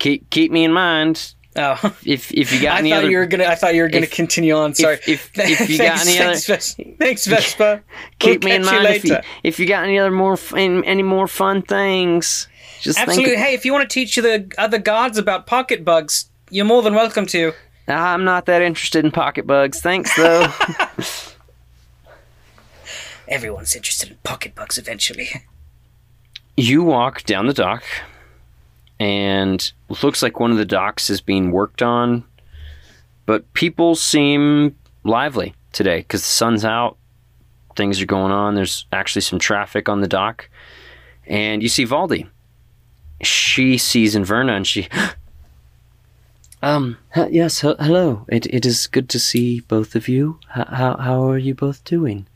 Keep 0.00 0.28
keep 0.30 0.50
me 0.50 0.64
in 0.64 0.72
mind 0.72 1.34
Oh, 1.58 1.96
if 2.04 2.32
if 2.34 2.52
you 2.52 2.60
got 2.60 2.76
I 2.76 2.78
any 2.80 2.90
thought 2.90 2.98
other 2.98 3.10
you 3.10 3.16
were 3.18 3.26
gonna. 3.26 3.44
I 3.46 3.54
thought 3.54 3.74
you 3.74 3.82
were 3.82 3.88
gonna 3.88 4.04
if- 4.04 4.10
continue 4.10 4.54
on. 4.54 4.74
Sorry. 4.74 4.98
if 5.06 5.30
if 5.38 5.70
you 5.70 5.78
got 5.78 5.98
Thanks- 5.98 6.06
any 6.08 6.18
other 6.18 6.36
thanks, 6.36 6.74
Ves- 6.74 6.96
thanks, 6.98 7.26
Vesper. 7.26 7.82
keep 8.18 8.42
We'll 8.44 8.50
me 8.50 8.56
in 8.56 8.60
you 8.62 8.66
mind 8.66 8.86
if 8.88 9.04
you, 9.04 9.16
if 9.42 9.58
you 9.58 9.66
got 9.66 9.84
any 9.84 9.98
other 9.98 10.10
more 10.10 10.36
fun, 10.36 10.84
any 10.84 11.02
more 11.02 11.26
fun 11.26 11.62
things. 11.62 12.48
Just 12.82 12.98
Absolutely. 12.98 13.34
think 13.36 13.46
Hey, 13.46 13.54
if 13.54 13.64
you 13.64 13.72
want 13.72 13.88
to 13.88 13.92
teach 13.92 14.16
the 14.16 14.52
other 14.58 14.78
gods 14.78 15.16
about 15.18 15.46
pocket 15.46 15.84
bugs, 15.84 16.28
you're 16.50 16.64
more 16.66 16.82
than 16.82 16.94
welcome 16.94 17.26
to. 17.26 17.52
Ah, 17.88 18.12
I'm 18.12 18.24
not 18.24 18.46
that 18.46 18.62
interested 18.62 19.04
in 19.04 19.10
pocket 19.10 19.46
bugs. 19.46 19.80
Thanks 19.80 20.14
though. 20.16 20.46
Everyone's 23.28 23.74
interested 23.74 24.10
in 24.10 24.16
pocket 24.22 24.54
bugs 24.54 24.78
eventually. 24.78 25.28
you 26.56 26.82
walk 26.82 27.24
down 27.24 27.46
the 27.46 27.54
dock 27.54 27.82
and 28.98 29.72
looks 30.02 30.22
like 30.22 30.40
one 30.40 30.50
of 30.50 30.56
the 30.56 30.64
docks 30.64 31.10
is 31.10 31.20
being 31.20 31.50
worked 31.50 31.82
on. 31.82 32.24
But 33.26 33.52
people 33.54 33.94
seem 33.94 34.76
lively 35.04 35.54
today 35.72 35.98
because 35.98 36.22
the 36.22 36.28
sun's 36.28 36.64
out 36.64 36.96
things 37.76 38.00
are 38.00 38.06
going 38.06 38.32
on 38.32 38.54
there's 38.54 38.86
actually 38.92 39.20
some 39.22 39.38
traffic 39.38 39.88
on 39.88 40.00
the 40.00 40.08
dock. 40.08 40.48
And 41.26 41.62
you 41.62 41.68
see 41.68 41.84
valdi. 41.84 42.28
She 43.20 43.76
sees 43.78 44.14
inverna 44.16 44.56
and 44.56 44.66
she 44.66 44.88
um 46.62 46.96
yes 47.30 47.60
he- 47.60 47.74
hello. 47.78 48.24
It, 48.28 48.46
it 48.46 48.64
is 48.64 48.86
good 48.86 49.08
to 49.10 49.18
see 49.18 49.60
both 49.60 49.94
of 49.94 50.08
you. 50.08 50.38
How, 50.48 50.96
how 50.96 51.28
are 51.30 51.38
you 51.38 51.54
both 51.54 51.84
doing? 51.84 52.26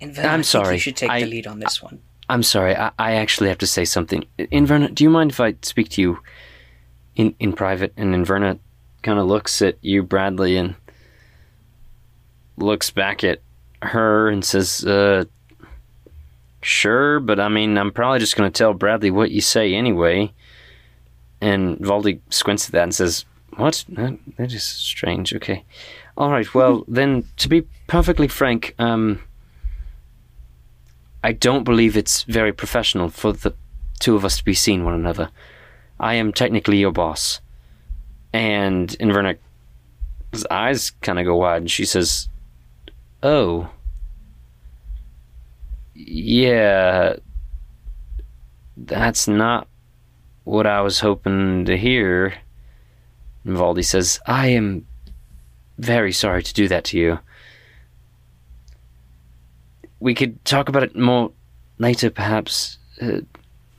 Inverna, 0.00 0.24
I'm 0.26 0.42
sorry. 0.42 0.74
You 0.74 0.80
should 0.80 0.96
take 0.96 1.10
I- 1.10 1.20
the 1.20 1.26
lead 1.26 1.46
on 1.46 1.58
this 1.60 1.82
one. 1.82 2.00
I'm 2.28 2.42
sorry. 2.42 2.76
I, 2.76 2.90
I 2.98 3.12
actually 3.14 3.48
have 3.48 3.58
to 3.58 3.66
say 3.66 3.84
something. 3.84 4.24
Inverna, 4.38 4.94
do 4.94 5.04
you 5.04 5.10
mind 5.10 5.30
if 5.30 5.40
I 5.40 5.54
speak 5.62 5.90
to 5.90 6.02
you 6.02 6.18
in 7.14 7.34
in 7.38 7.52
private? 7.52 7.92
And 7.96 8.14
Inverna 8.14 8.58
kind 9.02 9.18
of 9.18 9.26
looks 9.26 9.62
at 9.62 9.76
you, 9.82 10.02
Bradley, 10.02 10.56
and 10.56 10.74
looks 12.56 12.90
back 12.90 13.22
at 13.22 13.40
her 13.82 14.28
and 14.28 14.44
says, 14.44 14.84
uh, 14.84 15.24
"Sure, 16.62 17.20
but 17.20 17.38
I 17.38 17.48
mean, 17.48 17.78
I'm 17.78 17.92
probably 17.92 18.18
just 18.18 18.36
going 18.36 18.50
to 18.50 18.56
tell 18.56 18.74
Bradley 18.74 19.10
what 19.10 19.30
you 19.30 19.40
say 19.40 19.74
anyway." 19.74 20.32
And 21.40 21.78
Valdi 21.78 22.20
squints 22.30 22.66
at 22.66 22.72
that 22.72 22.82
and 22.84 22.94
says, 22.94 23.24
"What? 23.56 23.84
That, 23.90 24.18
that 24.36 24.52
is 24.52 24.64
strange. 24.64 25.32
Okay, 25.34 25.64
all 26.16 26.30
right. 26.30 26.52
Well, 26.54 26.84
then, 26.88 27.24
to 27.36 27.48
be 27.48 27.62
perfectly 27.86 28.26
frank, 28.28 28.74
um." 28.78 29.20
I 31.26 31.32
don't 31.32 31.64
believe 31.64 31.96
it's 31.96 32.22
very 32.22 32.52
professional 32.52 33.08
for 33.08 33.32
the 33.32 33.52
two 33.98 34.14
of 34.14 34.24
us 34.24 34.38
to 34.38 34.44
be 34.44 34.54
seeing 34.54 34.84
one 34.84 34.94
another. 34.94 35.30
I 35.98 36.14
am 36.14 36.32
technically 36.32 36.76
your 36.76 36.92
boss. 36.92 37.40
And 38.32 38.90
Inverna's 39.00 40.46
eyes 40.52 40.92
kind 41.02 41.18
of 41.18 41.24
go 41.24 41.34
wide, 41.34 41.62
and 41.62 41.70
she 41.70 41.84
says, 41.84 42.28
Oh. 43.24 43.68
Yeah. 45.94 47.16
That's 48.76 49.26
not 49.26 49.66
what 50.44 50.64
I 50.64 50.80
was 50.80 51.00
hoping 51.00 51.64
to 51.64 51.76
hear. 51.76 52.34
And 53.44 53.56
Valdi 53.56 53.84
says, 53.84 54.20
I 54.26 54.46
am 54.50 54.86
very 55.76 56.12
sorry 56.12 56.44
to 56.44 56.54
do 56.54 56.68
that 56.68 56.84
to 56.84 56.96
you 56.96 57.18
we 60.00 60.14
could 60.14 60.44
talk 60.44 60.68
about 60.68 60.82
it 60.82 60.96
more 60.96 61.32
later, 61.78 62.10
perhaps. 62.10 62.78
Uh, 63.00 63.20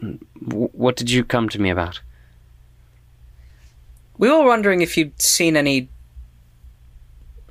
w- 0.01 0.69
what 0.71 0.95
did 0.95 1.09
you 1.09 1.23
come 1.23 1.49
to 1.49 1.59
me 1.59 1.69
about? 1.69 2.01
We 4.17 4.29
were 4.29 4.45
wondering 4.45 4.81
if 4.81 4.97
you'd 4.97 5.21
seen 5.21 5.55
any, 5.55 5.89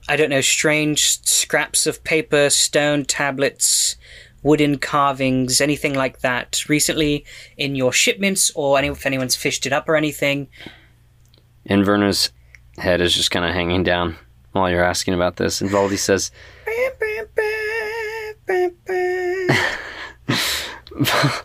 I 0.09 0.17
don't 0.17 0.31
know, 0.31 0.41
strange 0.41 1.25
scraps 1.25 1.87
of 1.87 2.03
paper, 2.03 2.51
stone 2.51 3.05
tablets, 3.05 3.97
wooden 4.43 4.79
carvings, 4.79 5.61
anything 5.61 5.95
like 5.95 6.21
that 6.21 6.69
recently 6.69 7.25
in 7.57 7.77
your 7.77 7.93
shipments, 7.93 8.51
or 8.55 8.79
any, 8.79 8.89
if 8.89 9.07
anyone's 9.07 9.37
fished 9.37 9.67
it 9.67 9.73
up 9.73 9.89
or 9.89 9.97
anything. 9.97 10.49
Inverna's 11.69 12.31
head 12.79 13.01
is 13.01 13.15
just 13.15 13.31
kind 13.31 13.45
of 13.45 13.53
hanging 13.53 13.83
down 13.83 14.17
while 14.53 14.71
you're 14.71 14.85
asking 14.85 15.15
about 15.15 15.37
this. 15.37 15.61
And 15.61 15.71
Valdi 15.71 15.99
says, 15.99 16.31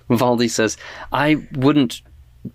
Valdi 0.09 0.49
says, 0.49 0.77
I 1.11 1.47
wouldn't 1.53 2.01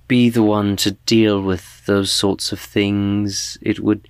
be 0.08 0.30
the 0.30 0.42
one 0.42 0.76
to 0.76 0.92
deal 0.92 1.40
with 1.40 1.84
those 1.86 2.10
sorts 2.10 2.52
of 2.52 2.60
things. 2.60 3.58
It 3.60 3.80
would 3.80 4.08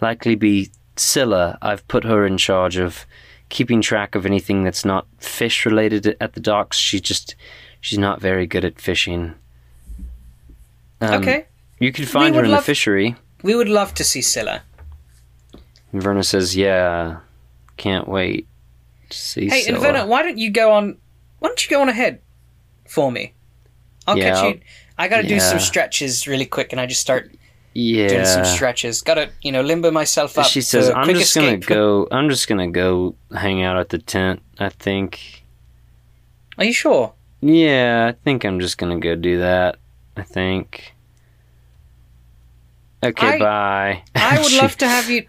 likely 0.00 0.34
be 0.34 0.70
Scylla. 0.96 1.58
I've 1.62 1.86
put 1.88 2.04
her 2.04 2.26
in 2.26 2.36
charge 2.36 2.76
of 2.76 3.06
keeping 3.48 3.80
track 3.80 4.14
of 4.14 4.26
anything 4.26 4.64
that's 4.64 4.84
not 4.84 5.06
fish 5.18 5.64
related 5.64 6.16
at 6.20 6.34
the 6.34 6.40
docks. 6.40 6.76
She 6.78 7.00
just, 7.00 7.34
she's 7.80 7.98
not 7.98 8.20
very 8.20 8.46
good 8.46 8.64
at 8.64 8.80
fishing. 8.80 9.34
Um, 11.00 11.22
okay. 11.22 11.46
You 11.78 11.92
can 11.92 12.06
find 12.06 12.34
her 12.34 12.44
in 12.44 12.50
the 12.50 12.62
fishery. 12.62 13.16
We 13.42 13.54
would 13.54 13.68
love 13.68 13.94
to 13.94 14.04
see 14.04 14.22
Scylla. 14.22 14.62
Verna 15.92 16.24
says, 16.24 16.56
Yeah, 16.56 17.18
can't 17.76 18.08
wait 18.08 18.48
to 19.10 19.46
Hey. 19.48 19.64
Inverna, 19.66 20.06
why 20.06 20.22
don't 20.22 20.38
you 20.38 20.50
go 20.50 20.72
on? 20.72 20.96
Why 21.38 21.48
don't 21.48 21.64
you 21.64 21.70
go 21.70 21.80
on 21.82 21.88
ahead 21.88 22.20
for 22.88 23.10
me? 23.12 23.34
I'll 24.06 24.16
Yeah, 24.18 24.30
catch 24.34 24.54
you. 24.54 24.60
I 24.98 25.08
gotta 25.08 25.26
do 25.26 25.38
some 25.40 25.58
stretches 25.58 26.26
really 26.26 26.46
quick, 26.46 26.72
and 26.72 26.80
I 26.80 26.86
just 26.86 27.00
start 27.00 27.30
yeah. 27.74 28.08
doing 28.08 28.24
some 28.24 28.44
stretches. 28.44 29.02
Gotta, 29.02 29.30
you 29.42 29.52
know, 29.52 29.60
limber 29.62 29.90
myself 29.92 30.38
up. 30.38 30.46
she 30.46 30.60
says, 30.62 30.88
"I'm 30.90 31.08
just 31.08 31.36
escape." 31.36 31.66
gonna 31.66 31.78
go. 31.80 32.08
I'm 32.10 32.28
just 32.30 32.48
gonna 32.48 32.70
go 32.70 33.14
hang 33.34 33.62
out 33.62 33.76
at 33.76 33.90
the 33.90 33.98
tent. 33.98 34.40
I 34.58 34.68
think. 34.70 35.42
Are 36.58 36.64
you 36.64 36.72
sure? 36.72 37.12
Yeah, 37.42 38.10
I 38.10 38.12
think 38.24 38.44
I'm 38.44 38.60
just 38.60 38.78
gonna 38.78 38.98
go 38.98 39.14
do 39.14 39.38
that. 39.40 39.76
I 40.16 40.22
think. 40.22 40.94
Okay, 43.04 43.34
I- 43.34 43.38
bye. 43.38 44.02
I 44.14 44.38
would 44.40 44.50
She- 44.50 44.58
love 44.60 44.76
to 44.78 44.88
have 44.88 45.10
you. 45.10 45.26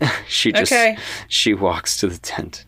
She 0.26 0.50
just 0.50 0.72
Okay. 0.72 0.96
she 1.28 1.54
walks 1.54 1.98
to 1.98 2.08
the 2.08 2.18
tent. 2.18 2.64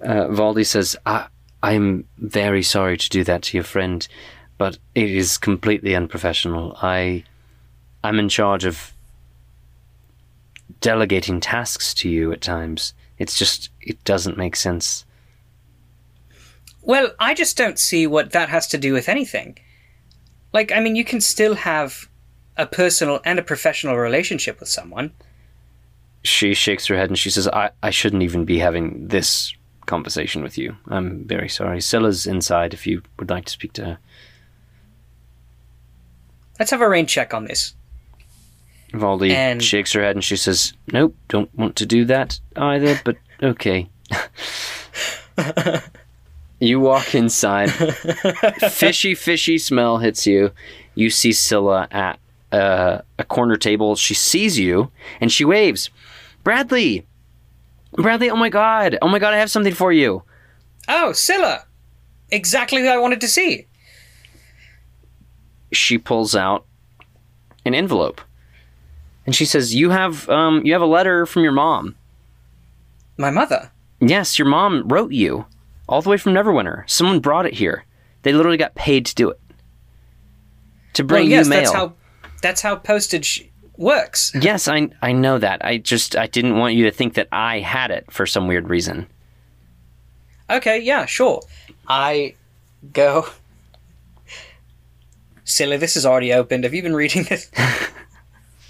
Uh, 0.00 0.28
Valdi 0.28 0.66
says, 0.66 0.96
I, 1.06 1.28
"I'm 1.62 2.06
very 2.18 2.62
sorry 2.62 2.96
to 2.96 3.08
do 3.08 3.24
that 3.24 3.42
to 3.44 3.56
your 3.56 3.64
friend, 3.64 4.06
but 4.58 4.78
it 4.94 5.10
is 5.10 5.38
completely 5.38 5.94
unprofessional. 5.94 6.76
I, 6.82 7.24
I'm 8.02 8.18
in 8.18 8.28
charge 8.28 8.64
of 8.64 8.92
delegating 10.80 11.40
tasks 11.40 11.94
to 11.94 12.08
you 12.08 12.32
at 12.32 12.40
times. 12.40 12.94
It's 13.18 13.38
just 13.38 13.70
it 13.80 14.02
doesn't 14.04 14.36
make 14.36 14.56
sense." 14.56 15.04
Well, 16.82 17.12
I 17.18 17.32
just 17.32 17.56
don't 17.56 17.78
see 17.78 18.06
what 18.06 18.32
that 18.32 18.50
has 18.50 18.66
to 18.68 18.78
do 18.78 18.92
with 18.92 19.08
anything. 19.08 19.58
Like, 20.52 20.70
I 20.70 20.80
mean, 20.80 20.96
you 20.96 21.04
can 21.04 21.20
still 21.20 21.54
have 21.54 22.08
a 22.56 22.66
personal 22.66 23.20
and 23.24 23.38
a 23.38 23.42
professional 23.42 23.96
relationship 23.96 24.60
with 24.60 24.68
someone. 24.68 25.12
She 26.24 26.54
shakes 26.54 26.86
her 26.86 26.96
head 26.96 27.10
and 27.10 27.18
she 27.18 27.30
says, 27.30 27.46
I, 27.48 27.70
I 27.82 27.90
shouldn't 27.90 28.22
even 28.22 28.44
be 28.44 28.58
having 28.58 29.08
this 29.08 29.54
conversation 29.86 30.42
with 30.42 30.56
you. 30.56 30.74
I'm 30.88 31.24
very 31.24 31.48
sorry. 31.48 31.80
Scylla's 31.80 32.26
inside 32.26 32.72
if 32.72 32.86
you 32.86 33.02
would 33.18 33.28
like 33.30 33.44
to 33.44 33.52
speak 33.52 33.74
to 33.74 33.84
her. 33.84 33.98
Let's 36.58 36.70
have 36.70 36.80
a 36.80 36.88
rain 36.88 37.06
check 37.06 37.34
on 37.34 37.44
this. 37.44 37.74
Valdi 38.92 39.30
And- 39.32 39.62
shakes 39.62 39.92
her 39.92 40.02
head 40.02 40.16
and 40.16 40.24
she 40.24 40.36
says, 40.36 40.72
Nope, 40.92 41.14
don't 41.28 41.54
want 41.56 41.76
to 41.76 41.86
do 41.86 42.04
that 42.06 42.40
either, 42.56 42.98
but 43.04 43.16
okay. 43.42 43.88
you 46.60 46.80
walk 46.80 47.14
inside. 47.14 47.70
fishy, 48.70 49.14
fishy 49.14 49.58
smell 49.58 49.98
hits 49.98 50.26
you. 50.26 50.52
You 50.94 51.10
see 51.10 51.32
Scylla 51.32 51.88
at 51.90 52.18
uh, 52.52 53.00
a 53.18 53.24
corner 53.24 53.56
table. 53.56 53.96
She 53.96 54.14
sees 54.14 54.58
you 54.58 54.90
and 55.20 55.30
she 55.32 55.44
waves. 55.44 55.90
Bradley! 56.44 57.06
Bradley, 57.96 58.30
oh 58.30 58.36
my 58.36 58.48
god! 58.50 58.98
Oh 59.02 59.08
my 59.08 59.18
god, 59.18 59.34
I 59.34 59.38
have 59.38 59.50
something 59.50 59.74
for 59.74 59.92
you. 59.92 60.22
Oh, 60.88 61.12
Scylla! 61.12 61.64
Exactly 62.30 62.82
who 62.82 62.88
I 62.88 62.98
wanted 62.98 63.20
to 63.22 63.28
see. 63.28 63.66
she 65.72 65.98
pulls 65.98 66.36
out 66.36 66.64
an 67.66 67.74
envelope 67.74 68.20
and 69.26 69.34
she 69.34 69.44
says 69.44 69.74
you 69.74 69.90
have 69.90 70.28
um, 70.28 70.64
you 70.64 70.72
have 70.72 70.82
a 70.82 70.86
letter 70.86 71.26
from 71.26 71.42
your 71.42 71.50
mom 71.52 71.96
My 73.16 73.30
mother. 73.30 73.72
yes 74.00 74.38
your 74.38 74.46
mom 74.46 74.86
wrote 74.86 75.10
you 75.12 75.46
all 75.88 76.00
the 76.02 76.10
way 76.10 76.16
from 76.16 76.32
neverwinter 76.32 76.88
someone 76.88 77.18
brought 77.20 77.46
it 77.46 77.54
here 77.54 77.84
they 78.22 78.32
literally 78.32 78.56
got 78.58 78.74
paid 78.76 79.04
to 79.06 79.14
do 79.16 79.30
it 79.30 79.40
to 80.92 81.02
bring 81.02 81.24
well, 81.24 81.30
yes, 81.30 81.46
you 81.46 81.50
mail 81.50 81.60
that's 81.62 81.72
how 81.74 81.92
that's 82.42 82.60
how 82.62 82.76
postage 82.76 83.50
works. 83.76 84.32
yes 84.40 84.68
I, 84.68 84.88
I 85.02 85.12
know 85.12 85.38
that 85.38 85.64
i 85.64 85.78
just 85.78 86.16
i 86.16 86.26
didn't 86.26 86.56
want 86.56 86.74
you 86.74 86.84
to 86.84 86.90
think 86.90 87.14
that 87.14 87.28
i 87.32 87.60
had 87.60 87.90
it 87.90 88.10
for 88.10 88.26
some 88.26 88.46
weird 88.46 88.68
reason 88.70 89.06
Okay, 90.50 90.78
yeah, 90.80 91.06
sure. 91.06 91.40
I 91.88 92.34
go. 92.92 93.26
Silly, 95.44 95.76
this 95.78 95.96
is 95.96 96.04
already 96.06 96.32
opened. 96.32 96.64
Have 96.64 96.74
you 96.74 96.82
been 96.82 96.94
reading 96.94 97.24
this? 97.24 97.50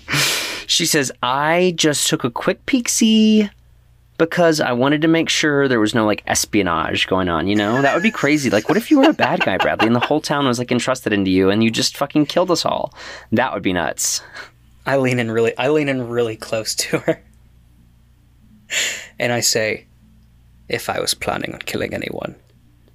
she 0.67 0.87
says 0.87 1.11
i 1.23 1.73
just 1.77 2.09
took 2.09 2.25
a 2.25 2.31
quick 2.31 2.65
peek 2.67 2.89
see 2.89 3.49
because 4.17 4.61
I 4.61 4.73
wanted 4.73 5.03
to 5.03 5.09
make 5.09 5.29
sure 5.29 5.67
there 5.67 5.81
was 5.81 5.95
no 5.95 6.07
like 6.07 6.23
espionage 6.29 7.09
going 7.09 7.29
on, 7.29 7.49
you 7.49 7.57
know? 7.57 7.83
That 7.83 7.95
would 7.95 8.03
be 8.05 8.13
crazy. 8.13 8.49
Like, 8.49 8.69
what 8.69 8.79
if 8.79 8.89
you 8.91 8.99
were 9.01 9.11
a 9.11 9.13
bad 9.13 9.41
guy, 9.41 9.57
Bradley, 9.59 9.89
and 9.89 9.97
the 9.97 10.01
whole 10.01 10.21
town 10.21 10.47
was 10.47 10.59
like 10.61 10.71
entrusted 10.71 11.13
into 11.13 11.33
you 11.33 11.51
and 11.51 11.65
you 11.65 11.71
just 11.71 11.97
fucking 11.97 12.27
killed 12.27 12.53
us 12.53 12.65
all? 12.65 12.95
That 13.33 13.53
would 13.53 13.63
be 13.65 13.73
nuts. 13.73 14.23
I 14.87 14.97
lean 14.97 15.19
in 15.19 15.31
really 15.31 15.57
I 15.57 15.69
lean 15.69 15.89
in 15.89 16.09
really 16.09 16.37
close 16.37 16.75
to 16.77 16.99
her. 16.99 17.23
And 19.19 19.33
I 19.33 19.41
say, 19.41 19.87
if 20.69 20.89
I 20.89 21.01
was 21.01 21.15
planning 21.15 21.55
on 21.55 21.61
killing 21.61 21.95
anyone, 21.95 22.35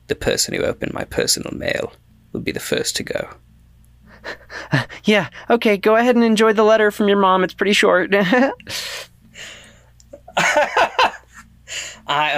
the 0.07 0.15
person 0.15 0.53
who 0.53 0.63
opened 0.63 0.93
my 0.93 1.05
personal 1.05 1.53
mail 1.53 1.93
would 2.33 2.43
be 2.43 2.51
the 2.51 2.59
first 2.59 2.95
to 2.97 3.03
go. 3.03 3.29
Yeah, 5.05 5.29
okay, 5.49 5.77
go 5.77 5.95
ahead 5.95 6.15
and 6.15 6.23
enjoy 6.23 6.53
the 6.53 6.63
letter 6.63 6.91
from 6.91 7.07
your 7.07 7.17
mom. 7.17 7.43
It's 7.43 7.53
pretty 7.53 7.73
short. 7.73 8.13
I 8.15 8.51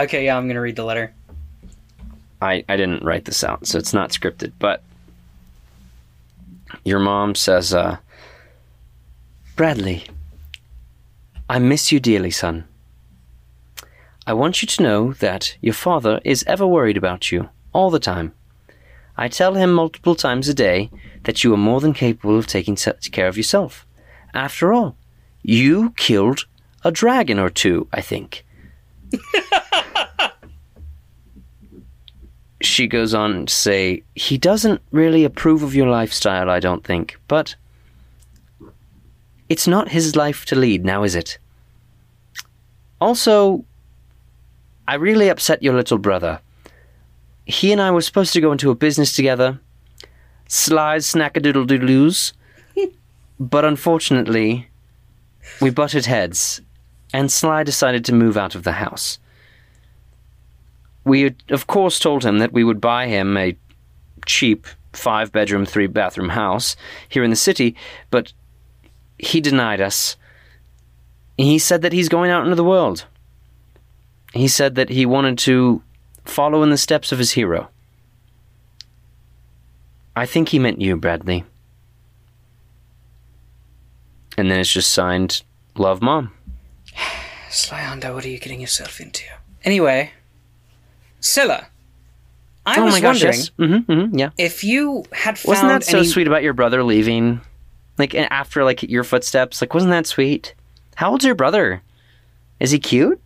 okay, 0.03 0.25
yeah, 0.25 0.37
I'm 0.37 0.47
gonna 0.47 0.61
read 0.61 0.75
the 0.75 0.85
letter. 0.85 1.13
I, 2.41 2.63
I 2.69 2.77
didn't 2.77 3.03
write 3.03 3.25
this 3.25 3.43
out, 3.43 3.67
so 3.67 3.77
it's 3.77 3.93
not 3.93 4.11
scripted, 4.11 4.53
but 4.57 4.83
your 6.83 6.99
mom 6.99 7.35
says, 7.35 7.73
uh, 7.73 7.97
Bradley, 9.55 10.05
I 11.49 11.59
miss 11.59 11.91
you 11.91 11.99
dearly, 11.99 12.31
son. 12.31 12.65
I 14.25 14.33
want 14.33 14.61
you 14.61 14.67
to 14.69 14.83
know 14.83 15.13
that 15.13 15.57
your 15.61 15.73
father 15.73 16.21
is 16.23 16.43
ever 16.47 16.65
worried 16.65 16.95
about 16.95 17.31
you, 17.31 17.49
all 17.73 17.89
the 17.89 17.99
time. 17.99 18.33
I 19.17 19.27
tell 19.27 19.55
him 19.55 19.73
multiple 19.73 20.15
times 20.15 20.47
a 20.47 20.53
day 20.53 20.89
that 21.23 21.43
you 21.43 21.53
are 21.53 21.57
more 21.57 21.81
than 21.81 21.93
capable 21.93 22.39
of 22.39 22.47
taking 22.47 22.77
such 22.77 23.11
care 23.11 23.27
of 23.27 23.35
yourself. 23.35 23.85
After 24.33 24.71
all, 24.71 24.95
you 25.43 25.91
killed 25.97 26.45
a 26.85 26.91
dragon 26.91 27.37
or 27.37 27.49
two, 27.49 27.87
I 27.91 27.99
think. 28.01 28.45
she 32.61 32.87
goes 32.87 33.13
on 33.13 33.47
to 33.47 33.53
say, 33.53 34.03
He 34.15 34.37
doesn't 34.37 34.81
really 34.91 35.25
approve 35.25 35.61
of 35.61 35.75
your 35.75 35.89
lifestyle, 35.89 36.49
I 36.49 36.61
don't 36.61 36.85
think, 36.85 37.19
but 37.27 37.55
it's 39.51 39.67
not 39.67 39.89
his 39.89 40.15
life 40.15 40.45
to 40.45 40.55
lead, 40.55 40.85
now 40.85 41.03
is 41.03 41.13
it? 41.13 41.37
Also, 43.01 43.65
I 44.87 44.95
really 44.95 45.27
upset 45.27 45.61
your 45.61 45.73
little 45.73 45.97
brother. 45.97 46.39
He 47.45 47.73
and 47.73 47.81
I 47.81 47.91
were 47.91 48.01
supposed 48.01 48.31
to 48.31 48.39
go 48.39 48.53
into 48.53 48.71
a 48.71 48.75
business 48.75 49.13
together, 49.13 49.59
slides 50.47 51.11
snackadoodle 51.11 51.67
doodloos, 51.67 52.31
but 53.41 53.65
unfortunately, 53.65 54.69
we 55.59 55.69
butted 55.69 56.05
heads, 56.05 56.61
and 57.13 57.29
Sly 57.29 57.63
decided 57.63 58.05
to 58.05 58.13
move 58.13 58.37
out 58.37 58.55
of 58.55 58.63
the 58.63 58.79
house. 58.83 59.19
We 61.03 61.23
had, 61.23 61.35
of 61.49 61.67
course, 61.67 61.99
told 61.99 62.23
him 62.23 62.39
that 62.39 62.53
we 62.53 62.63
would 62.63 62.79
buy 62.79 63.07
him 63.07 63.35
a 63.35 63.57
cheap 64.25 64.65
five 64.93 65.33
bedroom, 65.33 65.65
three 65.65 65.87
bathroom 65.87 66.29
house 66.29 66.77
here 67.09 67.23
in 67.25 67.31
the 67.31 67.35
city, 67.35 67.75
but 68.11 68.31
he 69.21 69.39
denied 69.39 69.79
us. 69.79 70.17
He 71.37 71.59
said 71.59 71.81
that 71.83 71.93
he's 71.93 72.09
going 72.09 72.31
out 72.31 72.43
into 72.43 72.55
the 72.55 72.63
world. 72.63 73.05
He 74.33 74.47
said 74.47 74.75
that 74.75 74.89
he 74.89 75.05
wanted 75.05 75.37
to 75.39 75.81
follow 76.25 76.63
in 76.63 76.69
the 76.71 76.77
steps 76.77 77.11
of 77.11 77.19
his 77.19 77.31
hero. 77.31 77.69
I 80.15 80.25
think 80.25 80.49
he 80.49 80.59
meant 80.59 80.81
you, 80.81 80.97
Bradley. 80.97 81.45
And 84.37 84.49
then 84.49 84.59
it's 84.59 84.71
just 84.73 84.91
signed 84.91 85.43
Love 85.75 86.01
Mom. 86.01 86.33
Slyanda, 87.49 88.13
what 88.13 88.25
are 88.25 88.29
you 88.29 88.39
getting 88.39 88.61
yourself 88.61 88.99
into? 88.99 89.25
Anyway, 89.63 90.11
Scylla, 91.19 91.67
I 92.65 92.79
oh 92.79 92.85
was 92.85 92.93
my 92.95 93.01
gosh, 93.01 93.23
wondering 93.23 93.33
yes. 93.39 93.49
Mm-hmm, 93.59 93.91
mm-hmm, 93.91 94.17
yeah. 94.17 94.29
if 94.37 94.63
you 94.63 95.03
had 95.11 95.37
found 95.37 95.49
Wasn't 95.49 95.69
that 95.69 95.83
so 95.83 95.99
any. 95.99 96.07
sweet 96.07 96.27
about 96.27 96.43
your 96.43 96.53
brother 96.53 96.83
leaving? 96.83 97.41
Like 98.01 98.13
a- 98.15 98.31
after 98.33 98.63
like 98.63 98.83
your 98.83 99.03
footsteps? 99.03 99.61
Like 99.61 99.73
wasn't 99.73 99.91
that 99.91 100.07
sweet? 100.07 100.55
How 100.95 101.11
old's 101.11 101.23
your 101.23 101.35
brother? 101.35 101.81
Is 102.59 102.71
he 102.71 102.79
cute? 102.79 103.21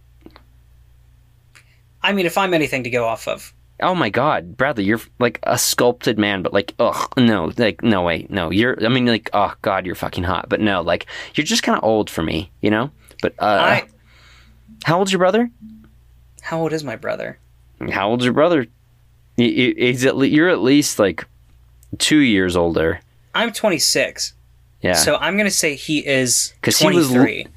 I 2.03 2.11
mean, 2.13 2.25
if 2.25 2.37
I'm 2.37 2.53
anything 2.53 2.83
to 2.83 2.89
go 2.89 3.05
off 3.07 3.27
of, 3.27 3.53
Oh 3.81 3.93
my 3.95 4.09
god, 4.09 4.55
Bradley, 4.55 4.85
you're 4.85 5.01
like 5.19 5.39
a 5.43 5.57
sculpted 5.57 6.17
man, 6.17 6.41
but 6.43 6.53
like, 6.53 6.73
ugh, 6.79 7.11
no, 7.17 7.51
like, 7.57 7.83
no, 7.83 8.03
wait, 8.03 8.29
no, 8.31 8.49
you're, 8.49 8.77
I 8.85 8.87
mean, 8.87 9.05
like, 9.05 9.29
oh 9.33 9.53
god, 9.63 9.85
you're 9.85 9.95
fucking 9.95 10.23
hot, 10.23 10.47
but 10.47 10.61
no, 10.61 10.81
like, 10.81 11.07
you're 11.33 11.43
just 11.43 11.61
kind 11.63 11.77
of 11.77 11.83
old 11.83 12.09
for 12.09 12.21
me, 12.23 12.51
you 12.61 12.69
know? 12.71 12.89
But, 13.21 13.33
uh, 13.37 13.45
I. 13.45 13.87
how 14.85 14.97
old's 14.99 15.11
your 15.11 15.19
brother? 15.19 15.49
How 16.41 16.59
old 16.61 16.71
is 16.71 16.83
my 16.85 16.95
brother? 16.95 17.37
How 17.91 18.09
old's 18.09 18.23
your 18.23 18.33
brother? 18.33 18.65
He- 19.35 19.73
he- 19.73 19.87
He's 19.87 20.05
at 20.05 20.15
le- 20.15 20.27
you're 20.27 20.47
at 20.49 20.61
least 20.61 20.97
like 20.97 21.25
two 21.97 22.19
years 22.19 22.55
older. 22.55 23.01
I'm 23.33 23.51
26, 23.51 24.33
Yeah. 24.85 24.93
so 24.93 25.15
I'm 25.17 25.35
gonna 25.37 25.49
say 25.49 25.75
he 25.75 26.05
is 26.05 26.53
because 26.61 26.77
he 26.77 26.87
was 26.87 27.07
23. 27.07 27.47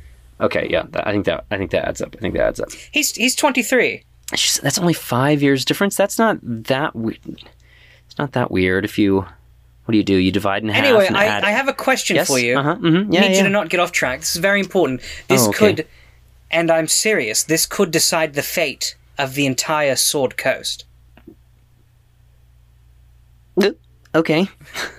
Okay, 0.40 0.66
yeah, 0.70 0.84
I 0.94 1.12
think 1.12 1.26
that 1.26 1.44
I 1.50 1.58
think 1.58 1.70
that 1.72 1.86
adds 1.86 2.00
up. 2.00 2.14
I 2.16 2.20
think 2.20 2.34
that 2.34 2.42
adds 2.46 2.60
up. 2.60 2.70
He's 2.92 3.12
he's 3.14 3.34
23. 3.36 4.02
She 4.34 4.48
said, 4.50 4.62
that's 4.64 4.78
only 4.78 4.92
five 4.94 5.42
years 5.42 5.64
difference. 5.64 5.96
That's 5.96 6.18
not 6.18 6.38
that 6.42 6.94
weird. 6.94 7.18
It's 8.06 8.18
not 8.18 8.32
that 8.32 8.50
weird. 8.50 8.84
If 8.84 8.98
you, 8.98 9.20
what 9.20 9.92
do 9.92 9.96
you 9.96 10.04
do? 10.04 10.14
You 10.16 10.30
divide 10.30 10.62
in 10.62 10.68
half. 10.68 10.84
Anyway, 10.84 11.08
I, 11.08 11.24
add. 11.24 11.44
I 11.44 11.50
have 11.50 11.66
a 11.68 11.72
question 11.72 12.16
yes. 12.16 12.26
for 12.28 12.38
you. 12.38 12.58
Uh-huh. 12.58 12.74
hmm 12.76 13.10
Yeah, 13.10 13.20
need 13.22 13.30
yeah. 13.32 13.36
you 13.38 13.42
to 13.44 13.48
not 13.48 13.70
get 13.70 13.80
off 13.80 13.90
track. 13.90 14.20
This 14.20 14.36
is 14.36 14.40
very 14.42 14.60
important. 14.60 15.00
This 15.28 15.42
Oh, 15.46 15.48
okay. 15.48 15.58
could, 15.74 15.86
and 16.50 16.70
I'm 16.70 16.88
serious, 16.88 17.42
this 17.42 17.64
could 17.64 17.90
decide 17.90 18.34
the 18.34 18.42
fate 18.42 18.96
of 19.16 19.34
the 19.34 19.46
entire 19.46 19.96
Sword 19.96 20.36
Coast. 20.36 20.84
Okay. 24.14 24.48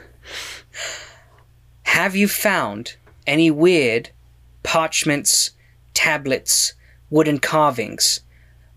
Have 1.89 2.15
you 2.15 2.27
found 2.27 2.97
any 3.25 3.49
weird 3.49 4.11
parchments, 4.61 5.51
tablets, 5.95 6.75
wooden 7.09 7.39
carvings 7.39 8.19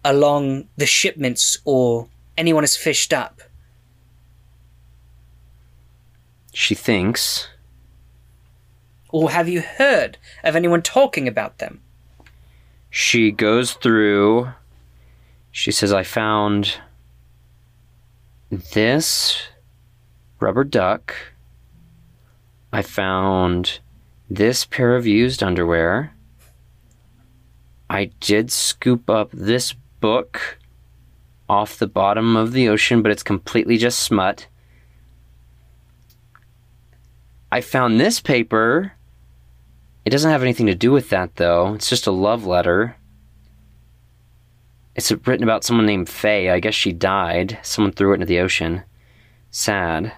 along 0.03 0.69
the 0.79 0.87
shipments 0.87 1.59
or 1.67 2.09
anyone 2.39 2.63
has 2.63 2.75
fished 2.75 3.13
up? 3.13 3.43
She 6.55 6.75
thinks. 6.75 7.49
Or 9.11 9.31
have 9.31 9.47
you 9.47 9.61
heard 9.61 10.17
of 10.43 10.57
anyone 10.57 10.81
talking 10.81 11.29
about 11.29 11.59
them? 11.59 11.83
She 12.89 13.31
goes 13.31 13.75
through. 13.75 14.49
She 15.51 15.71
says, 15.71 15.93
I 15.93 16.03
found 16.03 16.79
this 18.51 19.43
rubber 20.41 20.65
duck. 20.65 21.15
I 22.73 22.83
found 22.83 23.81
this 24.31 24.65
pair 24.65 24.97
of 24.97 25.07
used 25.07 25.43
underwear. 25.43 26.15
I 27.91 28.07
did 28.21 28.51
scoop 28.51 29.11
up 29.11 29.31
this 29.33 29.75
book 30.01 30.59
off 31.49 31.79
the 31.79 31.87
bottom 31.87 32.35
of 32.37 32.53
the 32.53 32.69
ocean, 32.69 33.03
but 33.03 33.13
it's 33.13 33.23
completely 33.23 33.77
just 33.77 33.99
smut. 34.01 34.47
I 37.51 37.61
found 37.61 38.01
this 38.01 38.21
paper. 38.21 38.93
It 40.07 40.11
doesn't 40.11 40.31
have 40.31 40.43
anything 40.43 40.67
to 40.67 40.75
do 40.75 40.91
with 40.91 41.11
that, 41.11 41.37
though. 41.37 41.75
It's 41.75 41.91
just 41.91 42.07
a 42.07 42.11
love 42.11 42.47
letter. 42.47 42.97
It's 44.95 45.13
written 45.13 45.43
about 45.43 45.63
someone 45.63 45.85
named 45.87 46.09
Faye. 46.09 46.51
I 46.51 46.61
guess 46.61 46.75
she 46.75 46.93
died. 46.93 47.59
Someone 47.63 47.93
threw 47.93 48.13
it 48.13 48.15
into 48.15 48.27
the 48.27 48.41
ocean. 48.41 48.83
Sad. 49.51 50.13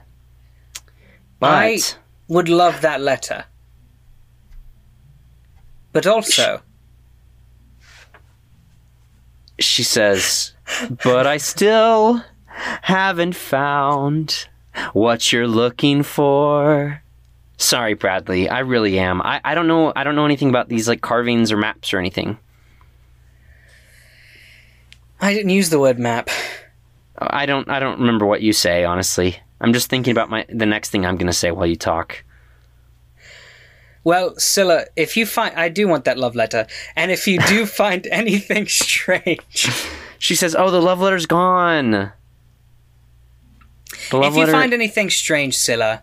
But 1.40 1.50
I- 1.50 1.78
Would 2.28 2.48
love 2.48 2.80
that 2.80 3.00
letter. 3.00 3.44
But 5.92 6.06
also, 6.06 6.60
she 9.58 9.82
says, 9.82 10.52
But 11.04 11.26
I 11.26 11.36
still 11.36 12.24
haven't 12.82 13.36
found 13.36 14.48
what 14.92 15.32
you're 15.32 15.48
looking 15.48 16.02
for. 16.02 17.02
Sorry, 17.56 17.94
Bradley. 17.94 18.48
I 18.48 18.60
really 18.60 18.98
am. 18.98 19.22
I, 19.22 19.40
I 19.44 19.54
don't 19.54 19.68
know 19.68 19.92
I 19.94 20.02
don't 20.02 20.16
know 20.16 20.24
anything 20.24 20.48
about 20.48 20.68
these 20.68 20.88
like 20.88 21.00
carvings 21.00 21.52
or 21.52 21.56
maps 21.56 21.94
or 21.94 21.98
anything. 21.98 22.38
I 25.20 25.32
didn't 25.32 25.50
use 25.50 25.70
the 25.70 25.78
word 25.78 25.98
map. 25.98 26.28
I 27.16 27.46
don't 27.46 27.68
I 27.70 27.78
don't 27.78 28.00
remember 28.00 28.26
what 28.26 28.42
you 28.42 28.52
say, 28.52 28.84
honestly. 28.84 29.38
I'm 29.64 29.72
just 29.72 29.88
thinking 29.88 30.10
about 30.12 30.28
my 30.28 30.44
the 30.50 30.66
next 30.66 30.90
thing 30.90 31.06
I'm 31.06 31.16
gonna 31.16 31.32
say 31.32 31.50
while 31.50 31.66
you 31.66 31.74
talk. 31.74 32.22
Well, 34.04 34.36
Scylla, 34.36 34.84
if 34.94 35.16
you 35.16 35.24
find. 35.24 35.54
I 35.56 35.70
do 35.70 35.88
want 35.88 36.04
that 36.04 36.18
love 36.18 36.36
letter. 36.36 36.66
And 36.94 37.10
if 37.10 37.26
you 37.26 37.38
do 37.48 37.64
find 37.82 38.06
anything 38.08 38.66
strange. 38.66 39.40
She 40.18 40.34
says, 40.34 40.54
"Oh, 40.54 40.70
the 40.70 40.82
love 40.82 41.00
letter's 41.00 41.24
gone." 41.24 42.12
The 44.10 44.18
love 44.18 44.32
if 44.32 44.34
you 44.34 44.40
letter, 44.40 44.52
find 44.52 44.74
anything 44.74 45.08
strange, 45.08 45.56
Scylla, 45.56 46.02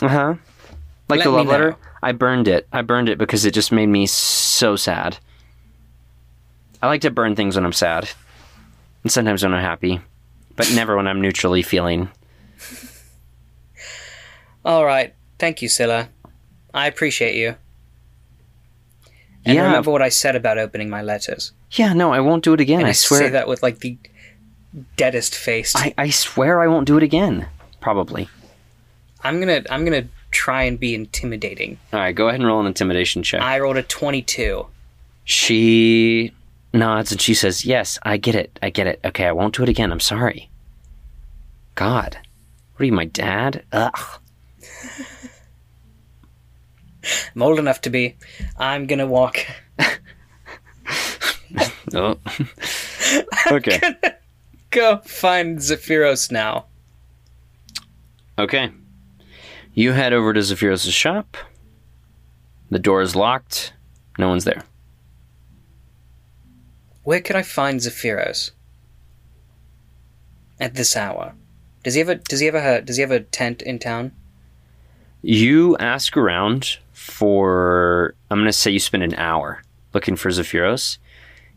uh 0.00 0.08
huh, 0.08 0.34
like 1.10 1.22
the 1.22 1.30
love 1.30 1.48
letter. 1.48 1.72
know. 1.72 1.76
I 2.02 2.12
burned 2.12 2.48
it. 2.48 2.66
I 2.72 2.80
burned 2.80 3.10
it 3.10 3.18
because 3.18 3.44
it 3.44 3.52
just 3.52 3.72
made 3.72 3.88
me 3.88 4.06
so 4.06 4.74
sad. 4.74 5.18
I 6.80 6.86
like 6.86 7.02
to 7.02 7.10
burn 7.10 7.36
things 7.36 7.56
when 7.56 7.66
I'm 7.66 7.74
sad, 7.74 8.08
and 9.02 9.12
sometimes 9.12 9.42
when 9.42 9.52
I'm 9.52 9.62
happy, 9.62 10.00
but 10.54 10.72
never 10.72 10.96
when 10.96 11.06
I'm 11.06 11.20
neutrally 11.20 11.60
feeling. 11.60 12.08
Alright. 14.64 15.14
Thank 15.38 15.62
you, 15.62 15.68
Scylla. 15.68 16.08
I 16.74 16.86
appreciate 16.86 17.36
you. 17.36 17.56
And 19.44 19.54
yeah, 19.54 19.64
remember 19.66 19.92
what 19.92 20.02
I 20.02 20.08
said 20.08 20.34
about 20.34 20.58
opening 20.58 20.90
my 20.90 21.02
letters. 21.02 21.52
yeah. 21.72 21.92
No, 21.92 22.12
I 22.12 22.20
won't 22.20 22.42
do 22.42 22.52
it 22.52 22.60
again. 22.60 22.84
I 22.84 22.88
I 22.88 22.92
swear. 22.92 23.20
say 23.20 23.28
that 23.30 23.46
with 23.46 23.62
like 23.62 23.78
the 23.78 23.96
deadest 24.96 25.34
face. 25.36 25.74
I, 25.76 25.94
I 25.96 26.10
swear 26.10 26.60
I 26.60 26.66
won't 26.66 26.86
do 26.86 26.96
it 26.96 27.02
again. 27.04 27.48
Probably. 27.80 28.28
I'm 29.22 29.38
gonna 29.38 29.62
I'm 29.70 29.84
gonna 29.84 30.08
try 30.32 30.64
and 30.64 30.80
be 30.80 30.94
intimidating. 30.94 31.78
All 31.92 32.00
right, 32.00 32.14
go 32.14 32.28
ahead 32.28 32.40
and 32.40 32.48
roll 32.48 32.60
an 32.60 32.66
intimidation 32.66 33.22
check. 33.22 33.40
I 33.40 33.60
rolled 33.60 33.76
a 33.76 33.82
twenty-two. 33.84 34.66
She 35.24 36.32
nods 36.72 37.12
and 37.12 37.20
she 37.20 37.34
says, 37.34 37.64
Yes, 37.64 37.98
I 38.02 38.16
get 38.16 38.34
it. 38.34 38.58
I 38.62 38.70
get 38.70 38.88
it. 38.88 39.00
Okay, 39.04 39.26
I 39.26 39.32
won't 39.32 39.54
do 39.54 39.62
it 39.62 39.68
again. 39.68 39.92
I'm 39.92 40.00
sorry. 40.00 40.50
God. 41.76 42.18
What 42.76 42.82
are 42.82 42.84
you, 42.84 42.92
my 42.92 43.06
dad? 43.06 43.64
Ugh. 43.72 43.98
I'm 47.34 47.42
old 47.42 47.58
enough 47.58 47.80
to 47.82 47.90
be. 47.90 48.16
I'm 48.58 48.86
gonna 48.86 49.06
walk. 49.06 49.38
Oh. 51.94 52.18
okay. 53.50 53.80
Go 54.70 54.98
find 55.04 55.58
Zephyros 55.58 56.30
now. 56.30 56.66
Okay. 58.36 58.72
You 59.72 59.92
head 59.92 60.12
over 60.12 60.34
to 60.34 60.40
Zephyros' 60.40 60.92
shop. 60.92 61.36
The 62.70 62.80
door 62.80 63.00
is 63.00 63.14
locked. 63.14 63.72
No 64.18 64.28
one's 64.28 64.44
there. 64.44 64.64
Where 67.04 67.20
could 67.20 67.36
I 67.36 67.42
find 67.42 67.78
Zephyros? 67.78 68.50
At 70.58 70.74
this 70.74 70.96
hour. 70.96 71.34
Does 71.86 71.94
he 71.94 72.00
have 72.00 72.08
a 72.08 72.16
does 72.16 72.40
he 72.40 72.46
have 72.46 72.56
a 72.56 72.82
does 72.82 72.96
he 72.96 73.02
have 73.02 73.12
a 73.12 73.20
tent 73.20 73.62
in 73.62 73.78
town? 73.78 74.10
You 75.22 75.76
ask 75.76 76.16
around 76.16 76.78
for, 76.92 78.16
I'm 78.28 78.38
going 78.38 78.46
to 78.46 78.52
say 78.52 78.72
you 78.72 78.80
spend 78.80 79.04
an 79.04 79.14
hour 79.14 79.62
looking 79.94 80.16
for 80.16 80.28
Zephyros. 80.30 80.98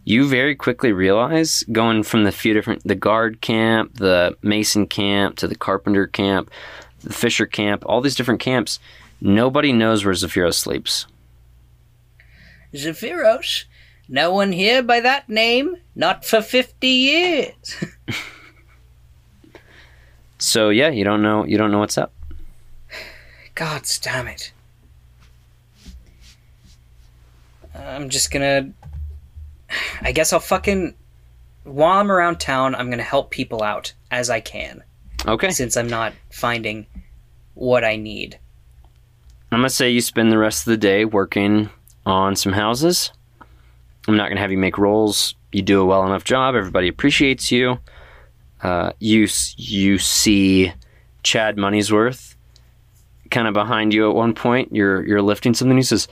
You 0.06 0.28
very 0.28 0.54
quickly 0.54 0.92
realize, 0.92 1.64
going 1.72 2.04
from 2.04 2.26
the 2.26 2.32
few 2.32 2.54
different, 2.54 2.84
the 2.84 2.94
guard 2.94 3.42
camp, 3.42 3.96
the 3.96 4.38
mason 4.44 4.86
camp, 4.86 5.38
to 5.38 5.48
the 5.48 5.56
carpenter 5.56 6.06
camp, 6.06 6.52
the 7.02 7.12
fisher 7.12 7.48
camp, 7.48 7.84
all 7.88 8.00
these 8.00 8.16
different 8.16 8.40
camps, 8.40 8.78
nobody 9.20 9.74
knows 9.74 10.06
where 10.06 10.14
Zephyros 10.14 10.54
sleeps. 10.54 11.08
Zephyros? 12.76 13.64
No 14.08 14.32
one 14.32 14.52
here 14.52 14.84
by 14.84 15.00
that 15.00 15.28
name? 15.28 15.78
Not 15.96 16.24
for 16.24 16.44
fifty 16.44 16.88
years. 16.88 17.84
So 20.40 20.70
yeah, 20.70 20.90
you 20.90 21.04
don't 21.04 21.22
know, 21.22 21.46
you 21.46 21.58
don't 21.58 21.72
know 21.72 21.80
what's 21.80 21.98
up. 21.98 22.14
God 23.56 23.84
damn 24.02 24.28
it. 24.28 24.52
I'm 27.76 28.10
just 28.10 28.32
gonna. 28.32 28.72
I 30.02 30.12
guess 30.12 30.34
I'll 30.34 30.40
fucking. 30.40 30.96
While 31.64 32.00
I'm 32.00 32.12
around 32.12 32.40
town, 32.40 32.74
I'm 32.74 32.90
gonna 32.90 33.04
help 33.04 33.30
people 33.32 33.62
out 33.62 33.94
as 34.12 34.30
I 34.30 34.40
can, 34.40 34.82
Okay. 35.28 35.52
since 35.52 35.78
I'm 35.78 35.90
not 35.90 36.14
finding 36.32 36.88
what 37.54 37.84
I 37.84 37.96
need. 37.96 38.40
I'm 39.52 39.60
gonna 39.60 39.70
say 39.70 39.90
you 39.90 40.02
spend 40.02 40.32
the 40.32 40.38
rest 40.38 40.62
of 40.66 40.72
the 40.72 40.78
day 40.78 41.06
working 41.06 41.70
on 42.06 42.36
some 42.36 42.54
houses. 42.54 43.12
I'm 44.08 44.16
not 44.18 44.30
gonna 44.30 44.42
have 44.42 44.52
you 44.52 44.58
make 44.58 44.78
rolls. 44.78 45.36
You 45.52 45.62
do 45.62 45.82
a 45.82 45.86
well 45.86 46.06
enough 46.06 46.24
job. 46.24 46.56
Everybody 46.56 46.88
appreciates 46.88 47.52
you. 47.52 47.80
Uh, 48.62 48.92
you 49.00 49.28
you 49.58 49.98
see 49.98 50.74
Chad 51.24 51.58
Money'sworth 51.58 52.36
kind 53.32 53.48
of 53.48 53.54
behind 53.54 53.94
you 53.94 54.10
at 54.10 54.16
one 54.16 54.34
point. 54.34 54.76
You're 54.76 55.06
you're 55.06 55.22
lifting 55.22 55.54
something. 55.54 55.78
He 55.78 55.84
says, 55.84 56.08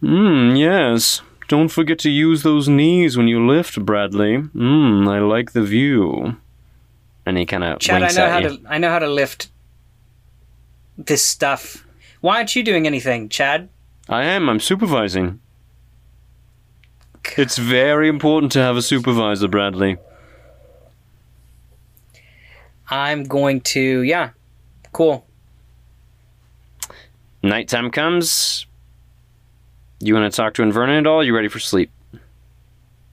"Hmm, 0.00 0.54
yes. 0.54 1.22
Don't 1.48 1.68
forget 1.68 1.98
to 2.00 2.10
use 2.10 2.42
those 2.42 2.68
knees 2.68 3.16
when 3.16 3.28
you 3.28 3.46
lift, 3.46 3.84
Bradley. 3.84 4.36
Hmm, 4.38 5.06
I 5.08 5.18
like 5.18 5.52
the 5.52 5.62
view." 5.62 6.36
And 7.24 7.36
he 7.36 7.44
kind 7.46 7.64
of 7.64 7.78
Chad, 7.80 8.02
I 8.02 8.12
know 8.12 8.24
at 8.24 8.30
how 8.30 8.38
you. 8.38 8.56
to. 8.58 8.62
I 8.68 8.78
know 8.78 8.90
how 8.90 8.98
to 9.00 9.08
lift 9.08 9.48
this 10.96 11.24
stuff. 11.24 11.84
Why 12.20 12.36
aren't 12.36 12.56
you 12.56 12.62
doing 12.62 12.86
anything, 12.86 13.28
Chad? 13.28 13.68
I 14.08 14.22
am. 14.24 14.48
I'm 14.48 14.60
supervising. 14.60 15.40
It's 17.36 17.58
very 17.58 18.08
important 18.08 18.52
to 18.52 18.60
have 18.60 18.76
a 18.76 18.82
supervisor, 18.82 19.48
Bradley. 19.48 19.98
I'm 22.88 23.24
going 23.24 23.60
to. 23.62 24.02
Yeah, 24.02 24.30
cool. 24.92 25.26
Nighttime 27.42 27.90
comes. 27.90 28.66
You 30.00 30.14
want 30.14 30.30
to 30.30 30.36
talk 30.36 30.54
to 30.54 30.62
Inverna 30.62 30.98
at 30.98 31.06
all? 31.06 31.24
You 31.24 31.34
ready 31.34 31.48
for 31.48 31.58
sleep? 31.58 31.90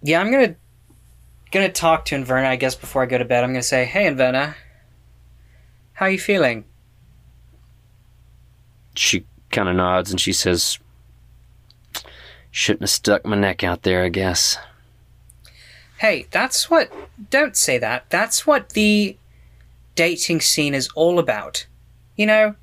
Yeah, 0.01 0.19
I'm 0.19 0.31
gonna 0.31 0.55
gonna 1.51 1.71
talk 1.71 2.05
to 2.05 2.15
Inverna, 2.15 2.45
I 2.45 2.55
guess, 2.55 2.75
before 2.75 3.03
I 3.03 3.05
go 3.05 3.17
to 3.17 3.25
bed. 3.25 3.43
I'm 3.43 3.51
gonna 3.51 3.63
say, 3.63 3.85
"Hey, 3.85 4.05
Inverna, 4.05 4.55
how 5.93 6.07
you 6.07 6.19
feeling?" 6.19 6.65
She 8.95 9.25
kind 9.53 9.69
of 9.69 9.75
nods 9.75 10.11
and 10.11 10.19
she 10.19 10.33
says, 10.33 10.79
Shouldn't 12.51 12.81
have 12.81 12.89
stuck 12.89 13.25
my 13.25 13.35
neck 13.35 13.63
out 13.63 13.83
there, 13.83 14.03
I 14.03 14.09
guess. 14.09 14.57
Hey, 15.97 16.27
that's 16.29 16.69
what. 16.69 16.91
Don't 17.29 17.55
say 17.55 17.77
that. 17.77 18.09
That's 18.09 18.45
what 18.45 18.71
the 18.71 19.17
dating 19.95 20.41
scene 20.41 20.73
is 20.73 20.89
all 20.95 21.19
about. 21.19 21.65
You 22.15 22.25
know, 22.25 22.55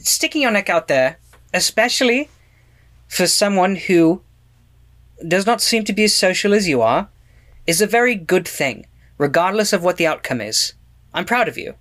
sticking 0.00 0.42
your 0.42 0.50
neck 0.50 0.70
out 0.70 0.88
there, 0.88 1.18
especially 1.52 2.28
for 3.08 3.26
someone 3.26 3.76
who 3.76 4.22
does 5.26 5.46
not 5.46 5.60
seem 5.60 5.84
to 5.84 5.92
be 5.92 6.04
as 6.04 6.14
social 6.14 6.54
as 6.54 6.68
you 6.68 6.80
are, 6.82 7.08
is 7.66 7.80
a 7.80 7.86
very 7.86 8.14
good 8.14 8.46
thing, 8.46 8.86
regardless 9.18 9.72
of 9.72 9.84
what 9.84 9.96
the 9.96 10.06
outcome 10.06 10.40
is. 10.40 10.74
I'm 11.14 11.24
proud 11.24 11.48
of 11.48 11.58
you. 11.58 11.74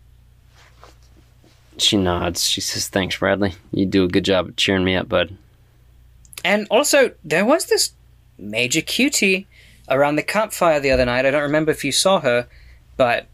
She 1.78 1.98
nods. 1.98 2.44
She 2.44 2.62
says, 2.62 2.88
Thanks, 2.88 3.18
Bradley. 3.18 3.54
You 3.72 3.86
do 3.86 4.04
a 4.04 4.08
good 4.08 4.26
job 4.26 4.50
of 4.50 4.56
cheering 4.56 4.84
me 4.84 4.96
up, 4.96 5.10
bud. 5.10 5.36
And 6.44 6.68
also, 6.70 7.12
there 7.24 7.46
was 7.46 7.66
this 7.66 7.94
major 8.38 8.82
cutie 8.82 9.48
around 9.90 10.16
the 10.16 10.24
campfire 10.24 10.80
the 10.80 10.92
other 10.92 11.06
night. 11.06 11.26
I 11.26 11.32
don't 11.32 11.42
remember 11.42 11.72
if 11.72 11.84
you 11.84 11.92
saw 11.92 12.20
her, 12.20 12.48
but 13.02 13.26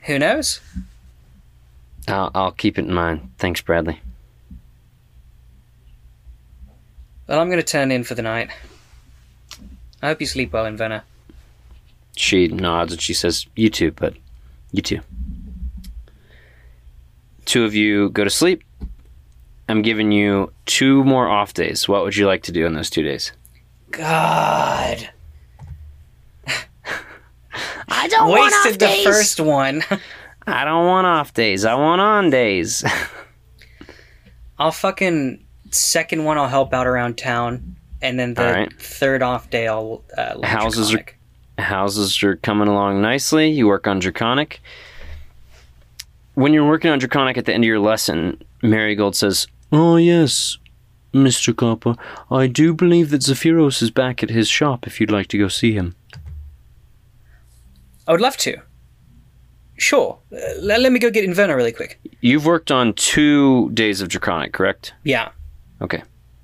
who 0.00 0.18
knows? 0.18 0.60
I'll, 2.08 2.32
I'll 2.34 2.50
keep 2.50 2.76
it 2.76 2.86
in 2.86 2.92
mind. 2.92 3.30
Thanks, 3.38 3.60
Bradley. 3.60 4.00
Well, 7.28 7.38
I'm 7.38 7.46
going 7.46 7.60
to 7.60 7.62
turn 7.62 7.92
in 7.92 8.02
for 8.02 8.16
the 8.16 8.22
night. 8.22 8.50
I 10.02 10.08
hope 10.08 10.20
you 10.20 10.26
sleep 10.26 10.52
well, 10.52 10.64
Inverna. 10.64 11.02
She 12.16 12.48
nods 12.48 12.92
and 12.92 13.00
she 13.00 13.14
says, 13.14 13.46
You 13.54 13.70
too, 13.70 13.92
but 13.92 14.14
you 14.72 14.82
too. 14.82 14.98
Two 17.44 17.64
of 17.64 17.76
you 17.76 18.10
go 18.10 18.24
to 18.24 18.30
sleep. 18.30 18.64
I'm 19.68 19.82
giving 19.82 20.10
you 20.10 20.52
two 20.66 21.04
more 21.04 21.28
off 21.28 21.54
days. 21.54 21.88
What 21.88 22.02
would 22.02 22.16
you 22.16 22.26
like 22.26 22.42
to 22.42 22.52
do 22.52 22.66
in 22.66 22.74
those 22.74 22.90
two 22.90 23.04
days? 23.04 23.30
God. 23.92 25.10
I 27.88 28.08
don't 28.08 28.28
want 28.28 28.52
off 28.54 28.64
Wasted 28.64 28.80
the 28.80 28.86
days. 28.86 29.04
first 29.04 29.40
one. 29.40 29.82
I 30.46 30.64
don't 30.64 30.86
want 30.86 31.06
off 31.06 31.32
days. 31.34 31.64
I 31.64 31.74
want 31.74 32.00
on 32.00 32.30
days. 32.30 32.84
I'll 34.58 34.72
fucking 34.72 35.44
second 35.70 36.24
one 36.24 36.38
I'll 36.38 36.48
help 36.48 36.72
out 36.72 36.86
around 36.86 37.18
town, 37.18 37.76
and 38.02 38.18
then 38.18 38.34
the 38.34 38.46
Alright. 38.46 38.80
third 38.80 39.22
off 39.22 39.50
day 39.50 39.66
I'll 39.66 40.04
uh, 40.16 40.34
learn 40.36 40.42
Houses 40.44 40.94
are- 40.94 41.04
Houses 41.58 42.22
are 42.22 42.36
coming 42.36 42.68
along 42.68 43.00
nicely. 43.00 43.50
You 43.50 43.66
work 43.68 43.86
on 43.86 43.98
Draconic. 44.00 44.60
When 46.34 46.52
you're 46.52 46.66
working 46.66 46.90
on 46.90 46.98
Draconic 46.98 47.36
at 47.38 47.44
the 47.46 47.54
end 47.54 47.62
of 47.64 47.68
your 47.68 47.78
lesson, 47.78 48.42
Marigold 48.62 49.14
says, 49.14 49.46
Oh, 49.70 49.96
yes, 49.96 50.58
Mr. 51.12 51.54
Copper. 51.56 51.94
I 52.30 52.48
do 52.48 52.74
believe 52.74 53.10
that 53.10 53.20
Zephyros 53.22 53.82
is 53.82 53.90
back 53.92 54.22
at 54.24 54.30
his 54.30 54.48
shop 54.48 54.86
if 54.86 55.00
you'd 55.00 55.12
like 55.12 55.28
to 55.28 55.38
go 55.38 55.46
see 55.48 55.72
him. 55.74 55.94
I 58.06 58.12
would 58.12 58.20
love 58.20 58.36
to. 58.38 58.56
Sure. 59.76 60.18
Uh, 60.32 60.36
let, 60.60 60.80
let 60.80 60.92
me 60.92 60.98
go 61.00 61.10
get 61.10 61.28
Inverna 61.28 61.56
really 61.56 61.72
quick. 61.72 61.98
You've 62.20 62.46
worked 62.46 62.70
on 62.70 62.92
two 62.94 63.70
days 63.72 64.00
of 64.00 64.08
Draconic, 64.08 64.52
correct? 64.52 64.94
Yeah. 65.04 65.30
Okay. 65.80 66.02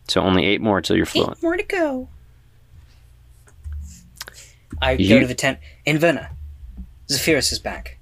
So 0.09 0.21
only 0.21 0.45
eight 0.45 0.61
more 0.61 0.81
till 0.81 0.97
you're 0.97 1.07
fluent. 1.07 1.37
Eight 1.39 1.43
more 1.43 1.57
to 1.57 1.63
go. 1.63 2.09
I 4.83 4.93
You- 4.93 5.09
go 5.11 5.21
to 5.21 5.27
the 5.27 5.35
tent. 5.35 5.59
Inverna. 5.87 6.31
Zephyros 7.09 7.53
is 7.53 7.59
back. 7.59 7.99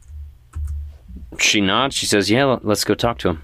She 1.38 1.60
nods. 1.60 1.94
She 1.94 2.06
says, 2.06 2.30
Yeah, 2.30 2.44
let- 2.44 2.64
let's 2.64 2.84
go 2.84 2.94
talk 2.94 3.18
to 3.18 3.28
him. 3.30 3.42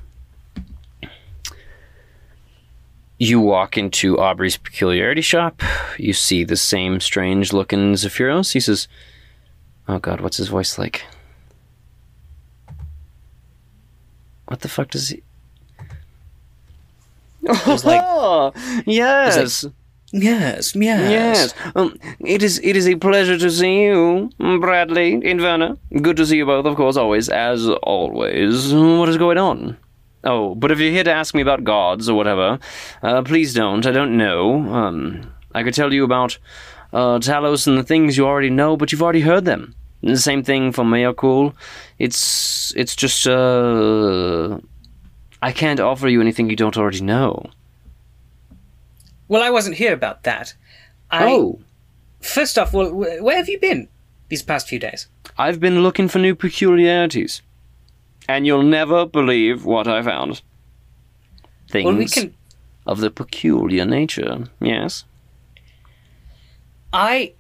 You 3.19 3.41
walk 3.41 3.79
into 3.79 4.19
Aubrey's 4.19 4.57
peculiarity 4.57 5.21
shop. 5.21 5.63
You 5.99 6.13
see 6.13 6.45
the 6.45 6.57
same 6.57 7.01
strange 7.01 7.53
looking 7.53 7.93
Zephyros. 7.95 8.53
He 8.53 8.61
says, 8.61 8.89
Oh 9.89 9.99
god, 9.99 10.21
what's 10.21 10.37
his 10.39 10.49
voice 10.49 10.79
like? 10.79 11.05
What 14.47 14.61
the 14.61 14.69
fuck 14.69 14.91
does 14.91 15.09
he. 15.09 15.23
was 17.43 17.85
like- 17.85 18.01
Oh, 18.05 18.53
yes. 18.87 19.67
Yes, 20.13 20.75
yes. 20.77 21.11
Yes. 21.11 21.55
Um, 21.75 21.99
it 22.21 22.43
is 22.43 22.61
it 22.63 22.77
is 22.77 22.87
a 22.87 22.95
pleasure 22.95 23.37
to 23.37 23.51
see 23.51 23.83
you, 23.83 24.31
Bradley, 24.39 25.17
Inverna. 25.21 25.77
Good 26.01 26.17
to 26.19 26.27
see 26.27 26.37
you 26.37 26.47
both, 26.47 26.67
of 26.67 26.77
course, 26.77 26.97
always, 26.97 27.29
as 27.29 27.69
always. 27.69 28.73
What 28.73 29.09
is 29.09 29.17
going 29.19 29.39
on? 29.39 29.77
Oh, 30.23 30.55
but 30.55 30.71
if 30.71 30.79
you're 30.79 30.93
here 30.93 31.03
to 31.05 31.13
ask 31.13 31.35
me 31.35 31.43
about 31.43 31.65
gods 31.65 32.09
or 32.09 32.15
whatever, 32.17 32.61
uh, 33.03 33.23
please 33.23 33.53
don't. 33.55 33.85
I 33.87 33.91
don't 33.91 34.17
know. 34.17 34.73
Um, 34.73 35.33
I 35.53 35.65
could 35.65 35.75
tell 35.75 35.93
you 35.93 36.05
about 36.05 36.39
uh, 36.95 37.19
Talos 37.19 37.67
and 37.67 37.77
the 37.77 37.83
things 37.83 38.17
you 38.17 38.25
already 38.27 38.51
know, 38.51 38.77
but 38.77 38.91
you've 38.93 39.03
already 39.03 39.21
heard 39.21 39.45
them. 39.45 39.75
The 40.03 40.17
same 40.17 40.43
thing 40.43 40.73
for 40.73 40.85
Myrkul. 40.85 41.55
It's 41.99 42.73
it's 42.77 42.95
just 42.95 43.27
uh, 43.27 44.59
I 45.43 45.53
can't 45.53 45.81
offer 45.81 46.09
you 46.09 46.21
anything 46.21 46.49
you 46.51 46.57
don't 46.57 46.77
already 46.77 47.01
know. 47.01 47.51
Well, 49.29 49.43
I 49.43 49.51
wasn't 49.51 49.77
here 49.77 49.93
about 49.93 50.23
that. 50.25 50.55
I, 51.11 51.25
oh. 51.33 51.61
First 52.21 52.59
off, 52.59 52.73
well, 52.73 52.93
where 52.93 53.37
have 53.37 53.49
you 53.49 53.59
been 53.59 53.89
these 54.29 54.43
past 54.43 54.69
few 54.69 54.79
days? 54.79 55.09
I've 55.39 55.61
been 55.61 55.83
looking 55.83 56.09
for 56.09 56.19
new 56.19 56.35
peculiarities. 56.35 57.43
And 58.29 58.47
you'll 58.47 58.63
never 58.63 59.05
believe 59.05 59.65
what 59.67 59.87
I 59.87 60.03
found. 60.03 60.41
Things 61.71 61.85
Well, 61.87 61.97
we 61.97 62.07
can. 62.07 62.35
of 62.87 63.01
the 63.01 63.11
peculiar 63.11 63.85
nature, 63.85 64.49
yes. 64.61 65.05
I 66.95 67.33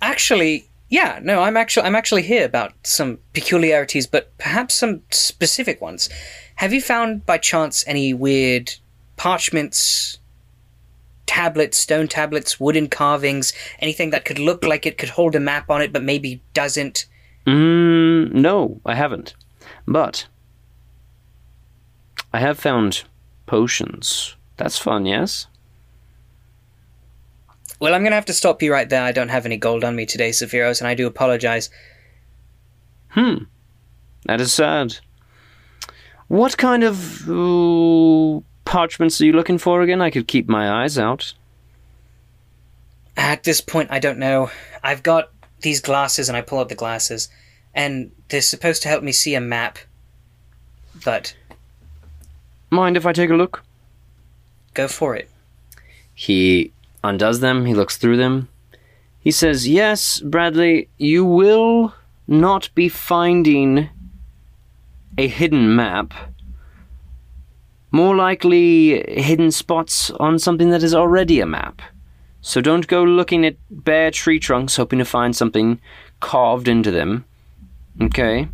actually, 0.00 0.66
yeah, 0.88 1.20
no, 1.22 1.42
I'm 1.42 1.58
actually, 1.58 1.86
I'm 1.86 1.94
actually 1.94 2.22
here 2.22 2.46
about 2.46 2.72
some 2.82 3.18
peculiarities, 3.34 4.06
but 4.06 4.36
perhaps 4.38 4.74
some 4.74 5.02
specific 5.10 5.82
ones. 5.82 6.08
Have 6.56 6.72
you 6.72 6.80
found 6.80 7.26
by 7.26 7.36
chance 7.36 7.84
any 7.86 8.14
weird 8.14 8.72
parchments, 9.18 10.18
tablets, 11.26 11.76
stone 11.76 12.08
tablets, 12.08 12.58
wooden 12.58 12.88
carvings, 12.88 13.52
anything 13.78 14.08
that 14.10 14.24
could 14.24 14.38
look 14.38 14.64
like 14.64 14.86
it 14.86 14.96
could 14.96 15.10
hold 15.10 15.34
a 15.34 15.40
map 15.40 15.68
on 15.68 15.82
it, 15.82 15.92
but 15.92 16.02
maybe 16.02 16.40
doesn't? 16.54 17.04
Mm, 17.46 18.32
no, 18.32 18.80
I 18.86 18.94
haven't. 18.94 19.34
But 19.86 20.28
I 22.32 22.40
have 22.40 22.58
found 22.58 23.04
potions. 23.44 24.34
That's 24.56 24.78
fun, 24.78 25.04
yes? 25.04 25.46
Well, 27.84 27.94
I'm 27.94 28.02
gonna 28.02 28.14
have 28.14 28.24
to 28.24 28.32
stop 28.32 28.62
you 28.62 28.72
right 28.72 28.88
there. 28.88 29.02
I 29.02 29.12
don't 29.12 29.28
have 29.28 29.44
any 29.44 29.58
gold 29.58 29.84
on 29.84 29.94
me 29.94 30.06
today, 30.06 30.30
Zephyros, 30.30 30.80
and 30.80 30.88
I 30.88 30.94
do 30.94 31.06
apologize. 31.06 31.68
Hmm. 33.08 33.44
That 34.24 34.40
is 34.40 34.54
sad. 34.54 34.96
What 36.28 36.56
kind 36.56 36.82
of 36.82 37.28
uh, 37.28 38.40
parchments 38.64 39.20
are 39.20 39.26
you 39.26 39.34
looking 39.34 39.58
for 39.58 39.82
again? 39.82 40.00
I 40.00 40.08
could 40.08 40.26
keep 40.26 40.48
my 40.48 40.82
eyes 40.82 40.96
out. 40.96 41.34
At 43.18 43.44
this 43.44 43.60
point, 43.60 43.90
I 43.90 43.98
don't 43.98 44.18
know. 44.18 44.50
I've 44.82 45.02
got 45.02 45.30
these 45.60 45.82
glasses, 45.82 46.30
and 46.30 46.38
I 46.38 46.40
pull 46.40 46.60
out 46.60 46.70
the 46.70 46.74
glasses, 46.74 47.28
and 47.74 48.12
they're 48.30 48.40
supposed 48.40 48.80
to 48.84 48.88
help 48.88 49.02
me 49.02 49.12
see 49.12 49.34
a 49.34 49.42
map. 49.42 49.78
But 51.04 51.36
Mind 52.70 52.96
if 52.96 53.04
I 53.04 53.12
take 53.12 53.28
a 53.28 53.34
look? 53.34 53.62
go 54.72 54.88
for 54.88 55.14
it. 55.14 55.28
He 56.14 56.72
undoes 57.04 57.40
them, 57.40 57.66
he 57.66 57.74
looks 57.74 57.96
through 57.96 58.16
them. 58.16 58.48
He 59.20 59.30
says, 59.30 59.68
Yes, 59.68 60.20
Bradley, 60.20 60.88
you 60.98 61.24
will 61.24 61.94
not 62.26 62.70
be 62.74 62.88
finding 62.88 63.88
a 65.16 65.28
hidden 65.28 65.76
map. 65.76 66.12
More 67.92 68.16
likely, 68.16 69.04
hidden 69.20 69.52
spots 69.52 70.10
on 70.10 70.38
something 70.38 70.70
that 70.70 70.82
is 70.82 70.94
already 70.94 71.40
a 71.40 71.46
map. 71.46 71.80
So 72.40 72.60
don't 72.60 72.88
go 72.88 73.04
looking 73.04 73.46
at 73.46 73.56
bare 73.70 74.10
tree 74.10 74.40
trunks 74.40 74.76
hoping 74.76 74.98
to 74.98 75.04
find 75.04 75.36
something 75.36 75.80
carved 76.20 76.66
into 76.66 76.90
them. 76.90 77.24
Okay? 78.02 78.48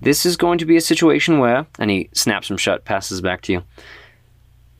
This 0.00 0.26
is 0.26 0.36
going 0.36 0.58
to 0.58 0.66
be 0.66 0.76
a 0.76 0.80
situation 0.80 1.38
where, 1.38 1.66
and 1.78 1.90
he 1.90 2.10
snaps 2.12 2.48
them 2.48 2.56
shut, 2.56 2.84
passes 2.84 3.20
back 3.20 3.42
to 3.42 3.52
you 3.52 3.62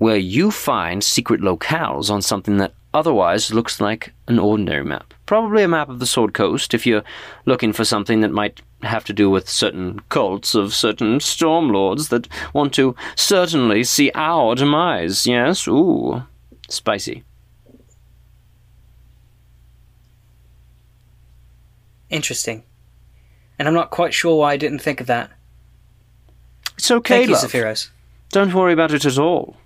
where 0.02 0.16
you 0.16 0.50
find 0.50 1.04
secret 1.04 1.40
locales 1.40 2.10
on 2.10 2.20
something 2.20 2.56
that 2.56 2.74
otherwise 2.94 3.52
looks 3.52 3.80
like 3.80 4.12
an 4.28 4.38
ordinary 4.38 4.84
map. 4.84 5.14
probably 5.26 5.62
a 5.62 5.68
map 5.68 5.88
of 5.88 5.98
the 5.98 6.06
Sword 6.06 6.34
Coast 6.34 6.74
if 6.74 6.86
you're 6.86 7.04
looking 7.46 7.72
for 7.72 7.84
something 7.84 8.20
that 8.20 8.30
might 8.32 8.60
have 8.82 9.04
to 9.04 9.12
do 9.12 9.30
with 9.30 9.48
certain 9.48 10.00
cults 10.08 10.54
of 10.54 10.74
certain 10.74 11.20
storm 11.20 11.70
lords 11.70 12.08
that 12.08 12.28
want 12.52 12.74
to 12.74 12.94
certainly 13.16 13.84
see 13.84 14.10
our 14.14 14.54
demise. 14.54 15.26
Yes, 15.26 15.66
ooh, 15.68 16.22
spicy. 16.68 17.24
Interesting. 22.10 22.64
And 23.58 23.66
I'm 23.68 23.74
not 23.74 23.90
quite 23.90 24.12
sure 24.12 24.36
why 24.40 24.52
I 24.52 24.56
didn't 24.56 24.80
think 24.80 25.00
of 25.00 25.06
that. 25.06 25.30
It's 26.76 26.90
okay, 26.90 27.26
Thank 27.26 27.28
you, 27.28 27.64
love. 27.64 27.90
Don't 28.30 28.54
worry 28.54 28.72
about 28.72 28.92
it 28.92 29.04
at 29.04 29.18
all. 29.18 29.56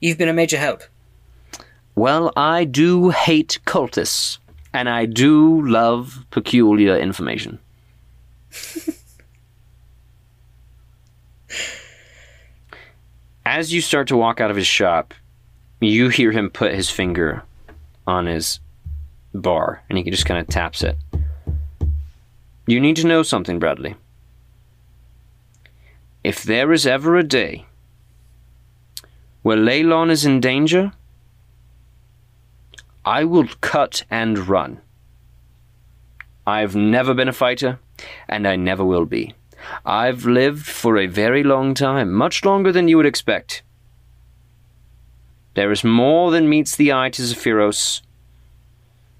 You've 0.00 0.18
been 0.18 0.28
a 0.28 0.32
major 0.34 0.58
help. 0.58 0.82
Well, 1.98 2.32
I 2.36 2.62
do 2.62 3.10
hate 3.10 3.58
cultists, 3.66 4.38
and 4.72 4.88
I 4.88 5.04
do 5.04 5.66
love 5.66 6.24
peculiar 6.30 6.96
information. 6.96 7.58
As 13.44 13.72
you 13.72 13.80
start 13.80 14.06
to 14.06 14.16
walk 14.16 14.40
out 14.40 14.52
of 14.52 14.56
his 14.56 14.68
shop, 14.68 15.12
you 15.80 16.08
hear 16.08 16.30
him 16.30 16.50
put 16.50 16.72
his 16.72 16.88
finger 16.88 17.42
on 18.06 18.26
his 18.26 18.60
bar, 19.34 19.82
and 19.88 19.98
he 19.98 20.08
just 20.08 20.24
kind 20.24 20.38
of 20.38 20.46
taps 20.46 20.84
it. 20.84 20.96
You 22.68 22.78
need 22.78 22.94
to 22.98 23.08
know 23.08 23.24
something, 23.24 23.58
Bradley. 23.58 23.96
If 26.22 26.44
there 26.44 26.72
is 26.72 26.86
ever 26.86 27.16
a 27.16 27.24
day 27.24 27.66
where 29.42 29.56
Leilon 29.56 30.10
is 30.10 30.24
in 30.24 30.38
danger, 30.38 30.92
I 33.08 33.24
will 33.24 33.48
cut 33.62 34.04
and 34.10 34.36
run. 34.50 34.82
I've 36.46 36.76
never 36.76 37.14
been 37.14 37.28
a 37.28 37.32
fighter, 37.32 37.78
and 38.28 38.46
I 38.46 38.54
never 38.56 38.84
will 38.84 39.06
be. 39.06 39.34
I've 39.86 40.26
lived 40.26 40.66
for 40.66 40.98
a 40.98 41.06
very 41.06 41.42
long 41.42 41.72
time, 41.72 42.12
much 42.12 42.44
longer 42.44 42.70
than 42.70 42.86
you 42.86 42.98
would 42.98 43.06
expect. 43.06 43.62
There 45.54 45.72
is 45.72 45.82
more 45.82 46.30
than 46.30 46.50
meets 46.50 46.76
the 46.76 46.92
eye 46.92 47.08
to 47.08 47.22
Zephyros, 47.22 48.02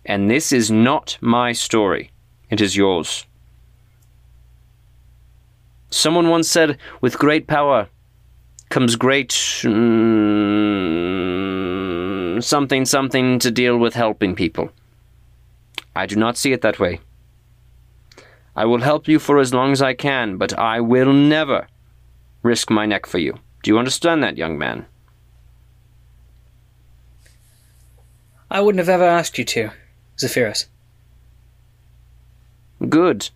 and 0.05 0.31
this 0.31 0.53
is 0.53 0.71
not 0.71 1.17
my 1.23 1.53
story. 1.53 2.11
It 2.51 2.61
is 2.61 2.77
yours. 2.77 3.25
Someone 5.89 6.29
once 6.29 6.51
said, 6.51 6.77
with 7.01 7.19
great 7.19 7.47
power 7.47 7.89
comes 8.69 8.97
great 8.97 9.31
mm, 9.31 9.73
something 12.43 12.85
something 12.85 13.39
to 13.39 13.51
deal 13.51 13.79
with 13.79 13.95
helping 13.95 14.35
people. 14.35 14.71
I 15.97 16.07
do 16.07 16.17
not 16.17 16.37
see 16.37 16.53
it 16.53 16.61
that 16.63 16.79
way. 16.79 17.01
I 18.55 18.65
will 18.65 18.81
help 18.81 19.09
you 19.09 19.19
for 19.19 19.39
as 19.39 19.55
long 19.55 19.73
as 19.73 19.81
I 19.81 19.95
can, 19.95 20.37
but 20.37 20.59
I 20.59 20.81
will 20.81 21.13
never 21.13 21.69
risk 22.43 22.71
my 22.71 22.87
neck 22.87 23.07
for 23.07 23.19
you. 23.19 23.39
Do 23.63 23.71
you 23.71 23.79
understand 23.79 24.23
that, 24.23 24.37
young 24.37 24.59
man? 24.59 24.87
I 28.51 28.61
wouldn't 28.61 28.81
have 28.81 28.89
ever 28.89 29.05
asked 29.05 29.39
you 29.39 29.45
to, 29.45 29.71
Zephyros. 30.17 30.67
Good. 32.89 33.29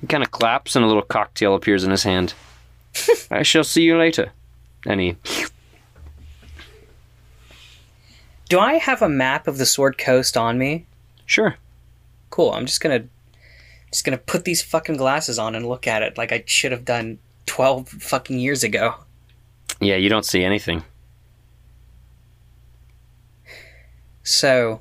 He 0.00 0.06
kind 0.06 0.22
of 0.22 0.30
claps 0.30 0.76
and 0.76 0.84
a 0.84 0.88
little 0.88 1.02
cocktail 1.02 1.54
appears 1.54 1.84
in 1.84 1.90
his 1.90 2.04
hand. 2.04 2.34
I 3.30 3.42
shall 3.42 3.64
see 3.64 3.82
you 3.82 3.98
later. 3.98 4.32
He 4.84 5.16
Do 8.48 8.58
I 8.58 8.74
have 8.74 9.02
a 9.02 9.08
map 9.08 9.46
of 9.46 9.58
the 9.58 9.66
Sword 9.66 9.98
Coast 9.98 10.36
on 10.36 10.58
me? 10.58 10.86
Sure. 11.26 11.56
Cool. 12.30 12.52
I'm 12.52 12.66
just 12.66 12.80
gonna 12.80 13.04
just 13.92 14.04
gonna 14.04 14.18
put 14.18 14.44
these 14.44 14.62
fucking 14.62 14.96
glasses 14.96 15.38
on 15.38 15.54
and 15.54 15.68
look 15.68 15.86
at 15.86 16.02
it 16.02 16.16
like 16.16 16.32
I 16.32 16.44
should 16.46 16.72
have 16.72 16.84
done 16.84 17.18
twelve 17.46 17.88
fucking 17.88 18.38
years 18.38 18.64
ago. 18.64 18.94
Yeah, 19.80 19.96
you 19.96 20.08
don't 20.08 20.24
see 20.24 20.44
anything. 20.44 20.84
So 24.22 24.80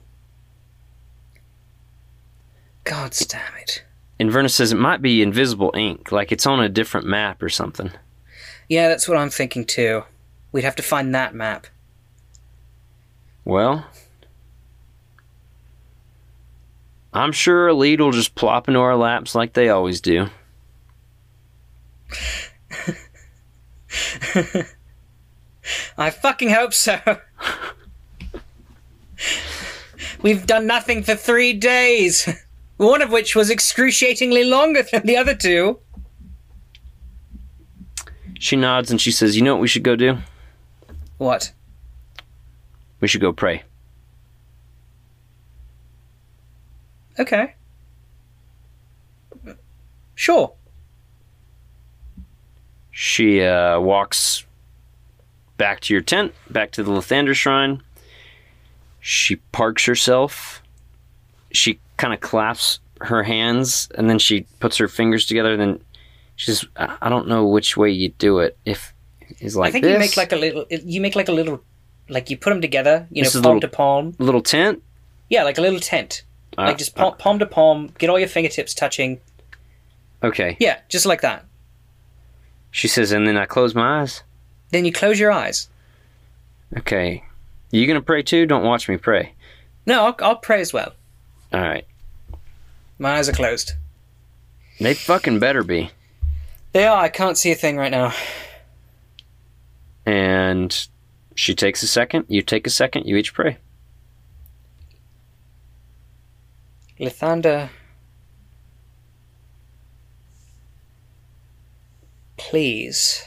God 2.84 3.16
damn 3.28 3.56
it. 3.58 3.84
Inverna 4.20 4.50
says 4.50 4.72
it 4.72 4.78
might 4.78 5.02
be 5.02 5.22
invisible 5.22 5.72
ink, 5.76 6.12
like 6.12 6.32
it's 6.32 6.46
on 6.46 6.60
a 6.60 6.68
different 6.70 7.08
map 7.08 7.42
or 7.42 7.50
something. 7.50 7.92
Yeah, 8.70 8.88
that's 8.88 9.10
what 9.10 9.18
I'm 9.18 9.32
thinking 9.32 9.66
too. 9.66 10.04
We'd 10.52 10.64
have 10.64 10.76
to 10.78 10.84
find 10.84 11.14
that 11.14 11.34
map. 11.34 11.68
Well, 13.44 13.88
I'm 17.12 17.32
sure 17.32 17.68
a 17.68 17.74
lead 17.74 18.00
will 18.00 18.12
just 18.12 18.36
plop 18.36 18.68
into 18.68 18.80
our 18.80 18.96
laps 18.96 19.34
like 19.34 19.54
they 19.54 19.70
always 19.70 20.00
do. 20.00 20.28
I 25.98 26.12
fucking 26.12 26.52
hope 26.52 26.74
so. 26.74 27.00
We've 30.22 30.46
done 30.46 30.68
nothing 30.68 31.02
for 31.04 31.16
three 31.16 31.54
days. 31.54 32.30
One 32.78 33.02
of 33.02 33.12
which 33.12 33.36
was 33.36 33.50
excruciatingly 33.50 34.44
longer 34.44 34.84
than 34.84 35.08
the 35.08 35.18
other 35.18 35.36
two. 35.36 35.80
She 38.40 38.56
nods 38.56 38.90
and 38.90 39.00
she 39.00 39.12
says, 39.12 39.36
You 39.36 39.44
know 39.44 39.54
what 39.54 39.62
we 39.62 39.68
should 39.68 39.84
go 39.84 39.96
do? 39.96 40.18
What? 41.18 41.52
We 43.02 43.08
should 43.08 43.22
go 43.22 43.34
pray. 43.34 43.64
Okay. 47.20 47.54
Sure. 50.16 50.54
She 52.92 53.42
uh, 53.42 53.80
walks 53.80 54.46
back 55.58 55.82
to 55.82 55.94
your 55.94 56.02
tent, 56.02 56.34
back 56.50 56.72
to 56.72 56.84
the 56.84 56.92
Lathander 56.92 57.34
shrine. 57.36 57.82
She 59.02 59.38
parks 59.38 59.86
herself. 59.86 60.62
She 61.52 61.80
kind 61.98 62.14
of 62.14 62.22
claps 62.22 62.80
her 63.02 63.24
hands 63.24 63.90
and 63.96 64.10
then 64.10 64.20
she 64.20 64.42
puts 64.60 64.78
her 64.78 64.88
fingers 64.88 65.26
together. 65.26 65.54
and 65.54 65.62
Then 65.62 65.80
she 66.40 66.52
says, 66.54 66.66
I 66.78 67.10
don't 67.10 67.28
know 67.28 67.46
which 67.48 67.76
way 67.76 67.92
you 67.92 68.10
do 68.18 68.40
it. 68.40 68.58
If 68.64 68.94
is 69.42 69.58
like 69.58 69.70
I 69.70 69.72
think 69.74 69.84
this, 69.84 69.92
you 69.94 70.00
make 70.00 70.16
like 70.16 70.32
a 70.32 70.38
little. 70.38 70.66
You 70.70 71.02
make 71.02 71.16
like 71.18 71.28
a 71.28 71.34
little, 71.34 71.62
like 72.08 72.30
you 72.30 72.38
put 72.38 72.52
them 72.52 72.62
together. 72.62 73.08
You 73.12 73.26
This 73.26 73.36
know, 73.36 73.42
palm 73.42 73.56
little- 73.56 73.70
to 73.70 73.76
palm. 73.76 74.16
little 74.20 74.42
tent. 74.42 74.82
Yeah, 75.30 75.44
like 75.44 75.58
a 75.58 75.62
little 75.62 75.82
tent. 75.82 76.24
Uh, 76.58 76.64
like 76.68 76.78
just 76.78 76.96
palm, 76.96 77.18
palm 77.18 77.40
to 77.40 77.46
palm. 77.46 77.92
Get 77.98 78.10
all 78.10 78.18
your 78.18 78.30
fingertips 78.30 78.74
touching. 78.74 79.20
okay. 80.24 80.56
Yeah, 80.62 80.80
just 80.88 81.06
like 81.06 81.20
that. 81.22 81.46
She 82.72 82.88
says, 82.88 83.12
and 83.12 83.28
then 83.28 83.36
I 83.36 83.46
close 83.46 83.76
my 83.76 84.02
eyes. 84.02 84.24
Then 84.72 84.86
you 84.86 84.94
close 84.94 85.20
your 85.20 85.32
eyes. 85.32 85.68
Okay. 86.78 87.24
You 87.72 87.86
gonna 87.86 88.02
pray 88.02 88.24
too? 88.24 88.46
Don't 88.46 88.64
watch 88.64 88.88
me 88.88 88.96
pray. 88.96 89.34
No, 89.86 90.06
I'll, 90.06 90.16
I'll 90.22 90.36
pray 90.38 90.62
as 90.62 90.72
well. 90.72 90.94
All 91.52 91.60
right. 91.62 91.86
My 92.98 93.18
eyes 93.18 93.28
are 93.28 93.34
closed. 93.34 93.74
They 94.80 94.94
fucking 94.94 95.40
better 95.40 95.64
be. 95.64 95.92
They 96.72 96.86
are. 96.86 97.02
I 97.02 97.10
can't 97.10 97.38
see 97.38 97.52
a 97.52 97.56
thing 97.56 97.78
right 97.78 97.92
now. 97.92 98.14
And 100.06 100.88
she 101.36 101.56
takes 101.56 101.82
a 101.84 101.88
second. 101.88 102.26
You 102.28 102.42
take 102.42 102.68
a 102.68 102.70
second. 102.70 103.06
You 103.06 103.16
each 103.16 103.34
pray. 103.34 103.58
Lathander. 107.00 107.70
Please. 112.38 113.26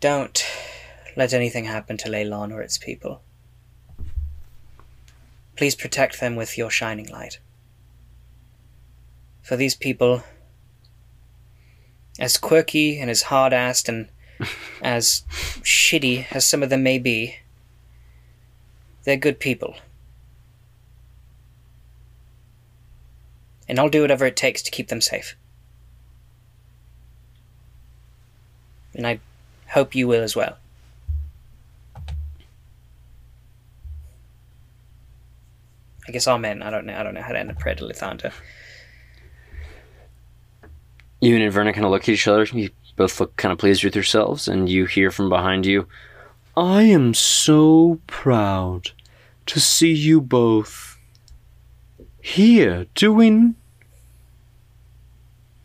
Don't 0.00 0.44
let 1.16 1.32
anything 1.32 1.64
happen 1.64 1.96
to 1.98 2.08
Leilon 2.08 2.52
or 2.52 2.62
its 2.62 2.78
people. 2.78 3.22
Please 5.56 5.74
protect 5.74 6.20
them 6.20 6.36
with 6.36 6.56
your 6.56 6.70
shining 6.70 7.08
light. 7.08 7.40
For 9.48 9.56
these 9.56 9.74
people, 9.74 10.22
as 12.18 12.36
quirky 12.36 13.00
and 13.00 13.08
as 13.08 13.22
hard 13.22 13.54
assed 13.54 13.88
and 13.88 14.10
as 14.82 15.22
shitty 15.62 16.26
as 16.30 16.44
some 16.44 16.62
of 16.62 16.68
them 16.68 16.82
may 16.82 16.98
be, 16.98 17.38
they're 19.04 19.16
good 19.16 19.40
people. 19.40 19.76
And 23.66 23.80
I'll 23.80 23.88
do 23.88 24.02
whatever 24.02 24.26
it 24.26 24.36
takes 24.36 24.60
to 24.64 24.70
keep 24.70 24.88
them 24.88 25.00
safe. 25.00 25.34
And 28.92 29.06
I 29.06 29.18
hope 29.68 29.94
you 29.94 30.06
will 30.06 30.22
as 30.22 30.36
well. 30.36 30.58
I 36.06 36.12
guess 36.12 36.28
amen. 36.28 36.62
I 36.62 36.68
don't 36.68 36.84
know. 36.84 36.98
I 36.98 37.02
don't 37.02 37.14
know 37.14 37.22
how 37.22 37.32
to 37.32 37.38
end 37.38 37.50
a 37.50 37.54
prayer 37.54 37.76
to 37.76 37.84
Lathander. 37.84 38.34
You 41.20 41.36
and 41.36 41.52
Inverna 41.52 41.74
kind 41.74 41.84
of 41.84 41.90
look 41.90 42.02
at 42.02 42.10
each 42.10 42.28
other. 42.28 42.44
You 42.44 42.70
both 42.96 43.18
look 43.20 43.36
kind 43.36 43.52
of 43.52 43.58
pleased 43.58 43.84
with 43.84 43.94
yourselves, 43.94 44.48
and 44.48 44.68
you 44.68 44.86
hear 44.86 45.10
from 45.10 45.28
behind 45.28 45.66
you, 45.66 45.86
I 46.56 46.82
am 46.82 47.14
so 47.14 48.00
proud 48.06 48.90
to 49.46 49.60
see 49.60 49.92
you 49.92 50.20
both 50.20 50.98
here 52.20 52.86
doing 52.94 53.54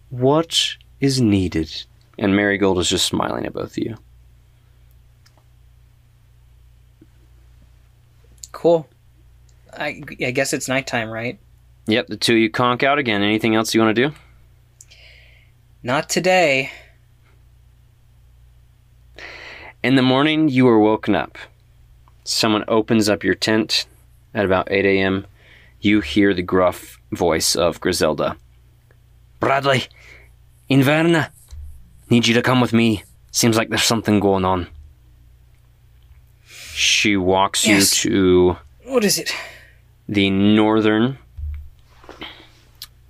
what 0.09 0.75
is 0.99 1.19
needed. 1.19 1.85
And 2.17 2.35
Marigold 2.35 2.77
is 2.79 2.89
just 2.89 3.05
smiling 3.05 3.45
at 3.45 3.53
both 3.53 3.71
of 3.71 3.77
you. 3.79 3.97
Cool. 8.51 8.87
I, 9.73 10.03
I 10.21 10.31
guess 10.31 10.53
it's 10.53 10.67
nighttime, 10.67 11.09
right? 11.09 11.39
Yep, 11.87 12.07
the 12.07 12.17
two 12.17 12.33
of 12.33 12.39
you 12.39 12.49
conk 12.49 12.83
out 12.83 12.99
again. 12.99 13.23
Anything 13.23 13.55
else 13.55 13.73
you 13.73 13.81
want 13.81 13.95
to 13.95 14.09
do? 14.09 14.15
Not 15.83 16.09
today. 16.09 16.71
In 19.83 19.95
the 19.95 20.01
morning, 20.01 20.47
you 20.47 20.67
are 20.67 20.79
woken 20.79 21.15
up. 21.15 21.37
Someone 22.23 22.63
opens 22.69 23.09
up 23.09 23.23
your 23.23 23.35
tent 23.35 23.85
at 24.33 24.45
about 24.45 24.71
8 24.71 24.85
a.m. 24.85 25.25
You 25.81 25.99
hear 25.99 26.33
the 26.33 26.41
gruff 26.41 26.99
voice 27.11 27.55
of 27.55 27.81
Griselda. 27.81 28.37
Bradley, 29.41 29.83
Inverna, 30.69 31.29
need 32.09 32.27
you 32.27 32.33
to 32.33 32.41
come 32.41 32.61
with 32.61 32.71
me. 32.71 33.03
Seems 33.31 33.57
like 33.57 33.67
there's 33.69 33.83
something 33.83 34.21
going 34.21 34.45
on. 34.45 34.67
She 36.45 37.17
walks 37.17 37.67
Yes. 37.67 38.05
you 38.05 38.11
to 38.11 38.57
What 38.89 39.03
is 39.03 39.19
it? 39.19 39.33
the 40.07 40.29
northern 40.29 41.17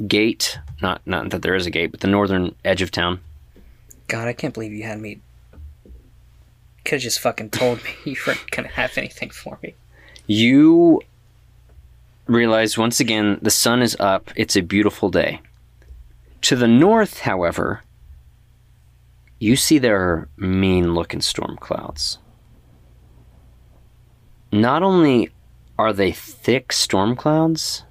gate. 0.07 0.57
Not 0.83 1.01
not 1.07 1.29
that 1.29 1.41
there 1.41 1.55
is 1.55 1.65
a 1.65 1.71
gate, 1.71 1.91
but 1.91 2.01
the 2.01 2.07
northern 2.07 2.55
edge 2.65 2.81
of 2.81 2.91
town. 2.91 3.21
God, 4.09 4.27
I 4.27 4.33
can't 4.33 4.53
believe 4.53 4.73
you 4.73 4.83
had 4.83 4.99
me. 4.99 5.21
Could 6.83 6.95
have 6.95 7.01
just 7.01 7.21
fucking 7.21 7.51
told 7.51 7.81
me 7.85 7.91
you 8.11 8.17
weren't 8.27 8.51
gonna 8.51 8.67
have 8.67 8.97
anything 8.97 9.29
for 9.29 9.57
me. 9.63 9.75
You 10.27 11.01
realize 12.27 12.77
once 12.77 12.99
again 12.99 13.39
the 13.41 13.49
sun 13.49 13.81
is 13.81 13.95
up. 13.97 14.29
It's 14.35 14.57
a 14.57 14.61
beautiful 14.61 15.09
day. 15.09 15.39
To 16.41 16.57
the 16.57 16.67
north, 16.67 17.21
however, 17.21 17.81
you 19.39 19.55
see 19.55 19.77
there 19.77 20.01
are 20.01 20.27
mean 20.35 20.93
looking 20.93 21.21
storm 21.21 21.55
clouds. 21.55 22.17
Not 24.51 24.83
only 24.83 25.29
are 25.79 25.93
they 25.93 26.11
thick 26.11 26.73
storm 26.73 27.15
clouds, 27.15 27.83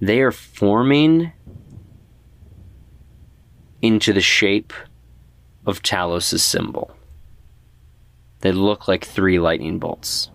they 0.00 0.20
are 0.20 0.32
forming 0.32 1.30
into 3.82 4.12
the 4.12 4.20
shape 4.20 4.72
of 5.66 5.82
Talos' 5.82 6.40
symbol. 6.40 6.96
They 8.40 8.52
look 8.52 8.88
like 8.88 9.04
three 9.04 9.38
lightning 9.38 9.78
bolts. 9.78 10.30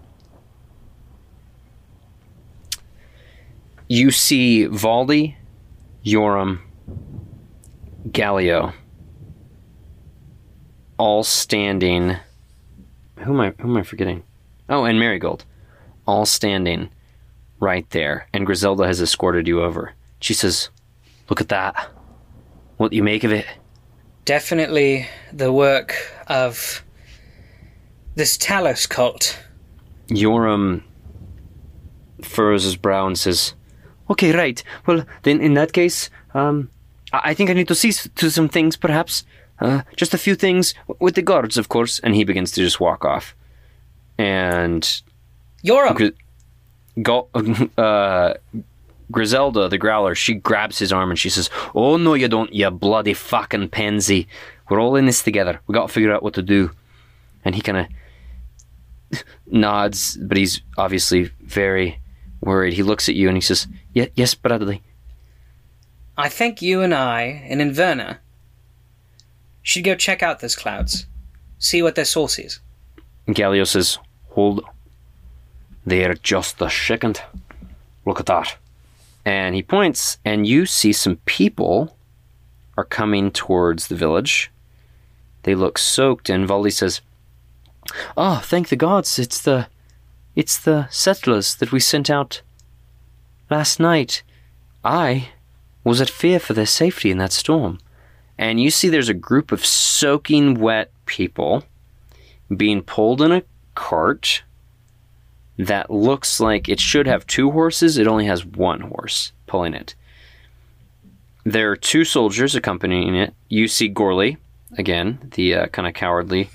you 3.88 4.12
see 4.12 4.68
Valdi, 4.68 5.36
Yoram, 6.06 6.60
Gallio, 8.12 8.74
all 10.98 11.24
standing. 11.24 12.18
Who 13.20 13.34
am 13.34 13.39
I? 13.39 13.54
Who 13.60 13.70
am 13.70 13.78
I 13.78 13.84
forgetting? 13.84 14.24
Oh, 14.70 14.84
and 14.84 15.00
Marigold, 15.00 15.45
all 16.06 16.26
standing 16.26 16.89
right 17.60 17.89
there. 17.91 18.28
And 18.34 18.45
Griselda 18.45 18.86
has 18.86 19.02
escorted 19.02 19.48
you 19.48 19.62
over. 19.62 19.93
She 20.20 20.34
says, 20.34 20.70
"Look 21.30 21.41
at 21.41 21.50
that. 21.50 21.89
What 22.78 22.92
do 22.92 22.98
you 22.98 23.04
make 23.04 23.24
of 23.24 23.32
it?" 23.32 23.46
Definitely 24.26 25.08
the 25.32 25.52
work 25.52 25.94
of 26.28 26.84
this 28.16 28.38
Talos 28.38 28.88
cult. 28.90 29.38
Yoram 30.10 30.82
furrows 32.22 32.64
his 32.64 32.76
brow 32.76 33.08
and 33.08 33.18
says, 33.18 33.54
"Okay, 34.10 34.32
right. 34.34 34.64
Well, 34.86 35.06
then 35.24 35.42
in 35.42 35.54
that 35.54 35.72
case, 35.74 36.10
um, 36.34 36.70
I 37.14 37.32
I 37.32 37.34
think 37.34 37.50
I 37.50 37.54
need 37.54 37.68
to 37.68 37.76
see 37.76 37.90
s- 37.90 38.10
to 38.16 38.30
some 38.30 38.50
things, 38.50 38.76
perhaps. 38.78 39.24
Uh, 39.60 39.82
just 39.96 40.14
a 40.14 40.18
few 40.18 40.36
things 40.36 40.74
w- 40.88 40.98
with 41.00 41.16
the 41.16 41.22
guards, 41.22 41.58
of 41.58 41.68
course." 41.68 42.00
And 42.04 42.16
he 42.16 42.24
begins 42.26 42.52
to 42.52 42.62
just 42.62 42.80
walk 42.80 43.06
off. 43.06 43.36
And 44.18 44.84
Yoram! 45.64 46.12
Go- 47.02 47.28
uh, 47.78 48.34
Griselda, 49.12 49.70
the 49.70 49.78
growler, 49.78 50.16
she 50.16 50.34
grabs 50.34 50.80
his 50.80 50.91
arm 50.91 51.10
and 51.10 51.20
she 51.20 51.30
says, 51.30 51.49
"Oh 51.74 51.97
no, 51.97 52.14
you 52.14 52.28
don't, 52.28 52.51
you 52.53 52.70
bloody 52.70 53.14
fucking 53.14 53.70
pansy. 53.70 54.28
We're 54.70 54.82
all 54.82 54.95
in 54.97 55.05
this 55.05 55.24
together. 55.24 55.62
We 55.68 55.74
got 55.74 55.88
to 55.88 55.93
figure 55.93 56.14
out 56.14 56.24
what 56.24 56.34
to 56.34 56.41
do." 56.41 56.72
And 57.45 57.55
he 57.55 57.62
kind 57.62 57.78
of 59.12 59.24
nods, 59.45 60.18
but 60.18 60.36
he's 60.38 60.62
obviously 60.78 61.32
very 61.41 61.99
worried. 62.41 62.74
He 62.74 62.84
looks 62.84 63.08
at 63.08 63.16
you 63.16 63.28
and 63.30 63.38
he 63.38 63.41
says, 63.41 63.68
"Ye- 63.93 64.12
"Yes, 64.16 64.36
Bradley." 64.36 64.82
I 66.18 66.30
think 66.30 66.62
you 66.62 66.82
and 66.82 66.93
I 66.93 67.22
and 67.47 67.62
Inverna 67.62 68.18
should 69.62 69.84
go 69.84 69.95
check 69.95 70.22
out 70.24 70.39
those 70.39 70.55
clouds. 70.55 71.05
See 71.60 71.82
what 71.82 71.95
their 71.95 72.05
source 72.05 72.39
is. 72.39 72.60
And 73.26 73.36
Gallio 73.36 73.64
says, 73.64 73.99
"Hold. 74.32 74.64
They're 75.86 76.16
just 76.16 76.62
a 76.62 76.70
second. 76.70 77.22
Look 78.05 78.20
at 78.20 78.26
that." 78.26 78.58
And 79.28 79.56
he 79.56 79.62
points, 79.62 80.20
and 80.24 80.48
you 80.48 80.66
see 80.66 80.94
some 80.94 81.18
people 81.26 81.98
are 82.78 82.86
coming 82.86 83.30
towards 83.30 83.88
the 83.88 83.96
village. 83.96 84.50
They 85.44 85.54
look 85.54 85.78
soaked, 85.78 86.30
and 86.30 86.48
Valdi 86.48 86.72
says, 86.72 87.02
"Oh, 88.16 88.40
thank 88.42 88.70
the 88.70 88.78
gods! 88.78 89.20
It's 89.20 89.42
the, 89.42 89.68
it's 90.34 90.58
the 90.58 90.88
settlers 90.92 91.56
that 91.56 91.74
we 91.74 91.82
sent 91.82 92.10
out 92.10 92.42
last 93.50 93.82
night. 93.82 94.24
I 94.86 95.32
was 95.84 96.00
at 96.00 96.10
fear 96.10 96.40
for 96.40 96.54
their 96.54 96.66
safety 96.66 97.12
in 97.12 97.18
that 97.18 97.34
storm." 97.34 97.80
And 98.38 98.62
you 98.62 98.72
see, 98.72 98.88
there's 98.88 99.10
a 99.10 99.26
group 99.30 99.52
of 99.52 99.66
soaking 99.66 100.54
wet 100.54 100.90
people 101.06 101.66
being 102.56 102.82
pulled 102.82 103.22
in 103.22 103.34
a 103.34 103.44
cart 103.76 104.44
that 105.58 105.89
looks 105.89 106.39
like 106.39 106.70
it 106.70 106.80
should 106.80 107.08
have 107.08 107.26
two 107.28 107.51
horses. 107.51 107.97
It 107.97 108.08
only 108.08 108.26
has 108.26 108.45
one 108.45 108.82
horse 108.82 109.32
pulling 109.47 109.74
it. 109.74 109.95
There 111.43 111.72
are 111.72 111.76
two 111.78 112.03
soldiers 112.03 112.55
accompanying 112.55 113.16
it. 113.16 113.34
You 113.49 113.68
see 113.68 113.88
Gorley, 113.88 114.38
again, 114.78 115.32
the 115.36 115.55
uh, 115.55 115.68
kind 115.68 115.88
of 115.88 115.93
cowardly 115.93 116.49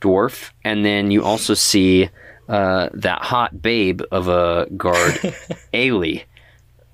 dwarf. 0.00 0.50
And 0.64 0.84
then 0.84 1.10
you 1.10 1.22
also 1.24 1.54
see 1.54 2.10
uh, 2.48 2.88
that 2.94 3.22
hot 3.22 3.62
babe 3.62 4.02
of 4.10 4.28
a 4.28 4.66
guard, 4.76 5.14
Ailey, 5.72 6.24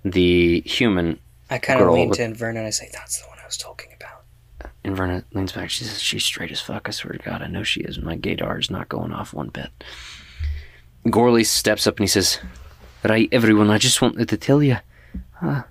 the 0.04 0.60
human. 0.60 1.18
I 1.50 1.58
kind 1.58 1.80
of 1.80 1.90
lean 1.90 2.10
with- 2.10 2.18
to 2.18 2.24
Inverna 2.28 2.58
and 2.58 2.66
I 2.66 2.70
say, 2.70 2.90
that's 2.92 3.20
the 3.22 3.28
one 3.28 3.38
I 3.42 3.46
was 3.46 3.56
talking 3.56 3.90
about. 3.96 4.72
Inverna 4.84 5.24
leans 5.32 5.52
back. 5.52 5.70
She 5.70 5.84
says, 5.84 6.00
She's 6.00 6.24
straight 6.24 6.50
as 6.50 6.60
fuck. 6.60 6.88
I 6.88 6.92
swear 6.92 7.14
to 7.14 7.18
God, 7.18 7.42
I 7.42 7.46
know 7.46 7.62
she 7.62 7.80
is. 7.80 7.98
My 7.98 8.16
gaydar 8.16 8.58
is 8.60 8.70
not 8.70 8.88
going 8.88 9.12
off 9.12 9.32
one 9.32 9.48
bit. 9.48 9.70
Gorley 11.08 11.44
steps 11.44 11.86
up 11.86 11.96
and 11.98 12.04
he 12.04 12.08
says, 12.08 12.38
Right, 13.04 13.28
everyone, 13.32 13.70
I 13.70 13.78
just 13.78 14.02
wanted 14.02 14.28
to 14.28 14.36
tell 14.36 14.62
you. 14.62 14.78
Uh, 15.40 15.62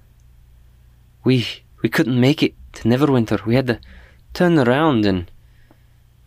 we 1.24 1.46
we 1.82 1.90
couldn't 1.90 2.20
make 2.20 2.42
it 2.42 2.54
to 2.74 2.84
Neverwinter. 2.88 3.46
We 3.46 3.56
had 3.56 3.68
to 3.68 3.80
turn 4.34 4.58
around 4.58 5.06
and. 5.06 5.30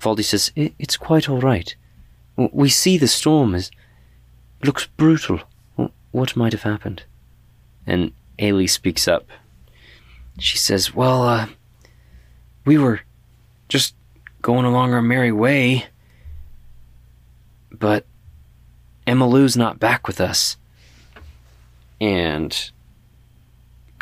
Valdi 0.00 0.24
says, 0.24 0.50
"I- 0.56 0.72
It's 0.78 0.96
quite 0.96 1.28
all 1.28 1.40
right. 1.40 1.74
We 2.36 2.68
see 2.70 2.96
the 2.98 3.08
storm 3.08 3.54
is. 3.54 3.70
looks 4.64 4.86
brutal. 4.86 5.40
What 6.10 6.36
might 6.36 6.52
have 6.52 6.62
happened? 6.62 7.02
And 7.86 8.12
Ailey 8.38 8.68
speaks 8.68 9.06
up. 9.08 9.26
She 10.38 10.56
says, 10.58 10.94
Well, 10.94 11.22
uh, 11.22 11.48
we 12.64 12.78
were 12.78 13.00
just 13.68 13.94
going 14.42 14.64
along 14.64 14.92
our 14.94 15.02
merry 15.02 15.32
way. 15.32 15.86
But 17.70 18.06
Emmylou's 19.10 19.56
not 19.56 19.80
back 19.80 20.06
with 20.06 20.20
us. 20.20 20.56
And 22.00 22.52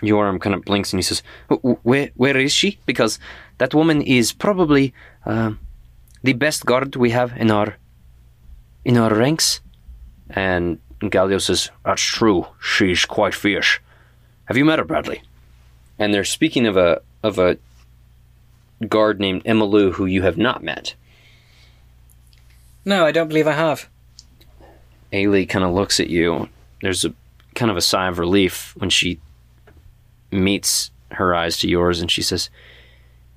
Yoram 0.02 0.40
kind 0.40 0.54
of 0.54 0.64
blinks 0.64 0.92
and 0.92 0.98
he 0.98 1.02
says, 1.02 1.22
"Wh- 1.50 1.62
wh- 1.66 1.86
"Where, 1.86 2.10
where 2.14 2.36
is 2.36 2.52
she? 2.52 2.78
Because 2.86 3.18
that 3.56 3.74
woman 3.74 4.02
is 4.02 4.32
probably 4.32 4.92
uh, 5.24 5.52
the 6.22 6.34
best 6.34 6.66
guard 6.66 6.94
we 6.94 7.10
have 7.10 7.32
in 7.36 7.50
our 7.50 7.76
in 8.84 8.96
our 8.98 9.12
ranks." 9.14 9.60
And 10.30 10.78
Gallio 11.00 11.38
says, 11.38 11.70
"That's 11.84 12.02
true. 12.02 12.46
She's 12.60 13.04
quite 13.06 13.34
fierce. 13.34 13.78
Have 14.44 14.58
you 14.58 14.64
met 14.64 14.78
her, 14.78 14.84
Bradley?" 14.84 15.22
And 15.98 16.12
they're 16.12 16.36
speaking 16.36 16.66
of 16.66 16.76
a 16.76 17.00
of 17.22 17.38
a 17.38 17.56
guard 18.88 19.18
named 19.18 19.42
Emmylou 19.44 19.94
who 19.94 20.06
you 20.06 20.22
have 20.22 20.38
not 20.38 20.62
met. 20.62 20.94
No, 22.84 23.04
I 23.04 23.10
don't 23.10 23.28
believe 23.28 23.48
I 23.48 23.54
have. 23.54 23.88
Ailey 25.12 25.48
kind 25.48 25.64
of 25.64 25.74
looks 25.74 26.00
at 26.00 26.10
you. 26.10 26.48
There's 26.82 27.04
a 27.04 27.14
kind 27.54 27.70
of 27.70 27.76
a 27.76 27.82
sigh 27.82 28.08
of 28.08 28.18
relief 28.18 28.74
when 28.76 28.90
she 28.90 29.20
meets 30.30 30.90
her 31.12 31.34
eyes 31.34 31.56
to 31.58 31.68
yours 31.68 32.00
and 32.00 32.10
she 32.10 32.22
says, 32.22 32.50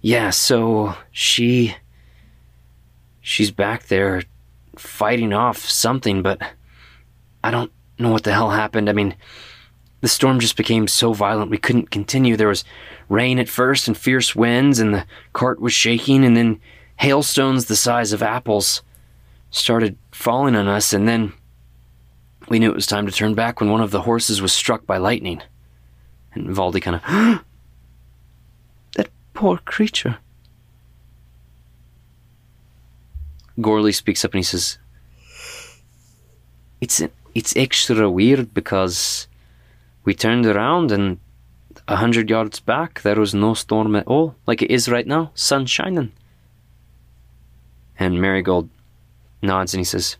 "Yeah, 0.01 0.29
so 0.29 0.95
she 1.11 1.75
she's 3.21 3.51
back 3.51 3.83
there 3.83 4.23
fighting 4.75 5.33
off 5.33 5.57
something, 5.57 6.21
but 6.21 6.41
I 7.43 7.51
don't 7.51 7.71
know 7.97 8.11
what 8.11 8.23
the 8.23 8.33
hell 8.33 8.49
happened. 8.49 8.89
I 8.89 8.93
mean, 8.93 9.15
the 10.01 10.07
storm 10.07 10.39
just 10.39 10.57
became 10.57 10.87
so 10.87 11.13
violent 11.13 11.51
we 11.51 11.57
couldn't 11.57 11.91
continue. 11.91 12.35
There 12.35 12.47
was 12.47 12.63
rain 13.09 13.39
at 13.39 13.49
first 13.49 13.87
and 13.87 13.97
fierce 13.97 14.35
winds, 14.35 14.79
and 14.79 14.93
the 14.93 15.05
cart 15.33 15.61
was 15.61 15.73
shaking, 15.73 16.25
and 16.25 16.35
then 16.35 16.59
hailstones 16.97 17.65
the 17.65 17.75
size 17.75 18.11
of 18.13 18.23
apples 18.23 18.81
started 19.51 19.97
falling 20.11 20.55
on 20.55 20.67
us, 20.67 20.93
and 20.93 21.07
then 21.07 21.33
we 22.51 22.59
knew 22.59 22.69
it 22.69 22.75
was 22.75 22.85
time 22.85 23.05
to 23.05 23.13
turn 23.13 23.33
back 23.33 23.61
when 23.61 23.71
one 23.71 23.79
of 23.79 23.91
the 23.91 24.01
horses 24.01 24.41
was 24.41 24.51
struck 24.51 24.85
by 24.85 24.97
lightning. 24.97 25.41
And 26.33 26.49
Valdi 26.49 26.81
kind 26.81 26.97
of, 26.97 27.01
that 28.97 29.07
poor 29.33 29.57
creature. 29.59 30.17
Gorley 33.61 33.93
speaks 33.93 34.25
up 34.25 34.33
and 34.33 34.39
he 34.39 34.43
says, 34.43 34.77
"It's 36.81 37.01
it's 37.33 37.55
extra 37.55 38.09
weird 38.09 38.53
because 38.53 39.27
we 40.03 40.13
turned 40.13 40.45
around 40.45 40.91
and 40.91 41.19
a 41.87 41.95
hundred 41.95 42.29
yards 42.29 42.59
back 42.59 43.01
there 43.01 43.19
was 43.19 43.33
no 43.33 43.53
storm 43.53 43.95
at 43.95 44.07
all, 44.07 44.35
like 44.45 44.61
it 44.61 44.71
is 44.71 44.89
right 44.89 45.07
now, 45.07 45.31
sun 45.35 45.65
shining." 45.65 46.11
And 47.97 48.21
Marigold 48.21 48.67
nods 49.41 49.73
and 49.73 49.79
he 49.79 49.85
says, 49.85 50.17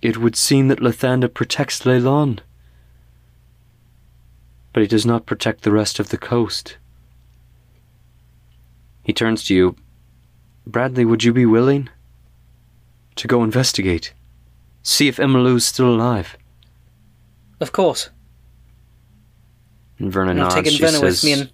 It 0.00 0.18
would 0.18 0.36
seem 0.36 0.68
that 0.68 0.80
Lathander 0.80 1.32
protects 1.32 1.80
Leilon. 1.80 2.38
But 4.72 4.82
he 4.82 4.86
does 4.86 5.04
not 5.04 5.26
protect 5.26 5.62
the 5.62 5.72
rest 5.72 5.98
of 5.98 6.10
the 6.10 6.18
coast. 6.18 6.76
He 9.02 9.12
turns 9.12 9.44
to 9.44 9.54
you. 9.54 9.76
Bradley, 10.66 11.04
would 11.04 11.24
you 11.24 11.32
be 11.32 11.46
willing 11.46 11.88
to 13.16 13.26
go 13.26 13.42
investigate? 13.42 14.12
See 14.82 15.08
if 15.08 15.16
Emmylou 15.16 15.56
is 15.56 15.66
still 15.66 15.88
alive. 15.88 16.36
Of 17.60 17.72
course. 17.72 18.10
and 19.98 20.12
Verna 20.12 20.44
I'm 20.44 20.50
taking 20.50 20.72
She 20.72 20.82
Venna 20.84 21.02
with 21.02 21.24
me 21.24 21.32
and 21.32 21.50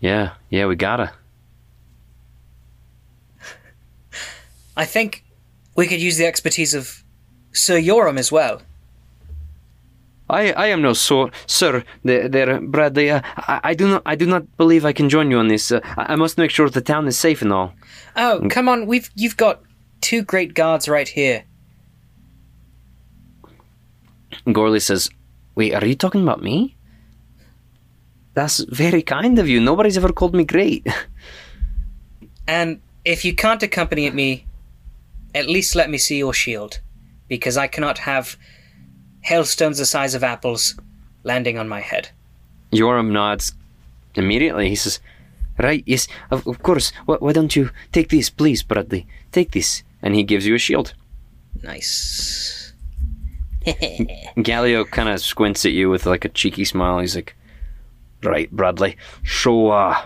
"Yeah, 0.00 0.32
yeah, 0.48 0.66
we 0.66 0.74
gotta." 0.74 1.12
I 4.76 4.84
think 4.84 5.24
we 5.76 5.86
could 5.86 6.00
use 6.00 6.16
the 6.16 6.26
expertise 6.26 6.74
of 6.74 7.04
Sir 7.52 7.78
Yoram 7.80 8.18
as 8.18 8.30
well. 8.30 8.62
I, 10.28 10.52
I 10.52 10.66
am 10.68 10.80
no 10.80 10.92
so, 10.92 11.30
sir, 11.46 11.82
there, 12.04 12.28
there, 12.28 12.60
Bradley. 12.60 13.10
Uh, 13.10 13.20
I, 13.36 13.60
I 13.64 13.74
do 13.74 13.88
not, 13.88 14.02
I 14.06 14.14
do 14.14 14.26
not 14.26 14.56
believe 14.56 14.84
I 14.84 14.92
can 14.92 15.08
join 15.08 15.30
you 15.30 15.38
on 15.38 15.48
this. 15.48 15.72
Uh, 15.72 15.80
I 15.96 16.14
must 16.14 16.38
make 16.38 16.52
sure 16.52 16.70
the 16.70 16.80
town 16.80 17.08
is 17.08 17.18
safe 17.18 17.42
and 17.42 17.52
all. 17.52 17.74
Oh, 18.16 18.46
come 18.48 18.68
on, 18.68 18.86
we've 18.86 19.10
you've 19.16 19.36
got 19.36 19.62
two 20.00 20.22
great 20.22 20.54
guards 20.54 20.88
right 20.88 21.08
here. 21.08 21.44
Gorley 24.52 24.80
says, 24.80 25.10
"Wait, 25.56 25.74
are 25.74 25.84
you 25.84 25.96
talking 25.96 26.22
about 26.22 26.42
me? 26.42 26.76
That's 28.34 28.58
very 28.60 29.02
kind 29.02 29.38
of 29.40 29.48
you. 29.48 29.60
Nobody's 29.60 29.96
ever 29.96 30.12
called 30.12 30.34
me 30.34 30.44
great." 30.44 30.86
And 32.46 32.80
if 33.04 33.24
you 33.24 33.34
can't 33.34 33.62
accompany 33.62 34.10
me, 34.10 34.44
at 35.34 35.46
least 35.46 35.76
let 35.76 35.88
me 35.88 35.98
see 35.98 36.18
your 36.18 36.34
shield, 36.34 36.80
because 37.30 37.56
I 37.56 37.68
cannot 37.68 37.98
have 37.98 38.36
hailstones 39.22 39.78
the 39.78 39.86
size 39.86 40.14
of 40.14 40.22
apples 40.22 40.74
landing 41.22 41.58
on 41.58 41.68
my 41.68 41.80
head. 41.80 42.10
Yoram 42.72 43.12
nods 43.12 43.54
immediately. 44.16 44.68
He 44.68 44.74
says, 44.76 45.00
"Right, 45.58 45.82
yes, 45.86 46.08
of, 46.30 46.46
of 46.46 46.62
course. 46.62 46.92
Why, 47.06 47.16
why 47.20 47.32
don't 47.32 47.56
you 47.56 47.70
take 47.92 48.08
this, 48.10 48.28
please, 48.28 48.62
Bradley? 48.62 49.06
Take 49.32 49.52
this." 49.52 49.82
And 50.02 50.14
he 50.14 50.22
gives 50.24 50.46
you 50.46 50.54
a 50.54 50.58
shield. 50.58 50.94
Nice. 51.62 52.72
Gallio 54.42 54.84
kind 54.84 55.08
of 55.08 55.20
squints 55.20 55.64
at 55.64 55.72
you 55.72 55.88
with 55.90 56.06
like 56.06 56.24
a 56.24 56.30
cheeky 56.30 56.64
smile. 56.64 56.98
He's 56.98 57.14
like, 57.14 57.36
"Right, 58.22 58.50
Bradley. 58.50 58.96
So, 59.24 59.70
uh, 59.70 60.02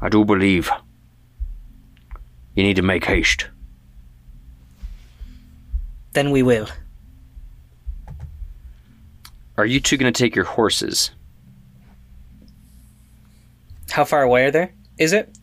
I 0.00 0.08
do 0.08 0.24
believe 0.24 0.70
you 2.54 2.64
need 2.64 2.76
to 2.76 2.82
make 2.82 3.04
haste." 3.04 3.48
Then 6.16 6.30
we 6.30 6.42
will. 6.42 6.66
Are 9.58 9.66
you 9.66 9.80
two 9.80 9.98
going 9.98 10.10
to 10.10 10.18
take 10.18 10.34
your 10.34 10.46
horses? 10.46 11.10
How 13.90 14.06
far 14.06 14.22
away 14.22 14.46
are 14.46 14.50
they? 14.50 14.72
Is 14.98 15.12
it? 15.12 15.36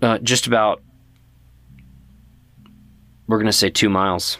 Uh, 0.00 0.16
just 0.20 0.46
about. 0.46 0.80
We're 3.26 3.36
going 3.36 3.44
to 3.44 3.52
say 3.52 3.68
two 3.68 3.90
miles. 3.90 4.38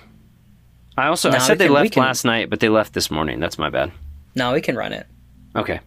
I 0.96 1.08
also 1.08 1.30
I 1.30 1.36
said 1.40 1.58
they 1.58 1.66
can- 1.66 1.74
left 1.74 1.92
can- 1.92 2.02
last 2.02 2.24
night, 2.24 2.48
but 2.48 2.60
they 2.60 2.70
left 2.70 2.94
this 2.94 3.10
morning. 3.10 3.38
That's 3.38 3.58
my 3.58 3.68
bad. 3.68 3.92
No, 4.34 4.54
we 4.54 4.62
can 4.62 4.76
run 4.76 4.94
it. 4.94 5.06
Okay. 5.54 5.80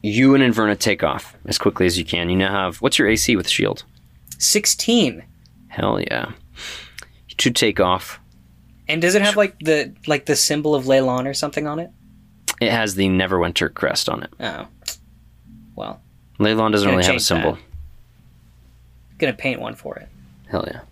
You 0.00 0.36
and 0.36 0.44
Inverna 0.44 0.78
take 0.78 1.02
off 1.02 1.36
as 1.46 1.58
quickly 1.58 1.86
as 1.86 1.98
you 1.98 2.04
can. 2.04 2.30
You 2.30 2.36
now 2.36 2.52
have 2.52 2.76
what's 2.76 3.00
your 3.00 3.08
AC 3.08 3.34
with 3.34 3.48
shield? 3.48 3.82
Sixteen. 4.38 5.24
Hell 5.74 6.00
yeah. 6.00 6.30
To 7.36 7.50
take 7.50 7.80
off. 7.80 8.20
And 8.86 9.02
does 9.02 9.16
it 9.16 9.22
have 9.22 9.36
like 9.36 9.58
the 9.58 9.92
like 10.06 10.26
the 10.26 10.36
symbol 10.36 10.74
of 10.76 10.84
Leilon 10.84 11.26
or 11.26 11.34
something 11.34 11.66
on 11.66 11.80
it? 11.80 11.90
It 12.60 12.70
has 12.70 12.94
the 12.94 13.08
Neverwinter 13.08 13.74
crest 13.74 14.08
on 14.08 14.22
it. 14.22 14.30
Oh. 14.38 14.68
Well, 15.74 16.00
Leilon 16.38 16.70
doesn't 16.70 16.88
really 16.88 17.04
have 17.04 17.16
a 17.16 17.20
symbol. 17.20 17.52
that. 17.54 17.60
gonna 19.18 19.32
paint 19.32 19.60
one 19.60 19.74
for 19.74 19.96
it. 19.96 20.08
Hell 20.48 20.64
yeah. 20.68 20.82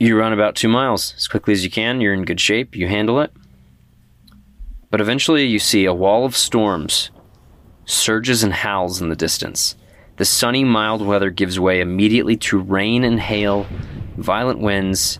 You 0.00 0.18
run 0.18 0.32
about 0.32 0.56
two 0.56 0.68
miles 0.68 1.14
as 1.16 1.28
quickly 1.28 1.52
as 1.52 1.62
you 1.62 1.70
can. 1.70 2.00
You're 2.00 2.14
in 2.14 2.24
good 2.24 2.40
shape. 2.40 2.74
You 2.74 2.88
handle 2.88 3.20
it. 3.20 3.30
But 4.90 5.00
eventually, 5.00 5.44
you 5.44 5.60
see 5.60 5.84
a 5.84 5.94
wall 5.94 6.24
of 6.24 6.36
storms, 6.36 7.10
surges 7.84 8.42
and 8.42 8.52
howls 8.52 9.00
in 9.00 9.10
the 9.10 9.16
distance. 9.16 9.76
The 10.22 10.26
sunny, 10.26 10.62
mild 10.62 11.02
weather 11.04 11.30
gives 11.30 11.58
way 11.58 11.80
immediately 11.80 12.36
to 12.36 12.60
rain 12.60 13.02
and 13.02 13.18
hail, 13.18 13.66
violent 14.16 14.60
winds, 14.60 15.18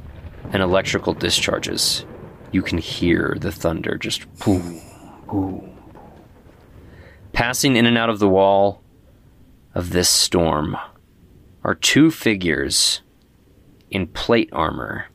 and 0.52 0.62
electrical 0.62 1.12
discharges. 1.12 2.06
You 2.52 2.62
can 2.62 2.78
hear 2.78 3.36
the 3.40 3.50
thunder 3.50 3.98
just 3.98 4.32
boom, 4.38 4.80
boom. 5.26 5.76
Passing 7.32 7.74
in 7.74 7.84
and 7.84 7.98
out 7.98 8.10
of 8.10 8.20
the 8.20 8.28
wall 8.28 8.80
of 9.74 9.90
this 9.90 10.08
storm 10.08 10.76
are 11.64 11.74
two 11.74 12.12
figures 12.12 13.02
in 13.90 14.06
plate 14.06 14.50
armor, 14.52 15.06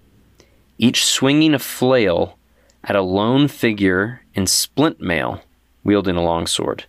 each 0.77 1.05
swinging 1.05 1.53
a 1.53 1.59
flail 1.59 2.38
at 2.83 2.97
a 2.97 3.01
lone 3.01 3.47
figure 3.47 4.19
in 4.33 4.47
splint 4.47 4.99
mail 4.99 5.43
wielding 5.86 6.17
a 6.17 6.21
longsword. 6.21 6.87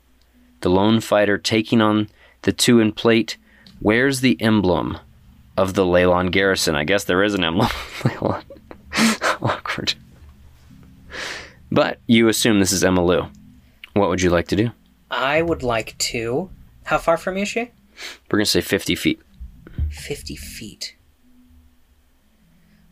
The 0.62 0.70
lone 0.70 0.98
fighter 0.98 1.38
taking 1.38 1.80
on 1.80 2.08
the 2.42 2.52
two 2.52 2.80
in 2.80 2.92
plate 2.92 3.36
Where's 3.80 4.20
the 4.20 4.40
emblem 4.40 4.98
of 5.58 5.74
the 5.74 5.84
Leilon 5.84 6.30
garrison. 6.30 6.76
I 6.76 6.84
guess 6.84 7.04
there 7.04 7.22
is 7.22 7.34
an 7.34 7.44
emblem. 7.44 7.68
Leilon. 7.68 8.44
Awkward. 9.42 9.94
But 11.70 11.98
you 12.06 12.28
assume 12.28 12.60
this 12.60 12.72
is 12.72 12.84
Emmylou. 12.84 13.30
What 13.94 14.08
would 14.08 14.22
you 14.22 14.30
like 14.30 14.48
to 14.48 14.56
do? 14.56 14.70
I 15.10 15.42
would 15.42 15.62
like 15.62 15.98
to. 15.98 16.50
How 16.84 16.98
far 16.98 17.16
from 17.16 17.36
you 17.36 17.42
is 17.42 17.48
she? 17.48 17.70
We're 18.30 18.38
going 18.38 18.44
to 18.44 18.50
say 18.50 18.60
50 18.60 18.94
feet. 18.94 19.20
50 19.90 20.36
feet. 20.36 20.96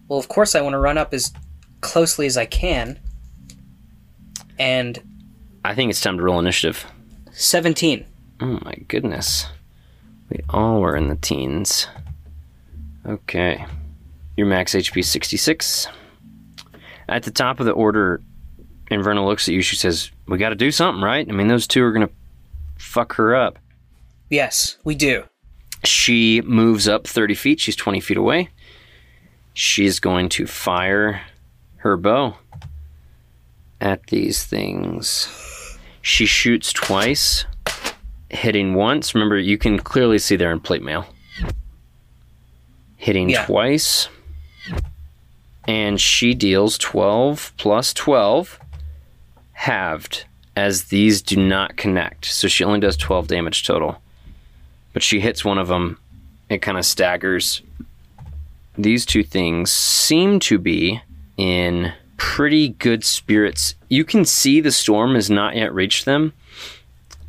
Well, 0.08 0.18
of 0.18 0.28
course, 0.28 0.54
I 0.54 0.60
want 0.60 0.74
to 0.74 0.78
run 0.78 0.98
up 0.98 1.14
as 1.14 1.32
closely 1.80 2.26
as 2.26 2.36
I 2.36 2.46
can. 2.46 2.98
And 4.58 5.00
I 5.64 5.74
think 5.74 5.90
it's 5.90 6.00
time 6.00 6.16
to 6.16 6.22
roll 6.22 6.38
initiative. 6.38 6.84
17. 7.32 8.06
Oh 8.40 8.60
my 8.64 8.74
goodness. 8.88 9.46
We 10.30 10.40
all 10.50 10.80
were 10.80 10.96
in 10.96 11.08
the 11.08 11.16
teens. 11.16 11.88
Okay. 13.06 13.64
Your 14.36 14.46
max 14.46 14.74
HP 14.74 14.98
is 14.98 15.08
66. 15.08 15.88
At 17.08 17.22
the 17.22 17.30
top 17.30 17.60
of 17.60 17.66
the 17.66 17.72
order, 17.72 18.20
Inverna 18.90 19.24
looks 19.24 19.48
at 19.48 19.54
you. 19.54 19.62
She 19.62 19.76
says, 19.76 20.10
We 20.26 20.38
got 20.38 20.50
to 20.50 20.54
do 20.54 20.70
something, 20.70 21.02
right? 21.02 21.26
I 21.28 21.32
mean, 21.32 21.48
those 21.48 21.66
two 21.66 21.82
are 21.82 21.92
going 21.92 22.06
to 22.06 22.12
fuck 22.78 23.14
her 23.14 23.34
up. 23.34 23.58
Yes, 24.28 24.76
we 24.84 24.94
do. 24.94 25.24
She 25.84 26.40
moves 26.42 26.88
up 26.88 27.06
30 27.06 27.34
feet. 27.34 27.60
She's 27.60 27.76
20 27.76 28.00
feet 28.00 28.16
away. 28.16 28.50
She's 29.54 30.00
going 30.00 30.28
to 30.30 30.46
fire 30.46 31.22
her 31.76 31.96
bow 31.96 32.36
at 33.80 34.06
these 34.08 34.44
things. 34.44 35.28
She 36.02 36.26
shoots 36.26 36.72
twice, 36.72 37.46
hitting 38.36 38.74
once. 38.74 39.14
Remember, 39.14 39.38
you 39.38 39.58
can 39.58 39.78
clearly 39.78 40.18
see 40.18 40.36
they're 40.36 40.52
in 40.52 40.60
plate 40.60 40.82
mail. 40.82 41.06
Hitting 42.96 43.28
Yeah. 43.30 43.44
twice. 43.46 44.08
And 45.68 46.00
she 46.00 46.32
deals 46.34 46.78
12 46.78 47.52
plus 47.56 47.92
12, 47.92 48.60
halved, 49.52 50.24
as 50.54 50.84
these 50.84 51.22
do 51.22 51.36
not 51.36 51.76
connect. 51.76 52.26
So 52.26 52.46
she 52.46 52.62
only 52.62 52.80
does 52.80 52.96
12 52.96 53.26
damage 53.28 53.64
total 53.66 54.00
but 54.92 55.02
she 55.02 55.20
hits 55.20 55.44
one 55.44 55.58
of 55.58 55.68
them. 55.68 55.98
It 56.48 56.62
kind 56.62 56.78
of 56.78 56.86
staggers, 56.86 57.60
these 58.78 59.04
two 59.04 59.22
things 59.22 59.70
seem 59.70 60.40
to 60.40 60.58
be 60.58 61.02
in 61.36 61.92
pretty 62.16 62.70
good 62.70 63.04
spirits. 63.04 63.74
You 63.90 64.06
can 64.06 64.24
see 64.24 64.62
the 64.62 64.72
storm 64.72 65.14
has 65.14 65.28
not 65.28 65.54
yet 65.54 65.74
reached 65.74 66.06
them, 66.06 66.32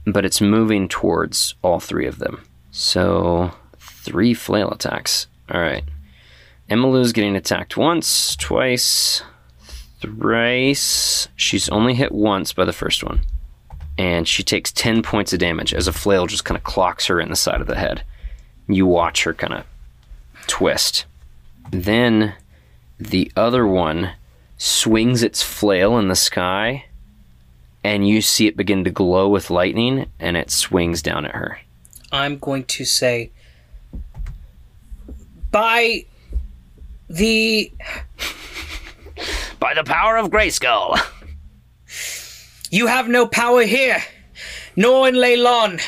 but 0.07 0.25
it's 0.25 0.39
moving 0.39 0.87
towards 0.87 1.55
all 1.61 1.79
three 1.79 2.07
of 2.07 2.19
them. 2.19 2.43
So, 2.71 3.51
three 3.77 4.33
flail 4.33 4.69
attacks. 4.69 5.27
All 5.51 5.59
right. 5.61 5.83
Emmylou's 6.69 7.11
getting 7.11 7.35
attacked 7.35 7.77
once, 7.77 8.35
twice, 8.35 9.21
thrice. 9.99 11.27
She's 11.35 11.69
only 11.69 11.93
hit 11.93 12.11
once 12.11 12.53
by 12.53 12.65
the 12.65 12.73
first 12.73 13.03
one. 13.03 13.21
And 13.97 14.27
she 14.27 14.43
takes 14.43 14.71
10 14.71 15.01
points 15.01 15.33
of 15.33 15.39
damage 15.39 15.73
as 15.73 15.87
a 15.87 15.93
flail 15.93 16.25
just 16.27 16.45
kind 16.45 16.57
of 16.57 16.63
clocks 16.63 17.07
her 17.07 17.19
in 17.19 17.29
the 17.29 17.35
side 17.35 17.61
of 17.61 17.67
the 17.67 17.75
head. 17.75 18.03
You 18.67 18.85
watch 18.85 19.23
her 19.23 19.33
kind 19.33 19.53
of 19.53 19.65
twist. 20.45 21.05
Then 21.71 22.35
the 22.99 23.31
other 23.35 23.67
one 23.67 24.11
swings 24.57 25.23
its 25.23 25.41
flail 25.43 25.97
in 25.97 26.07
the 26.07 26.15
sky, 26.15 26.85
and 27.83 28.07
you 28.07 28.21
see 28.21 28.47
it 28.47 28.57
begin 28.57 28.83
to 28.83 28.89
glow 28.89 29.27
with 29.29 29.49
lightning, 29.49 30.09
and 30.19 30.37
it 30.37 30.51
swings 30.51 31.01
down 31.01 31.25
at 31.25 31.35
her. 31.35 31.59
I'm 32.11 32.37
going 32.37 32.63
to 32.65 32.85
say, 32.85 33.31
by 35.51 36.05
the 37.09 37.71
By 39.59 39.73
the 39.73 39.83
power 39.83 40.17
of 40.17 40.29
Grayskull! 40.29 40.97
You 42.69 42.87
have 42.87 43.07
no 43.07 43.25
power 43.25 43.61
here, 43.63 44.03
nor 44.75 45.07
in 45.07 45.15
Leilon. 45.15 45.81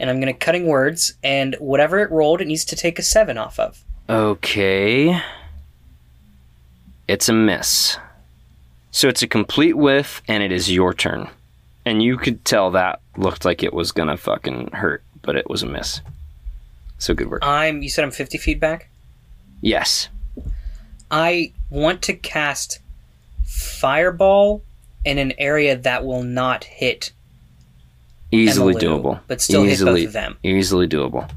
And 0.00 0.10
I'm 0.10 0.18
gonna 0.18 0.34
cutting 0.34 0.66
words, 0.66 1.14
and 1.22 1.54
whatever 1.60 2.00
it 2.00 2.10
rolled, 2.10 2.40
it 2.40 2.48
needs 2.48 2.64
to 2.64 2.74
take 2.74 2.98
a 2.98 3.02
seven 3.04 3.38
off 3.38 3.60
of. 3.60 3.84
Okay. 4.08 5.22
It's 7.06 7.28
a 7.28 7.32
miss. 7.32 7.96
So 8.90 9.08
it's 9.08 9.22
a 9.22 9.26
complete 9.28 9.76
whiff, 9.76 10.22
and 10.28 10.42
it 10.42 10.50
is 10.52 10.70
your 10.70 10.94
turn. 10.94 11.28
And 11.84 12.02
you 12.02 12.16
could 12.16 12.44
tell 12.44 12.70
that 12.72 13.00
looked 13.16 13.44
like 13.44 13.62
it 13.62 13.72
was 13.72 13.92
gonna 13.92 14.16
fucking 14.16 14.70
hurt, 14.72 15.02
but 15.22 15.36
it 15.36 15.48
was 15.48 15.62
a 15.62 15.66
miss. 15.66 16.00
So 16.98 17.14
good 17.14 17.30
work. 17.30 17.44
I'm. 17.44 17.82
You 17.82 17.88
said 17.88 18.04
I'm 18.04 18.10
50 18.10 18.38
feet 18.38 18.60
back. 18.60 18.88
yes. 19.60 20.08
I 21.10 21.52
want 21.70 22.02
to 22.02 22.12
cast 22.12 22.80
Fireball 23.46 24.62
in 25.06 25.16
an 25.16 25.32
area 25.38 25.74
that 25.76 26.04
will 26.04 26.22
not 26.22 26.64
hit. 26.64 27.12
Easily 28.30 28.74
doable. 28.74 29.20
but 29.26 29.40
still 29.40 29.62
hit 29.62 29.80
both 29.80 30.04
of 30.04 30.12
them. 30.12 30.36
Easily 30.42 30.86
doable. 30.86 31.30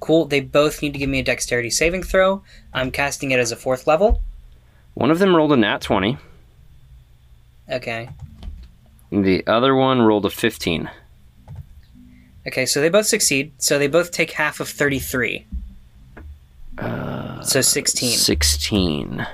Cool. 0.00 0.24
They 0.24 0.40
both 0.40 0.80
need 0.80 0.94
to 0.94 0.98
give 0.98 1.10
me 1.10 1.18
a 1.18 1.22
Dexterity 1.22 1.68
saving 1.68 2.04
throw. 2.04 2.42
I'm 2.72 2.90
casting 2.90 3.32
it 3.32 3.38
as 3.38 3.52
a 3.52 3.56
fourth 3.56 3.86
level. 3.86 4.22
One 4.94 5.10
of 5.10 5.18
them 5.18 5.36
rolled 5.36 5.52
a 5.52 5.56
nat 5.56 5.82
20. 5.82 6.16
Okay. 7.70 8.08
The 9.10 9.44
other 9.46 9.74
one 9.74 10.02
rolled 10.02 10.24
a 10.26 10.30
15. 10.30 10.90
Okay, 12.46 12.66
so 12.66 12.80
they 12.80 12.88
both 12.88 13.06
succeed. 13.06 13.52
So 13.58 13.78
they 13.78 13.86
both 13.88 14.10
take 14.10 14.32
half 14.32 14.58
of 14.60 14.68
33. 14.68 15.46
so 17.42 17.60
16. 17.60 18.16
16. 18.16 19.26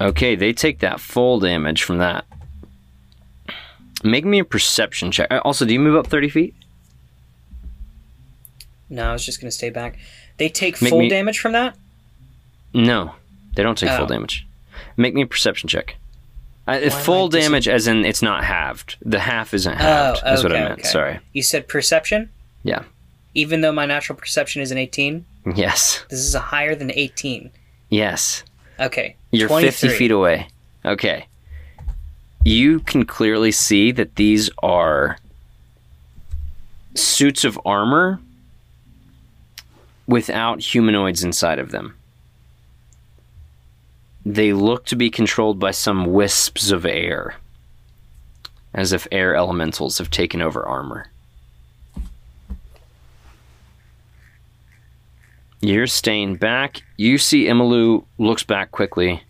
Okay, 0.00 0.34
they 0.36 0.52
take 0.52 0.78
that 0.80 1.00
full 1.00 1.40
damage 1.40 1.82
from 1.82 1.98
that. 1.98 2.24
Make 4.04 4.24
me 4.24 4.38
a 4.38 4.44
perception 4.44 5.10
check. 5.10 5.28
Uh, 5.30 5.40
Also, 5.44 5.64
do 5.64 5.72
you 5.72 5.80
move 5.80 5.96
up 5.96 6.06
30 6.06 6.28
feet? 6.28 6.54
No, 8.90 9.10
I 9.10 9.12
was 9.12 9.24
just 9.24 9.40
going 9.40 9.48
to 9.50 9.56
stay 9.56 9.70
back. 9.70 9.98
They 10.36 10.48
take 10.48 10.80
Make 10.80 10.90
full 10.90 11.00
me- 11.00 11.08
damage 11.08 11.38
from 11.40 11.52
that? 11.52 11.76
No, 12.72 13.14
they 13.54 13.62
don't 13.62 13.76
take 13.76 13.90
Oh. 13.90 13.96
full 13.98 14.06
damage. 14.06 14.46
Make 14.96 15.14
me 15.14 15.22
a 15.22 15.26
perception 15.26 15.68
check. 15.68 15.96
Uh, 16.68 16.90
full 16.90 17.26
I 17.34 17.40
damage, 17.40 17.66
as 17.68 17.86
in 17.86 18.04
it's 18.04 18.20
not 18.22 18.44
halved. 18.44 18.96
The 19.02 19.18
half 19.18 19.54
isn't 19.54 19.74
halved. 19.76 20.20
Oh, 20.22 20.30
That's 20.30 20.42
what 20.42 20.52
I 20.54 20.60
meant. 20.60 20.72
okay. 20.80 20.82
Sorry. 20.88 21.18
You 21.32 21.42
said 21.42 21.66
perception? 21.66 22.28
Yeah. 22.62 22.84
Even 23.34 23.62
though 23.62 23.72
my 23.72 23.86
natural 23.86 24.18
perception 24.18 24.60
is 24.62 24.70
an 24.70 24.78
18, 24.78 25.24
Yes. 25.54 26.04
this 26.10 26.18
is 26.20 26.34
a 26.34 26.40
higher 26.40 26.74
than 26.74 26.90
18. 26.92 27.50
Yes. 27.88 28.44
Okay. 28.78 29.16
You're 29.30 29.48
23. 29.48 29.88
50 29.88 29.98
feet 29.98 30.10
away. 30.10 30.48
Okay. 30.84 31.26
You 32.44 32.80
can 32.80 33.04
clearly 33.06 33.50
see 33.52 33.90
that 33.92 34.16
these 34.16 34.50
are 34.62 35.16
suits 36.94 37.44
of 37.44 37.58
armor 37.64 38.20
without 40.06 40.60
humanoids 40.60 41.22
inside 41.22 41.58
of 41.58 41.70
them. 41.70 41.94
They 44.28 44.52
look 44.52 44.84
to 44.86 44.94
be 44.94 45.08
controlled 45.08 45.58
by 45.58 45.70
some 45.70 46.12
wisps 46.12 46.70
of 46.70 46.84
air, 46.84 47.36
as 48.74 48.92
if 48.92 49.08
air 49.10 49.34
elementals 49.34 49.96
have 49.96 50.10
taken 50.10 50.42
over 50.42 50.66
armor. 50.66 51.06
You're 55.62 55.86
staying 55.86 56.36
back. 56.36 56.82
You 56.98 57.16
see 57.16 57.46
Emmylou 57.46 58.04
looks 58.18 58.42
back 58.42 58.70
quickly. 58.70 59.22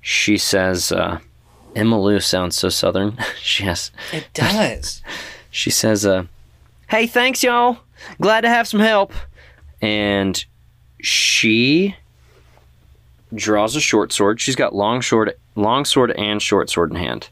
She 0.00 0.38
says, 0.38 0.92
uh, 0.92 1.18
Emmylou 1.74 2.22
sounds 2.22 2.56
so 2.56 2.68
southern. 2.68 3.18
she 3.42 3.64
has, 3.64 3.90
It 4.12 4.28
does. 4.32 5.02
she 5.50 5.70
says, 5.70 6.06
uh, 6.06 6.26
"Hey, 6.88 7.08
thanks, 7.08 7.42
y'all. 7.42 7.78
Glad 8.20 8.42
to 8.42 8.48
have 8.48 8.68
some 8.68 8.78
help." 8.78 9.12
And 9.82 10.44
she 11.00 11.96
draws 13.34 13.76
a 13.76 13.80
short 13.80 14.12
sword. 14.12 14.40
She's 14.40 14.56
got 14.56 14.74
long 14.74 15.02
sword, 15.02 15.34
long 15.56 15.84
sword, 15.84 16.10
and 16.12 16.40
short 16.40 16.70
sword 16.70 16.90
in 16.90 16.96
hand. 16.96 17.28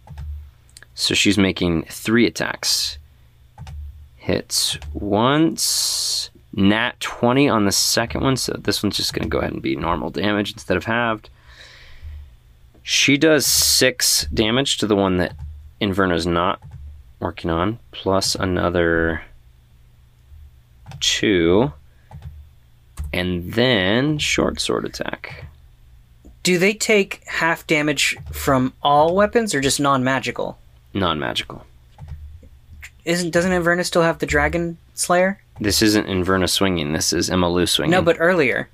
So 0.94 1.14
she's 1.14 1.38
making 1.38 1.84
three 1.84 2.26
attacks. 2.26 2.98
Hits 4.16 4.78
once. 4.92 6.30
Nat 6.54 6.98
20 6.98 7.48
on 7.48 7.66
the 7.66 7.72
second 7.72 8.22
one, 8.22 8.36
so 8.36 8.52
this 8.58 8.82
one's 8.82 8.96
just 8.96 9.12
going 9.12 9.22
to 9.22 9.28
go 9.28 9.38
ahead 9.38 9.52
and 9.52 9.62
be 9.62 9.76
normal 9.76 10.10
damage 10.10 10.52
instead 10.52 10.76
of 10.76 10.84
halved. 10.84 11.30
She 12.82 13.16
does 13.16 13.46
six 13.46 14.26
damage 14.32 14.78
to 14.78 14.86
the 14.86 14.96
one 14.96 15.18
that 15.18 15.36
Inverna's 15.80 16.26
not 16.26 16.60
working 17.20 17.50
on, 17.50 17.78
plus 17.92 18.34
another 18.34 19.22
two. 21.00 21.72
And 23.12 23.52
then 23.52 24.18
short 24.18 24.60
sword 24.60 24.84
attack. 24.84 25.47
Do 26.42 26.58
they 26.58 26.74
take 26.74 27.22
half 27.26 27.66
damage 27.66 28.16
from 28.32 28.72
all 28.82 29.14
weapons 29.14 29.54
or 29.54 29.60
just 29.60 29.80
non-magical? 29.80 30.58
Non 30.94 31.18
magical. 31.18 31.64
Isn't 33.04 33.30
doesn't 33.30 33.52
Inverna 33.52 33.84
still 33.84 34.02
have 34.02 34.18
the 34.18 34.26
Dragon 34.26 34.78
Slayer? 34.94 35.40
This 35.60 35.82
isn't 35.82 36.06
Inverna 36.06 36.48
swinging, 36.48 36.92
this 36.92 37.12
is 37.12 37.30
Emmylou 37.30 37.68
swinging. 37.68 37.90
No, 37.90 38.02
but 38.02 38.16
earlier. 38.18 38.68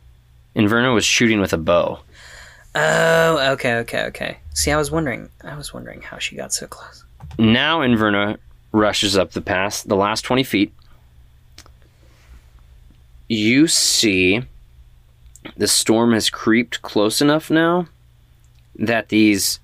Inverna 0.55 0.95
was 0.95 1.05
shooting 1.05 1.41
with 1.41 1.53
a 1.53 1.59
bow. 1.59 2.01
Oh, 2.74 3.53
okay, 3.53 3.77
okay, 3.77 4.05
okay. 4.07 4.39
See, 4.53 4.70
I 4.70 4.77
was 4.77 4.91
wondering. 4.91 5.28
I 5.43 5.57
was 5.57 5.73
wondering 5.73 6.03
how 6.03 6.19
she 6.19 6.36
got 6.36 6.53
so 6.53 6.66
close. 6.66 7.05
Now 7.39 7.81
Inverna 7.81 8.39
rushes 8.73 9.16
up 9.16 9.32
the 9.32 9.41
pass, 9.41 9.82
the 9.82 9.97
last 9.97 10.23
20 10.23 10.43
feet. 10.43 10.73
You 13.28 13.69
see 13.69 14.43
the 15.57 15.69
storm 15.69 16.12
has 16.12 16.31
creeped 16.31 16.83
close 16.83 17.21
enough 17.21 17.51
now 17.51 17.87
that 18.77 19.09
these 19.09 19.61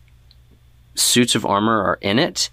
suits 0.95 1.35
of 1.35 1.47
armor 1.47 1.83
are 1.83 1.99
in 2.01 2.19
it, 2.19 2.51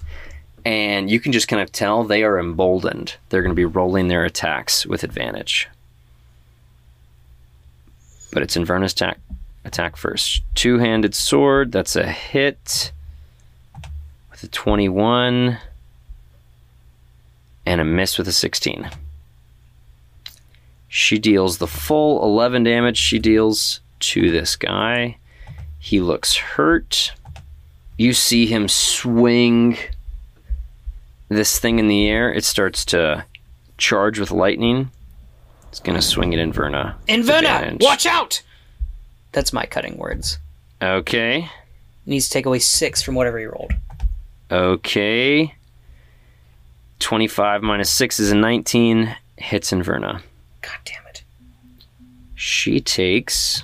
and 0.65 1.09
you 1.09 1.19
can 1.19 1.31
just 1.31 1.47
kind 1.47 1.61
of 1.61 1.71
tell 1.71 2.03
they 2.03 2.23
are 2.23 2.39
emboldened. 2.39 3.15
They're 3.29 3.41
going 3.41 3.51
to 3.51 3.55
be 3.55 3.65
rolling 3.65 4.07
their 4.07 4.25
attacks 4.25 4.85
with 4.85 5.03
advantage. 5.03 5.67
But 8.31 8.43
it's 8.43 8.57
Inverna's 8.57 8.91
attack, 8.93 9.19
attack 9.65 9.95
first. 9.95 10.43
Two 10.55 10.79
handed 10.79 11.15
sword, 11.15 11.71
that's 11.71 11.95
a 11.95 12.07
hit 12.07 12.91
with 14.31 14.43
a 14.43 14.47
21 14.47 15.57
and 17.65 17.81
a 17.81 17.85
miss 17.85 18.17
with 18.17 18.27
a 18.27 18.33
16. 18.33 18.89
She 20.87 21.17
deals 21.19 21.57
the 21.57 21.67
full 21.67 22.23
11 22.23 22.63
damage 22.63 22.97
she 22.97 23.19
deals 23.19 23.81
to 23.99 24.31
this 24.31 24.55
guy. 24.55 25.17
He 25.79 25.99
looks 25.99 26.35
hurt. 26.35 27.13
You 27.97 28.13
see 28.13 28.45
him 28.45 28.67
swing 28.67 29.77
this 31.29 31.59
thing 31.59 31.79
in 31.79 31.87
the 31.87 32.07
air. 32.07 32.31
It 32.31 32.43
starts 32.45 32.85
to 32.85 33.25
charge 33.77 34.19
with 34.19 34.31
lightning. 34.31 34.91
It's 35.69 35.79
going 35.79 35.95
to 35.97 36.01
swing 36.01 36.33
it 36.33 36.39
in 36.39 36.53
Verna. 36.53 36.97
Inverna, 37.07 37.37
Advantage. 37.39 37.81
watch 37.83 38.05
out! 38.05 38.41
That's 39.33 39.51
my 39.51 39.65
cutting 39.65 39.97
words. 39.97 40.39
Okay. 40.81 41.49
Needs 42.05 42.27
to 42.27 42.33
take 42.33 42.45
away 42.45 42.59
six 42.59 43.01
from 43.01 43.15
whatever 43.15 43.37
he 43.37 43.45
rolled. 43.45 43.73
Okay. 44.49 45.53
25 46.99 47.61
minus 47.61 47.89
6 47.91 48.19
is 48.19 48.31
a 48.31 48.35
19. 48.35 49.15
Hits 49.37 49.71
Inverna. 49.71 50.21
God 50.67 50.79
damn 50.83 51.07
it. 51.07 51.23
She 52.35 52.81
takes 52.81 53.63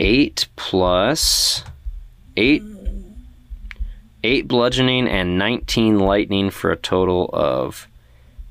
eight 0.00 0.48
plus 0.56 1.62
eight 2.36 2.64
eight 4.24 4.48
bludgeoning 4.48 5.06
and 5.06 5.38
19 5.38 6.00
lightning 6.00 6.50
for 6.50 6.72
a 6.72 6.76
total 6.76 7.30
of 7.32 7.86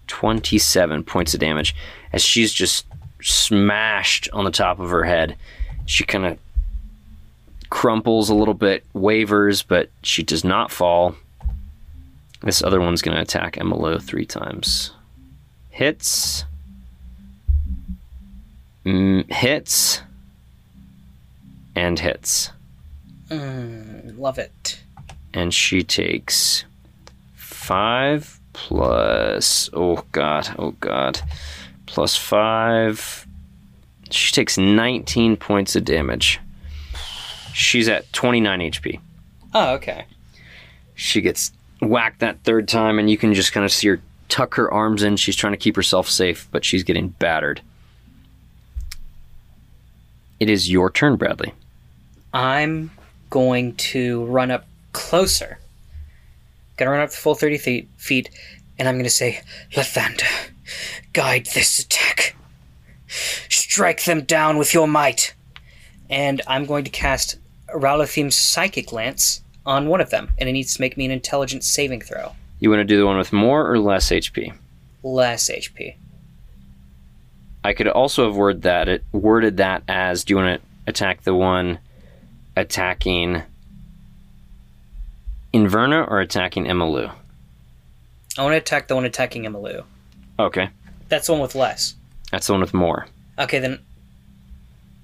27 0.08 1.04
points 1.04 1.34
of 1.34 1.42
damage. 1.42 1.76
As 2.14 2.24
she's 2.24 2.54
just 2.54 2.86
smashed 3.22 4.30
on 4.32 4.46
the 4.46 4.52
top 4.52 4.80
of 4.80 4.90
her 4.90 5.04
head 5.04 5.36
she 5.86 6.06
kind 6.06 6.26
of 6.26 6.38
crumples 7.70 8.30
a 8.30 8.34
little 8.34 8.54
bit 8.54 8.86
wavers 8.94 9.62
but 9.62 9.90
she 10.04 10.24
does 10.24 10.46
not 10.46 10.72
fall. 10.72 11.16
This 12.42 12.64
other 12.64 12.80
one's 12.80 13.02
going 13.02 13.16
to 13.16 13.22
attack 13.22 13.56
Emmylou 13.56 14.02
three 14.02 14.26
times 14.26 14.92
hits. 15.80 16.44
Mm, 18.86 19.32
hits. 19.32 20.02
And 21.76 21.98
hits. 22.00 22.52
Mm, 23.30 24.18
love 24.20 24.38
it. 24.38 24.82
and 25.34 25.54
she 25.54 25.84
takes 25.84 26.66
five 27.36 28.40
plus 28.54 29.70
oh 29.74 30.04
god 30.12 30.50
oh 30.58 30.72
god 30.80 31.22
plus 31.86 32.16
five. 32.18 33.26
She 34.10 34.34
takes 34.34 34.58
19 34.58 35.38
points 35.38 35.76
of 35.76 35.86
damage. 35.86 36.40
She's 37.54 37.88
at 37.88 38.12
29 38.14 38.60
hp 38.72 39.00
Oh, 39.54 39.74
okay. 39.76 40.06
she 40.96 41.22
gets 41.22 41.52
whacked 41.82 42.20
that 42.20 42.40
third 42.44 42.68
time 42.68 42.98
and 43.00 43.10
you 43.10 43.18
can 43.18 43.34
just 43.34 43.52
kind 43.54 43.66
of 43.66 43.72
see 43.72 43.88
her 43.90 44.02
tuck 44.30 44.56
her 44.56 44.72
arms 44.72 45.04
in 45.04 45.18
she's 45.18 45.36
trying 45.36 45.54
to 45.54 45.58
keep 45.58 45.76
herself 45.76 46.08
safe 46.08 46.48
but 46.52 46.64
she's 46.64 46.84
getting 46.84 47.10
battered 47.10 47.62
it 50.40 50.50
is 50.50 50.72
your 50.72 50.90
turn 50.90 51.16
bradley 51.18 51.54
I'm 52.34 52.92
going 53.30 53.76
to 53.76 54.26
run 54.26 54.52
up 54.52 54.66
closer. 54.94 55.60
Gonna 56.78 56.92
run 56.92 57.02
up 57.02 57.10
the 57.10 57.18
full 57.18 57.36
30 57.36 57.58
feet, 57.58 57.90
feet 57.98 58.30
and 58.78 58.88
I'm 58.88 58.98
gonna 58.98 59.10
say, 59.10 59.42
Lathander, 59.74 60.50
guide 61.14 61.48
this 61.48 61.80
attack. 61.80 62.36
Strike 63.08 64.04
them 64.04 64.22
down 64.22 64.58
with 64.58 64.74
your 64.74 64.88
might. 64.88 65.34
And 66.10 66.42
I'm 66.48 66.66
going 66.66 66.84
to 66.86 66.92
cast 66.92 67.38
Raulothim's 67.74 68.36
Psychic 68.36 68.92
Lance 68.92 69.42
on 69.66 69.88
one 69.88 70.02
of 70.02 70.10
them, 70.10 70.30
and 70.40 70.50
it 70.50 70.54
needs 70.54 70.74
to 70.76 70.82
make 70.82 70.98
me 70.98 71.06
an 71.06 71.12
intelligence 71.12 71.68
saving 71.68 72.02
throw. 72.02 72.34
You 72.60 72.70
want 72.70 72.82
to 72.82 72.86
do 72.86 72.98
the 72.98 73.06
one 73.06 73.18
with 73.18 73.32
more 73.32 73.70
or 73.72 73.80
less 73.80 74.10
hp 74.10 74.54
Less 75.02 75.50
HP. 75.50 75.96
I 77.64 77.74
could 77.74 77.88
also 77.88 78.26
have 78.26 78.36
worded 78.36 78.64
that 78.64 78.88
it 78.90 79.04
worded 79.12 79.58
that 79.58 79.84
as 79.88 80.24
do 80.24 80.34
you 80.34 80.38
want 80.38 80.62
to 80.62 80.68
attack 80.88 81.24
the 81.24 81.34
one 81.36 81.80
attacking 82.56 83.44
Inverna 85.54 86.10
or 86.10 86.20
attacking 86.20 86.66
Emmylou? 86.66 87.12
I 88.38 88.44
want 88.44 88.54
to 88.54 88.58
attack 88.58 88.88
the 88.88 88.96
one 88.96 89.06
attacking 89.06 89.44
Emmylou. 89.44 89.84
Okay. 90.38 90.70
That's 91.08 91.28
the 91.28 91.34
one 91.34 91.42
with 91.42 91.56
less. 91.56 91.96
That's 92.32 92.48
the 92.48 92.54
one 92.54 92.62
with 92.62 92.74
more. 92.74 93.08
Okay, 93.38 93.60
then 93.60 93.80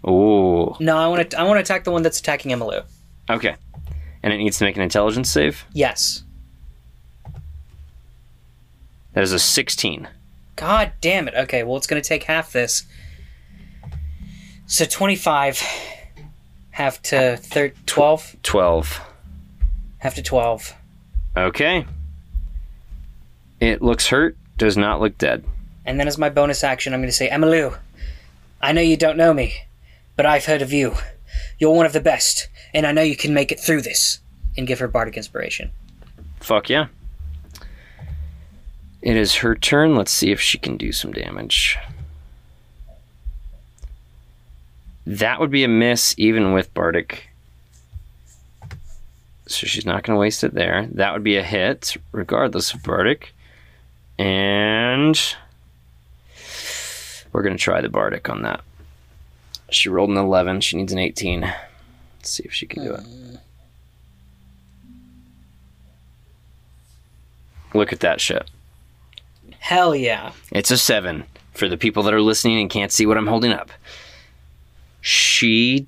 Ooh. 0.08 0.76
no, 0.80 0.98
I 0.98 1.08
want 1.08 1.32
to 1.32 1.40
I 1.40 1.44
want 1.44 1.58
to 1.58 1.62
attack 1.62 1.86
the 1.86 1.92
one 1.92 2.04
that's 2.04 2.20
attacking 2.20 2.52
Emmylou. 2.52 2.84
Okay. 3.30 3.56
And 4.24 4.34
it 4.34 4.38
needs 4.38 4.58
to 4.60 4.66
make 4.66 4.76
an 4.76 4.84
intelligence 4.84 5.30
save. 5.30 5.66
Yes. 5.74 6.24
That 9.16 9.24
is 9.24 9.32
a 9.32 9.40
16. 9.40 10.08
God 10.58 10.92
damn 11.02 11.28
it. 11.28 11.34
Okay, 11.34 11.64
well, 11.64 11.78
it's 11.78 11.88
going 11.88 12.02
to 12.02 12.08
take 12.08 12.24
half 12.24 12.52
this. 12.52 12.84
So 14.68 14.86
25, 14.86 15.62
half 16.72 17.02
to 17.04 17.38
thir- 17.38 17.74
12, 17.86 18.36
12. 18.44 19.02
half 20.00 20.16
to 20.16 20.22
12. 20.22 20.74
Okay. 21.38 21.86
It 23.60 23.82
looks 23.82 24.08
hurt, 24.08 24.38
does 24.58 24.76
not 24.78 25.00
look 25.00 25.18
dead. 25.18 25.46
And 25.86 26.00
then 26.00 26.08
as 26.08 26.18
my 26.18 26.30
bonus 26.30 26.64
action, 26.64 26.94
I'm 26.94 27.00
going 27.00 27.08
to 27.08 27.14
say, 27.14 27.30
Emmylou, 27.30 27.78
I 28.62 28.74
know 28.74 28.82
you 28.82 28.98
don't 28.98 29.18
know 29.18 29.34
me, 29.34 29.54
but 30.16 30.26
I've 30.26 30.46
heard 30.46 30.62
of 30.62 30.74
you. 30.74 30.96
You're 31.58 31.74
one 31.74 31.86
of 31.86 31.94
the 31.94 32.02
best, 32.02 32.50
and 32.74 32.86
I 32.86 32.92
know 32.92 33.02
you 33.02 33.16
can 33.16 33.34
make 33.34 33.52
it 33.52 33.60
through 33.60 33.82
this. 33.82 34.20
And 34.58 34.66
give 34.68 34.80
her 34.80 34.88
Bardic 34.88 35.18
Inspiration. 35.18 35.72
Fuck 36.40 36.70
yeah. 36.70 36.88
It 39.06 39.16
is 39.16 39.36
her 39.36 39.54
turn. 39.54 39.96
Let's 39.96 40.12
see 40.12 40.32
if 40.32 40.42
she 40.42 40.58
can 40.58 40.78
do 40.78 40.92
some 40.92 41.14
damage. 41.14 41.78
That 45.06 45.40
would 45.40 45.52
be 45.52 45.64
a 45.64 45.68
miss 45.68 46.16
even 46.18 46.54
with 46.54 46.74
Bardic. 46.74 47.30
So 49.46 49.68
she's 49.68 49.86
not 49.86 50.02
going 50.02 50.16
to 50.16 50.20
waste 50.20 50.44
it 50.44 50.56
there. 50.56 50.88
That 50.92 51.14
would 51.14 51.24
be 51.24 51.38
a 51.38 51.44
hit 51.44 51.96
regardless 52.12 52.74
of 52.74 52.82
Bardic. 52.82 53.36
And 54.18 55.36
we're 57.32 57.44
going 57.44 57.56
to 57.56 57.64
try 57.64 57.82
the 57.82 57.90
Bardic 57.90 58.28
on 58.28 58.42
that. 58.42 58.62
She 59.70 59.88
rolled 59.88 60.10
an 60.10 60.18
11. 60.18 60.62
She 60.62 60.78
needs 60.78 60.92
an 60.92 60.98
18. 60.98 61.42
Let's 61.42 61.56
see 62.32 62.44
if 62.44 62.54
she 62.54 62.66
can 62.66 62.84
do 62.84 62.96
it. 62.96 63.04
Look 67.76 67.94
at 67.94 68.00
that 68.00 68.20
shit. 68.20 68.50
Hell 69.66 69.96
yeah. 69.96 70.32
It's 70.52 70.70
a 70.70 70.78
seven 70.78 71.24
for 71.56 71.68
the 71.68 71.76
people 71.76 72.04
that 72.04 72.14
are 72.14 72.22
listening 72.22 72.60
and 72.60 72.70
can't 72.70 72.92
see 72.92 73.08
what 73.08 73.18
I'm 73.18 73.26
holding 73.26 73.52
up. 73.52 73.72
She 75.02 75.88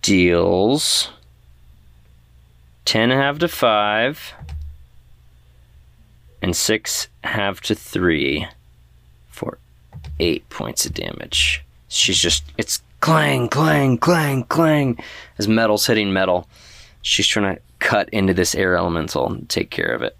deals 0.00 1.10
10 2.86 3.10
half 3.10 3.38
to 3.40 3.48
5 3.48 4.32
and 6.40 6.56
6 6.56 7.08
half 7.24 7.60
to 7.60 7.74
3 7.74 8.46
for 9.28 9.58
8 10.18 10.48
points 10.48 10.86
of 10.86 10.94
damage. 10.94 11.62
She's 11.88 12.18
just, 12.18 12.42
it's 12.56 12.82
clang, 13.00 13.50
clang, 13.50 13.98
clang, 13.98 14.44
clang 14.44 14.98
as 15.36 15.46
metal's 15.46 15.86
hitting 15.86 16.14
metal. 16.14 16.48
She's 17.02 17.26
trying 17.26 17.54
to 17.54 17.62
cut 17.80 18.08
into 18.08 18.32
this 18.32 18.54
air 18.54 18.76
elemental 18.76 19.30
and 19.30 19.46
take 19.50 19.68
care 19.68 19.92
of 19.94 20.00
it. 20.00 20.16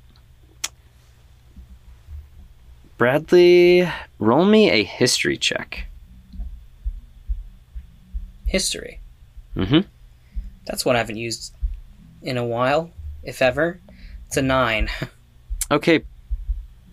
Bradley, 3.02 3.90
roll 4.20 4.44
me 4.44 4.70
a 4.70 4.84
history 4.84 5.36
check. 5.36 5.86
History. 8.46 9.00
Mm-hmm. 9.56 9.80
That's 10.66 10.84
one 10.84 10.94
I 10.94 10.98
haven't 10.98 11.16
used 11.16 11.52
in 12.22 12.38
a 12.38 12.44
while, 12.44 12.92
if 13.24 13.42
ever. 13.42 13.80
It's 14.28 14.36
a 14.36 14.42
9. 14.42 14.88
Okay, 15.72 16.04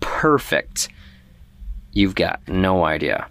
perfect. 0.00 0.88
You've 1.92 2.16
got 2.16 2.40
no 2.48 2.84
idea 2.84 3.28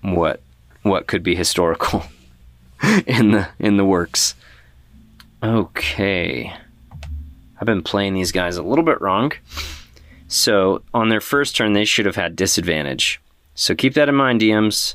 what 0.00 0.40
what 0.82 1.06
could 1.06 1.22
be 1.22 1.36
historical 1.36 2.04
in 3.06 3.30
the 3.32 3.48
in 3.58 3.76
the 3.76 3.84
works. 3.84 4.34
Okay. 5.40 6.52
I've 7.60 7.66
been 7.66 7.82
playing 7.82 8.14
these 8.14 8.32
guys 8.32 8.56
a 8.56 8.62
little 8.62 8.84
bit 8.84 9.00
wrong. 9.00 9.32
So, 10.32 10.80
on 10.94 11.10
their 11.10 11.20
first 11.20 11.54
turn 11.54 11.74
they 11.74 11.84
should 11.84 12.06
have 12.06 12.16
had 12.16 12.36
disadvantage. 12.36 13.20
So 13.54 13.74
keep 13.74 13.92
that 13.94 14.08
in 14.08 14.14
mind, 14.14 14.40
DMs. 14.40 14.94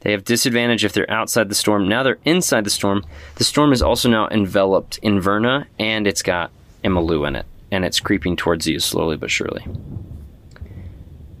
They 0.00 0.12
have 0.12 0.24
disadvantage 0.24 0.82
if 0.82 0.94
they're 0.94 1.10
outside 1.10 1.50
the 1.50 1.54
storm. 1.54 1.86
Now 1.86 2.02
they're 2.02 2.18
inside 2.24 2.64
the 2.64 2.70
storm. 2.70 3.04
The 3.34 3.44
storm 3.44 3.74
is 3.74 3.82
also 3.82 4.08
now 4.08 4.28
enveloped 4.30 4.98
Inverna, 5.02 5.66
and 5.78 6.06
it's 6.06 6.22
got 6.22 6.50
Emmylou 6.82 7.28
in 7.28 7.36
it, 7.36 7.44
and 7.70 7.84
it's 7.84 8.00
creeping 8.00 8.34
towards 8.34 8.66
you 8.66 8.80
slowly 8.80 9.18
but 9.18 9.30
surely. 9.30 9.62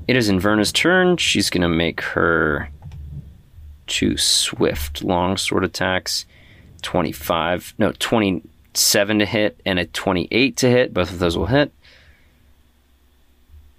It 0.06 0.14
is 0.14 0.30
Inverna's 0.30 0.70
turn. 0.70 1.16
She's 1.16 1.48
going 1.48 1.62
to 1.62 1.68
make 1.68 2.02
her 2.02 2.68
two 3.86 4.18
swift 4.18 5.02
longsword 5.02 5.64
attacks 5.64 6.26
25, 6.82 7.74
no, 7.78 7.92
27 7.98 9.18
to 9.20 9.24
hit, 9.24 9.58
and 9.64 9.78
a 9.78 9.86
28 9.86 10.56
to 10.58 10.68
hit. 10.68 10.92
Both 10.92 11.10
of 11.10 11.18
those 11.18 11.38
will 11.38 11.46
hit. 11.46 11.72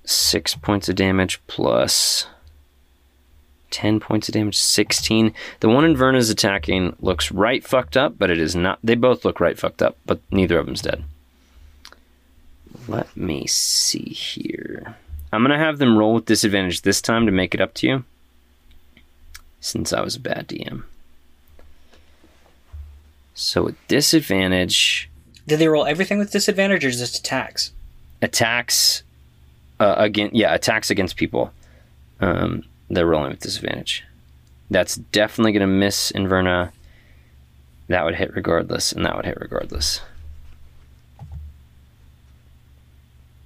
Six 0.05 0.55
points 0.55 0.89
of 0.89 0.95
damage 0.95 1.39
plus 1.47 2.27
10 3.71 3.99
points 3.99 4.27
of 4.29 4.33
damage, 4.33 4.57
16. 4.57 5.33
The 5.61 5.69
one 5.69 5.83
in 5.85 5.95
Inverna's 5.95 6.29
attacking 6.29 6.95
looks 6.99 7.31
right 7.31 7.63
fucked 7.63 7.97
up, 7.97 8.17
but 8.19 8.29
it 8.29 8.37
is 8.39 8.55
not. 8.55 8.79
They 8.83 8.95
both 8.95 9.25
look 9.25 9.39
right 9.39 9.57
fucked 9.57 9.81
up, 9.81 9.97
but 10.05 10.19
neither 10.29 10.59
of 10.59 10.65
them's 10.67 10.81
dead. 10.81 11.03
Let 12.87 13.15
me 13.15 13.47
see 13.47 14.09
here. 14.09 14.95
I'm 15.31 15.41
going 15.41 15.57
to 15.57 15.65
have 15.65 15.79
them 15.79 15.97
roll 15.97 16.13
with 16.15 16.25
disadvantage 16.25 16.81
this 16.81 17.01
time 17.01 17.25
to 17.25 17.31
make 17.31 17.55
it 17.55 17.61
up 17.61 17.73
to 17.75 17.87
you. 17.87 18.03
Since 19.61 19.93
I 19.93 20.01
was 20.01 20.15
a 20.17 20.19
bad 20.19 20.47
DM. 20.49 20.83
So 23.33 23.63
with 23.63 23.87
disadvantage, 23.87 25.09
Did 25.47 25.57
they 25.59 25.67
roll 25.67 25.85
everything 25.85 26.19
with 26.19 26.31
disadvantage 26.31 26.85
or 26.85 26.91
just 26.91 27.17
attacks? 27.17 27.71
attacks 28.21 29.03
uh, 29.79 29.95
again, 29.97 30.29
yeah, 30.33 30.53
attacks 30.53 30.89
against 30.89 31.15
people. 31.15 31.51
Um, 32.19 32.63
they're 32.89 33.05
rolling 33.05 33.31
with 33.31 33.39
disadvantage. 33.39 34.03
That's 34.69 34.95
definitely 34.95 35.51
going 35.51 35.61
to 35.61 35.67
miss 35.67 36.11
Inverna. 36.11 36.71
That 37.87 38.05
would 38.05 38.15
hit 38.15 38.35
regardless, 38.35 38.91
and 38.91 39.05
that 39.05 39.15
would 39.15 39.25
hit 39.25 39.37
regardless. 39.39 40.01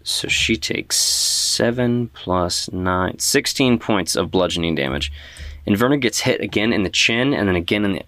So 0.03 0.29
she 0.29 0.55
takes 0.55 0.95
7 0.95 2.09
plus 2.13 2.71
9, 2.71 3.19
16 3.19 3.77
points 3.79 4.15
of 4.15 4.31
bludgeoning 4.31 4.75
damage. 4.75 5.11
Inverna 5.67 5.99
gets 5.99 6.21
hit 6.21 6.39
again 6.39 6.71
in 6.71 6.83
the 6.83 6.89
chin 6.89 7.33
and 7.33 7.49
then 7.49 7.57
again 7.57 7.83
in 7.83 7.91
the, 7.91 8.03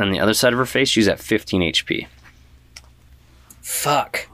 on 0.00 0.10
the 0.10 0.18
other 0.18 0.34
side 0.34 0.52
of 0.52 0.58
her 0.58 0.66
face. 0.66 0.88
She's 0.88 1.06
at 1.06 1.20
15 1.20 1.60
HP. 1.60 2.08
Fuck. 3.60 4.28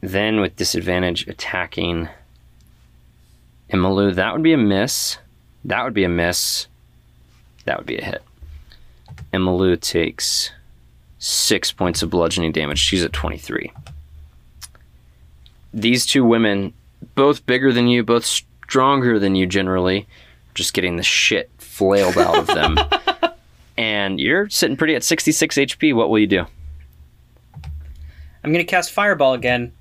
Then 0.00 0.40
with 0.40 0.56
disadvantage 0.56 1.28
attacking 1.28 2.08
Emmylou, 3.72 4.14
that 4.14 4.32
would 4.32 4.42
be 4.42 4.52
a 4.52 4.58
miss. 4.58 5.18
That 5.64 5.84
would 5.84 5.94
be 5.94 6.04
a 6.04 6.08
miss. 6.08 6.66
That 7.64 7.78
would 7.78 7.86
be 7.86 7.98
a 7.98 8.04
hit. 8.04 8.22
Emmylou 9.32 9.80
takes 9.80 10.50
six 11.18 11.72
points 11.72 12.02
of 12.02 12.10
bludgeoning 12.10 12.52
damage. 12.52 12.78
She's 12.78 13.02
at 13.04 13.12
23. 13.12 13.72
These 15.74 16.06
two 16.06 16.24
women, 16.24 16.72
both 17.14 17.44
bigger 17.46 17.72
than 17.72 17.88
you, 17.88 18.02
both 18.02 18.24
stronger 18.24 19.18
than 19.18 19.34
you 19.34 19.46
generally, 19.46 20.06
just 20.54 20.72
getting 20.72 20.96
the 20.96 21.02
shit 21.02 21.50
flailed 21.58 22.16
out 22.16 22.38
of 22.38 22.46
them. 22.46 22.78
and 23.76 24.20
you're 24.20 24.48
sitting 24.48 24.76
pretty 24.76 24.94
at 24.94 25.02
66 25.04 25.56
HP. 25.56 25.94
What 25.94 26.08
will 26.08 26.18
you 26.18 26.26
do? 26.26 26.46
I'm 28.44 28.52
going 28.52 28.64
to 28.64 28.70
cast 28.70 28.92
Fireball 28.92 29.34
again 29.34 29.72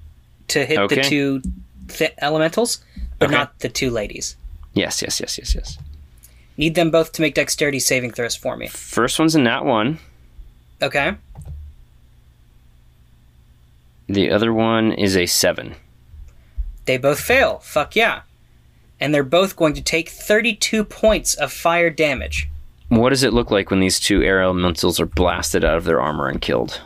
to 0.50 0.66
hit 0.66 0.80
Okay. 0.80 0.96
the 0.96 1.02
two 1.04 1.42
th- 1.88 2.14
elementals, 2.22 2.84
but 3.20 3.28
Okay. 3.28 3.36
not 3.36 3.60
the 3.60 3.70
two 3.70 3.90
ladies. 3.92 4.36
Yes, 4.74 5.02
yes, 5.02 5.20
yes, 5.20 5.38
yes, 5.38 5.56
yes. 5.56 5.78
Need 6.58 6.76
them 6.76 6.92
both 6.92 7.12
to 7.14 7.22
make 7.22 7.36
dexterity 7.36 7.80
saving 7.80 8.12
throws 8.12 8.36
for 8.36 8.56
me. 8.58 8.68
First 8.68 9.20
one's 9.20 9.36
a 9.36 9.40
nat 9.40 9.64
one. 9.66 10.00
Okay. 10.82 11.16
The 14.08 14.30
other 14.32 14.54
one 14.54 14.92
is 14.92 15.18
a 15.18 15.26
seven. 15.26 15.76
They 16.86 16.98
both 16.98 17.20
fail. 17.20 17.60
Fuck 17.60 17.96
yeah. 17.96 18.22
And 19.00 19.14
they're 19.14 19.24
both 19.24 19.56
going 19.56 19.74
to 19.74 19.82
take 19.82 20.10
32 20.10 20.84
points 20.86 21.34
of 21.34 21.52
fire 21.52 21.90
damage. 21.90 22.48
What 22.90 23.10
does 23.10 23.24
it 23.24 23.34
look 23.34 23.50
like 23.50 23.72
when 23.72 23.80
these 23.80 24.00
two 24.00 24.22
air 24.22 24.42
elementals 24.42 25.00
are 25.00 25.06
blasted 25.08 25.66
out 25.66 25.78
of 25.78 25.86
their 25.86 26.00
armor 26.00 26.28
and 26.30 26.40
killed? 26.40 26.82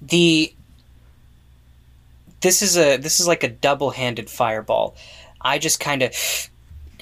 The 0.00 0.52
this 2.40 2.60
is 2.62 2.76
a 2.76 2.96
this 2.96 3.20
is 3.20 3.26
like 3.28 3.42
a 3.42 3.48
double-handed 3.48 4.28
fireball. 4.30 4.96
I 5.44 5.58
just 5.58 5.80
kind 5.80 6.02
of 6.02 6.14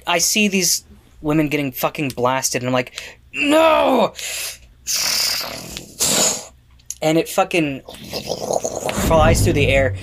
I 0.06 0.18
see 0.18 0.48
these 0.48 0.84
women 1.20 1.48
getting 1.48 1.72
fucking 1.72 2.10
blasted 2.10 2.62
and 2.62 2.68
I'm 2.68 2.72
like, 2.72 3.18
"No!" 3.32 4.14
And 7.00 7.18
it 7.18 7.28
fucking 7.28 7.82
flies 9.06 9.42
through 9.42 9.54
the 9.54 9.68
air, 9.68 9.96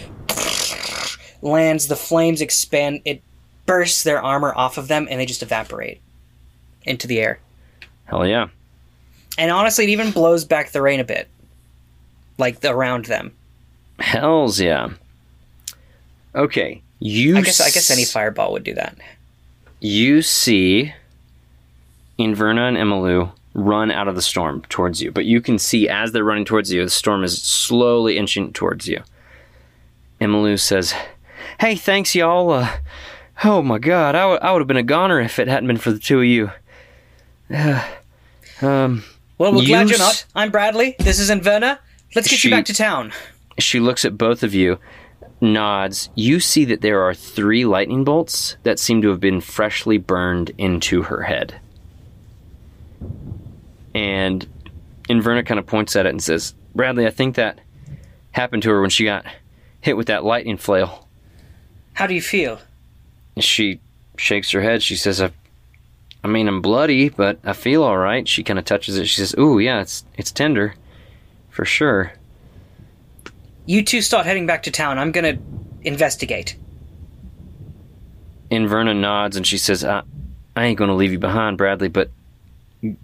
lands, 1.42 1.88
the 1.88 1.96
flames 1.96 2.42
expand, 2.42 3.02
it 3.06 3.22
bursts 3.66 4.04
their 4.04 4.22
armor 4.22 4.54
off 4.56 4.78
of 4.78 4.88
them 4.88 5.08
and 5.10 5.20
they 5.20 5.26
just 5.26 5.44
evaporate 5.44 6.02
into 6.84 7.08
the 7.08 7.20
air. 7.20 7.40
Hell 8.06 8.26
yeah. 8.26 8.48
And 9.38 9.52
honestly, 9.52 9.86
it 9.86 9.90
even 9.92 10.12
blows 10.12 10.44
back 10.44 10.72
the 10.72 10.82
rain 10.82 11.00
a 11.00 11.04
bit. 11.04 11.30
Like 12.38 12.64
around 12.66 13.06
them. 13.06 13.34
Hells 14.00 14.60
yeah. 14.60 14.90
Okay. 16.36 16.82
You 17.00 17.38
I 17.38 17.42
guess 17.42 17.62
I 17.62 17.70
guess 17.70 17.90
any 17.92 18.06
fireball 18.06 18.52
would 18.54 18.64
do 18.64 18.74
that. 18.76 18.98
you 19.80 20.22
see 20.22 20.94
Inverna 22.20 22.68
and 22.68 22.78
Emmylou 22.78 23.32
run 23.54 23.90
out 23.92 24.08
of 24.08 24.16
the 24.16 24.22
storm 24.22 24.62
towards 24.70 25.02
you, 25.02 25.12
but 25.12 25.26
you 25.26 25.40
can 25.42 25.58
see 25.58 25.88
as 25.90 26.12
they're 26.12 26.24
running 26.24 26.46
towards 26.46 26.72
you, 26.72 26.84
the 26.84 26.90
storm 26.90 27.24
is 27.24 27.42
slowly 27.42 28.18
inching 28.18 28.52
towards 28.54 28.88
you. 28.88 29.02
Emmylou 30.20 30.60
says, 30.60 30.94
"Hey, 31.60 31.76
thanks 31.76 32.14
y'all. 32.16 32.50
Uh, 32.52 32.70
oh 33.46 33.62
my 33.62 33.80
god, 33.80 34.16
I 34.16 34.26
would 34.26 34.42
I 34.42 34.52
would 34.52 34.60
have 34.60 34.68
been 34.68 34.76
a 34.78 34.84
goner 34.84 35.22
if 35.22 35.40
it 35.40 35.48
hadn't 35.48 35.68
been 35.68 35.78
for 35.78 35.92
the 35.92 36.00
two 36.00 36.20
of 36.20 36.26
you." 36.26 36.52
um, 38.62 39.04
Well, 39.38 39.54
we're 39.54 39.66
glad 39.66 39.84
You 39.88 39.92
you're 39.92 40.00
not. 40.00 40.26
I'm 40.36 40.52
Bradley. 40.52 40.96
This 41.00 41.20
is 41.20 41.30
Inverna. 41.30 41.80
Let's 42.16 42.28
get 42.28 42.40
She- 42.40 42.50
you 42.50 42.54
back 42.56 42.66
to 42.66 42.74
town. 42.74 43.14
she 43.58 43.80
looks 43.80 44.04
at 44.06 44.18
both 44.18 44.44
of 44.44 44.54
you, 44.54 44.78
nods. 45.42 46.10
You 46.16 46.40
see 46.40 46.66
that 46.66 46.82
there 46.82 47.02
are 47.02 47.14
three 47.14 47.66
lightning 47.66 48.04
bolts 48.04 48.58
that 48.64 48.80
seem 48.80 49.02
to 49.02 49.10
have 49.10 49.20
been 49.20 49.42
freshly 49.42 49.98
burned 49.98 50.52
into 50.58 51.04
her 51.04 51.24
head. 51.24 51.60
And 53.94 54.48
Inverna 55.10 55.46
kind 55.46 55.60
of 55.60 55.66
points 55.66 55.96
at 55.96 56.06
it 56.06 56.10
and 56.10 56.24
says, 56.24 56.54
Bradley, 56.76 57.06
I 57.06 57.10
think 57.10 57.36
that 57.36 57.60
happened 58.32 58.64
to 58.64 58.70
her 58.70 58.82
when 58.82 58.90
she 58.90 59.06
got 59.06 59.26
hit 59.82 59.98
with 59.98 60.08
that 60.08 60.24
lightning 60.24 60.58
flail. 60.58 61.08
How 61.94 62.08
do 62.08 62.14
you 62.14 62.22
feel? 62.22 62.60
She 63.40 63.80
shakes 64.18 64.52
her 64.52 64.62
head. 64.62 64.84
She 64.84 64.96
says, 64.96 65.22
I, 65.22 65.32
I 66.24 66.28
mean, 66.28 66.48
I'm 66.48 66.62
bloody, 66.62 67.10
but 67.10 67.40
I 67.44 67.54
feel 67.54 67.84
all 67.84 67.98
right. 67.98 68.28
She 68.28 68.44
kind 68.44 68.60
of 68.60 68.66
touches 68.66 68.98
it. 68.98 69.08
She 69.08 69.22
says, 69.22 69.36
Ooh, 69.38 69.60
yeah, 69.60 69.82
it's, 69.82 70.04
it's 70.16 70.32
tender. 70.32 70.76
For 71.50 71.66
sure. 71.66 72.14
You 73.70 73.84
two 73.84 74.02
start 74.02 74.26
heading 74.26 74.48
back 74.48 74.64
to 74.64 74.72
town. 74.72 74.98
I'm 74.98 75.12
gonna 75.12 75.38
investigate. 75.84 76.56
Inverna 78.50 79.00
nods 79.00 79.38
and 79.38 79.46
she 79.46 79.60
says, 79.60 79.84
I, 79.84 80.02
I 80.56 80.66
ain't 80.66 80.80
to 80.80 80.96
leave 80.96 81.12
you 81.12 81.20
behind, 81.20 81.60
Bradley, 81.60 81.88
but 81.88 82.10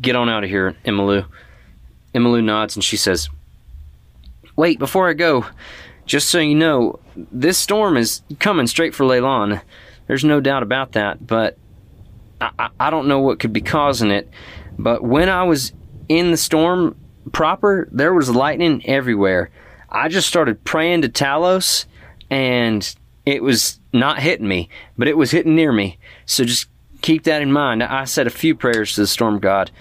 get 0.01 0.15
on 0.15 0.27
out 0.27 0.43
of 0.43 0.49
here, 0.49 0.75
Emmylou. 0.83 1.27
Emmylou 2.15 2.43
nods 2.43 2.75
and 2.75 2.83
she 2.83 2.97
says, 2.97 3.29
Wait, 4.55 4.79
before 4.79 5.07
I 5.07 5.13
go, 5.13 5.45
just 6.07 6.29
so 6.29 6.39
you 6.39 6.55
know, 6.55 6.99
this 7.15 7.59
storm 7.59 7.95
is 7.95 8.23
coming 8.39 8.65
straight 8.65 8.95
for 8.95 9.05
Leilon. 9.05 9.61
There's 10.07 10.25
no 10.25 10.41
doubt 10.41 10.63
about 10.63 10.93
that, 10.93 11.27
but 11.27 11.59
I, 12.41 12.69
I 12.79 12.89
don't 12.89 13.07
know 13.07 13.19
what 13.19 13.37
could 13.37 13.53
be 13.53 13.61
causing 13.61 14.09
it. 14.09 14.27
But 14.79 15.03
when 15.03 15.29
I 15.29 15.43
was 15.43 15.73
in 16.09 16.31
the 16.31 16.37
storm 16.37 16.95
proper, 17.33 17.87
there 17.91 18.15
was 18.15 18.31
lightning 18.31 18.83
everywhere. 18.87 19.51
I 19.95 20.09
just 20.09 20.27
started 20.27 20.63
praying 20.63 21.01
to 21.03 21.09
Talos, 21.09 21.85
and 22.29 22.93
it 23.25 23.41
was 23.41 23.79
not 23.93 24.19
hitting 24.19 24.47
me, 24.47 24.69
but 24.97 25.07
it 25.07 25.17
was 25.17 25.31
hitting 25.31 25.55
near 25.55 25.71
me. 25.71 25.97
So 26.25 26.43
just 26.43 26.67
keep 27.01 27.23
that 27.23 27.41
in 27.41 27.51
mind. 27.51 27.81
I 27.81 28.03
said 28.03 28.27
a 28.27 28.31
few 28.31 28.55
prayers 28.55 28.95
to 28.95 29.01
the 29.01 29.07
storm 29.07 29.39
god, 29.39 29.71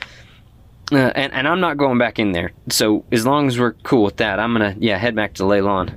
uh, 0.93 0.97
and 1.15 1.33
and 1.33 1.49
I'm 1.49 1.61
not 1.61 1.77
going 1.77 1.99
back 1.99 2.19
in 2.19 2.33
there. 2.33 2.53
So 2.71 3.05
as 3.11 3.27
long 3.27 3.49
as 3.49 3.59
we're 3.59 3.73
cool 3.73 4.05
with 4.05 4.19
that, 4.19 4.39
I'm 4.39 4.53
gonna 4.53 4.77
yeah 4.79 4.97
head 4.99 5.15
back 5.17 5.35
to 5.35 5.43
Leilon. 5.43 5.93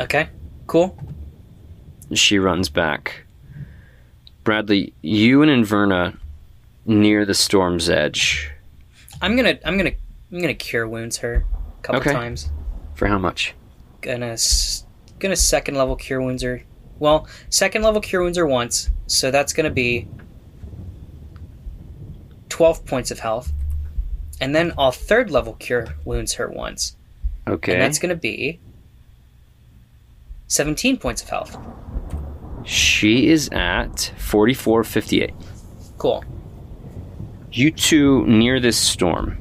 Okay. 0.00 0.28
Cool. 0.66 0.96
She 2.14 2.38
runs 2.38 2.68
back. 2.68 3.24
Bradley, 4.44 4.92
you 5.02 5.42
and 5.42 5.50
Inverna 5.50 6.16
near 6.86 7.24
the 7.24 7.34
storm's 7.34 7.88
edge. 7.90 8.50
I'm 9.22 9.36
gonna 9.36 9.58
I'm 9.64 9.76
gonna 9.76 9.92
I'm 10.32 10.40
gonna 10.40 10.54
cure 10.54 10.86
wounds 10.88 11.18
her 11.18 11.44
a 11.78 11.82
couple 11.82 12.00
Okay. 12.00 12.12
times. 12.12 12.50
For 12.94 13.06
how 13.08 13.18
much? 13.18 13.54
Gonna 14.00 14.36
gonna 15.18 15.36
second 15.36 15.74
level 15.76 15.96
cure 15.96 16.20
wounds 16.22 16.42
her. 16.42 16.62
Well, 16.98 17.26
second 17.50 17.82
level 17.82 18.00
cure 18.00 18.22
wounds 18.22 18.38
are 18.38 18.46
once, 18.46 18.90
so 19.06 19.30
that's 19.30 19.52
gonna 19.52 19.70
be 19.70 20.06
twelve 22.48 22.84
points 22.86 23.10
of 23.10 23.18
health, 23.18 23.52
and 24.40 24.54
then 24.54 24.72
I'll 24.78 24.92
third 24.92 25.30
level 25.30 25.54
cure 25.54 25.88
wounds 26.04 26.34
her 26.34 26.48
once, 26.48 26.96
Okay. 27.48 27.72
and 27.72 27.80
that's 27.82 27.98
gonna 27.98 28.14
be 28.14 28.60
seventeen 30.46 30.96
points 30.96 31.22
of 31.22 31.28
health. 31.28 31.56
She 32.66 33.28
is 33.28 33.50
at 33.52 34.12
4458. 34.16 35.34
Cool. 35.98 36.24
You 37.52 37.70
two 37.70 38.24
near 38.26 38.58
this 38.58 38.78
storm. 38.78 39.38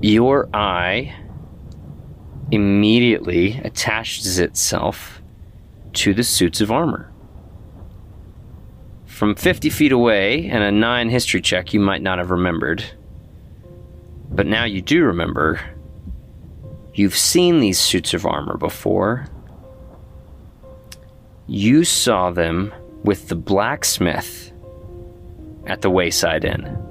Your 0.00 0.48
eye 0.54 1.14
immediately 2.52 3.58
attaches 3.64 4.38
itself 4.38 5.20
to 5.94 6.14
the 6.14 6.22
suits 6.22 6.60
of 6.60 6.70
armor. 6.70 7.12
From 9.06 9.34
50 9.34 9.70
feet 9.70 9.90
away 9.90 10.46
and 10.46 10.62
a 10.62 10.70
9 10.70 11.10
history 11.10 11.40
check, 11.40 11.74
you 11.74 11.80
might 11.80 12.02
not 12.02 12.18
have 12.18 12.30
remembered. 12.30 12.84
But 14.30 14.46
now 14.46 14.64
you 14.64 14.80
do 14.80 15.02
remember. 15.02 15.60
You've 16.94 17.16
seen 17.16 17.58
these 17.58 17.80
suits 17.80 18.14
of 18.14 18.24
armor 18.24 18.56
before. 18.56 19.26
You 21.48 21.82
saw 21.82 22.30
them 22.30 22.72
with 23.02 23.28
the 23.28 23.34
blacksmith 23.34 24.52
at 25.66 25.80
the 25.80 25.90
Wayside 25.90 26.44
Inn. 26.44 26.87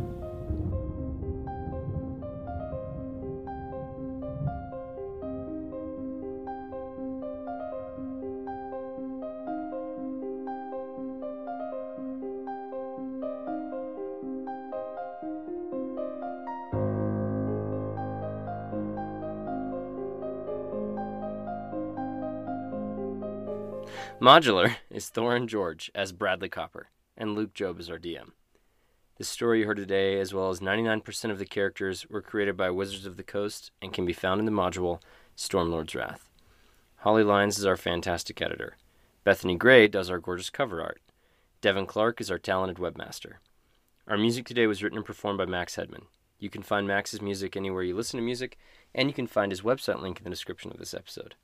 Modular 24.20 24.78
is 24.90 25.12
Thorin 25.12 25.46
George 25.46 25.92
as 25.94 26.12
Bradley 26.12 26.50
Copper, 26.50 26.90
and 27.16 27.36
Luke 27.36 27.54
Job 27.54 27.80
as 27.80 27.88
our 27.88 28.00
DM. 28.00 28.32
The 29.18 29.24
story 29.24 29.60
you 29.60 29.68
heard 29.68 29.78
today, 29.78 30.20
as 30.20 30.34
well 30.34 30.50
as 30.50 30.60
99% 30.60 31.30
of 31.30 31.38
the 31.38 31.46
characters, 31.46 32.10
were 32.10 32.24
created 32.24 32.58
by 32.58 32.72
Wizards 32.72 33.06
of 33.06 33.18
the 33.18 33.24
Coast 33.24 33.70
and 33.80 33.94
can 33.94 34.08
be 34.08 34.14
found 34.14 34.40
in 34.40 34.48
the 34.48 34.52
module 34.52 35.02
Stormlord's 35.38 35.94
Wrath. 35.94 36.32
Holly 36.98 37.24
Lyons 37.24 37.60
is 37.60 37.66
our 37.68 37.78
fantastic 37.78 38.42
editor. 38.42 38.78
Bethany 39.24 39.56
Gray 39.56 39.88
does 39.88 40.10
our 40.10 40.18
gorgeous 40.18 40.50
cover 40.50 40.82
art. 40.82 41.00
Devin 41.62 41.86
Clark 41.86 42.20
is 42.20 42.32
our 42.32 42.40
talented 42.40 42.78
webmaster. 42.78 43.34
Our 44.08 44.18
music 44.18 44.48
today 44.48 44.66
was 44.66 44.82
written 44.82 44.98
and 44.98 45.06
performed 45.06 45.38
by 45.38 45.46
Max 45.46 45.76
Hedman. 45.76 46.06
You 46.40 46.50
can 46.50 46.64
find 46.64 46.88
Max's 46.88 47.22
music 47.22 47.56
anywhere 47.56 47.84
you 47.84 47.96
listen 47.96 48.18
to 48.18 48.26
music, 48.26 48.58
and 48.96 49.10
you 49.10 49.14
can 49.14 49.28
find 49.28 49.52
his 49.52 49.62
website 49.62 50.02
link 50.02 50.18
in 50.18 50.24
the 50.24 50.32
description 50.32 50.72
of 50.72 50.80
this 50.80 50.96
episode. 50.96 51.36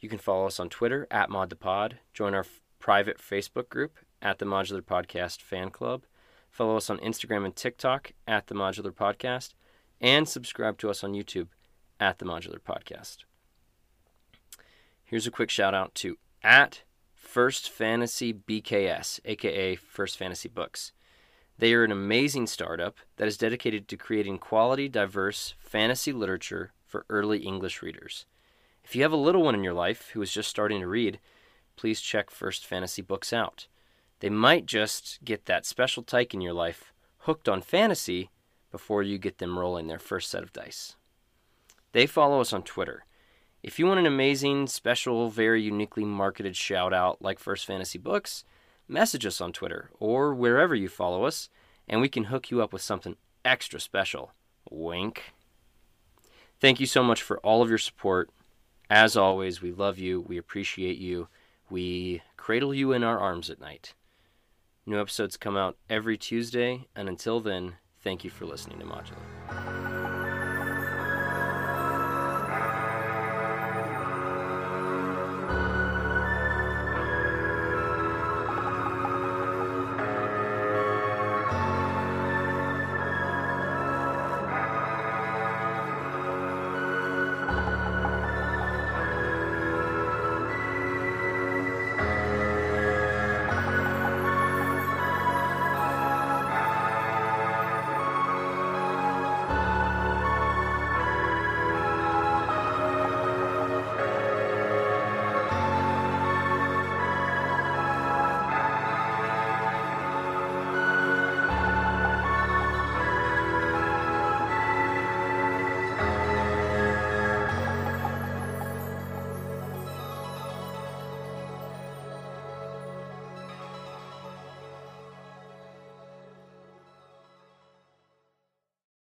You 0.00 0.08
can 0.08 0.18
follow 0.18 0.46
us 0.46 0.58
on 0.58 0.70
Twitter 0.70 1.06
at 1.10 1.28
ModThePod, 1.28 1.94
join 2.14 2.34
our 2.34 2.40
f- 2.40 2.60
private 2.78 3.18
Facebook 3.18 3.68
group 3.68 3.98
at 4.22 4.38
the 4.38 4.46
Modular 4.46 4.80
Podcast 4.80 5.42
Fan 5.42 5.70
Club, 5.70 6.04
follow 6.50 6.76
us 6.76 6.88
on 6.88 6.98
Instagram 6.98 7.44
and 7.44 7.54
TikTok 7.54 8.12
at 8.26 8.46
the 8.46 8.54
Modular 8.54 8.92
Podcast, 8.92 9.52
and 10.00 10.26
subscribe 10.26 10.78
to 10.78 10.88
us 10.88 11.04
on 11.04 11.12
YouTube 11.12 11.48
at 11.98 12.18
the 12.18 12.24
Modular 12.24 12.58
Podcast. 12.58 13.18
Here's 15.04 15.26
a 15.26 15.30
quick 15.30 15.50
shout 15.50 15.74
out 15.74 15.94
to 15.96 16.16
at 16.42 16.82
First 17.12 17.68
Fantasy 17.68 18.32
BKS, 18.32 19.20
aka 19.26 19.76
First 19.76 20.16
Fantasy 20.16 20.48
Books. 20.48 20.92
They 21.58 21.74
are 21.74 21.84
an 21.84 21.92
amazing 21.92 22.46
startup 22.46 22.96
that 23.16 23.28
is 23.28 23.36
dedicated 23.36 23.86
to 23.88 23.98
creating 23.98 24.38
quality, 24.38 24.88
diverse 24.88 25.54
fantasy 25.58 26.10
literature 26.10 26.72
for 26.86 27.04
early 27.10 27.40
English 27.40 27.82
readers. 27.82 28.24
If 28.90 28.96
you 28.96 29.02
have 29.02 29.12
a 29.12 29.16
little 29.16 29.44
one 29.44 29.54
in 29.54 29.62
your 29.62 29.72
life 29.72 30.10
who 30.14 30.20
is 30.20 30.32
just 30.32 30.50
starting 30.50 30.80
to 30.80 30.88
read, 30.88 31.20
please 31.76 32.00
check 32.00 32.28
First 32.28 32.66
Fantasy 32.66 33.00
Books 33.00 33.32
out. 33.32 33.68
They 34.18 34.30
might 34.30 34.66
just 34.66 35.20
get 35.24 35.46
that 35.46 35.64
special 35.64 36.02
tyke 36.02 36.34
in 36.34 36.40
your 36.40 36.54
life 36.54 36.92
hooked 37.18 37.48
on 37.48 37.62
fantasy 37.62 38.30
before 38.72 39.04
you 39.04 39.16
get 39.16 39.38
them 39.38 39.56
rolling 39.56 39.86
their 39.86 40.00
first 40.00 40.28
set 40.28 40.42
of 40.42 40.52
dice. 40.52 40.96
They 41.92 42.04
follow 42.04 42.40
us 42.40 42.52
on 42.52 42.64
Twitter. 42.64 43.04
If 43.62 43.78
you 43.78 43.86
want 43.86 44.00
an 44.00 44.06
amazing, 44.06 44.66
special, 44.66 45.30
very 45.30 45.62
uniquely 45.62 46.04
marketed 46.04 46.56
shout 46.56 46.92
out 46.92 47.22
like 47.22 47.38
First 47.38 47.66
Fantasy 47.66 47.96
Books, 47.96 48.42
message 48.88 49.24
us 49.24 49.40
on 49.40 49.52
Twitter 49.52 49.92
or 50.00 50.34
wherever 50.34 50.74
you 50.74 50.88
follow 50.88 51.22
us, 51.22 51.48
and 51.86 52.00
we 52.00 52.08
can 52.08 52.24
hook 52.24 52.50
you 52.50 52.60
up 52.60 52.72
with 52.72 52.82
something 52.82 53.14
extra 53.44 53.78
special. 53.78 54.32
Wink. 54.68 55.32
Thank 56.58 56.80
you 56.80 56.86
so 56.86 57.04
much 57.04 57.22
for 57.22 57.38
all 57.38 57.62
of 57.62 57.68
your 57.68 57.78
support. 57.78 58.30
As 58.90 59.16
always, 59.16 59.62
we 59.62 59.70
love 59.70 59.98
you, 59.98 60.20
we 60.20 60.36
appreciate 60.36 60.98
you, 60.98 61.28
we 61.70 62.22
cradle 62.36 62.74
you 62.74 62.90
in 62.90 63.04
our 63.04 63.20
arms 63.20 63.48
at 63.48 63.60
night. 63.60 63.94
New 64.84 65.00
episodes 65.00 65.36
come 65.36 65.56
out 65.56 65.76
every 65.88 66.18
Tuesday, 66.18 66.88
and 66.96 67.08
until 67.08 67.38
then, 67.38 67.74
thank 68.02 68.24
you 68.24 68.30
for 68.30 68.46
listening 68.46 68.80
to 68.80 68.84
Modular. 68.84 69.99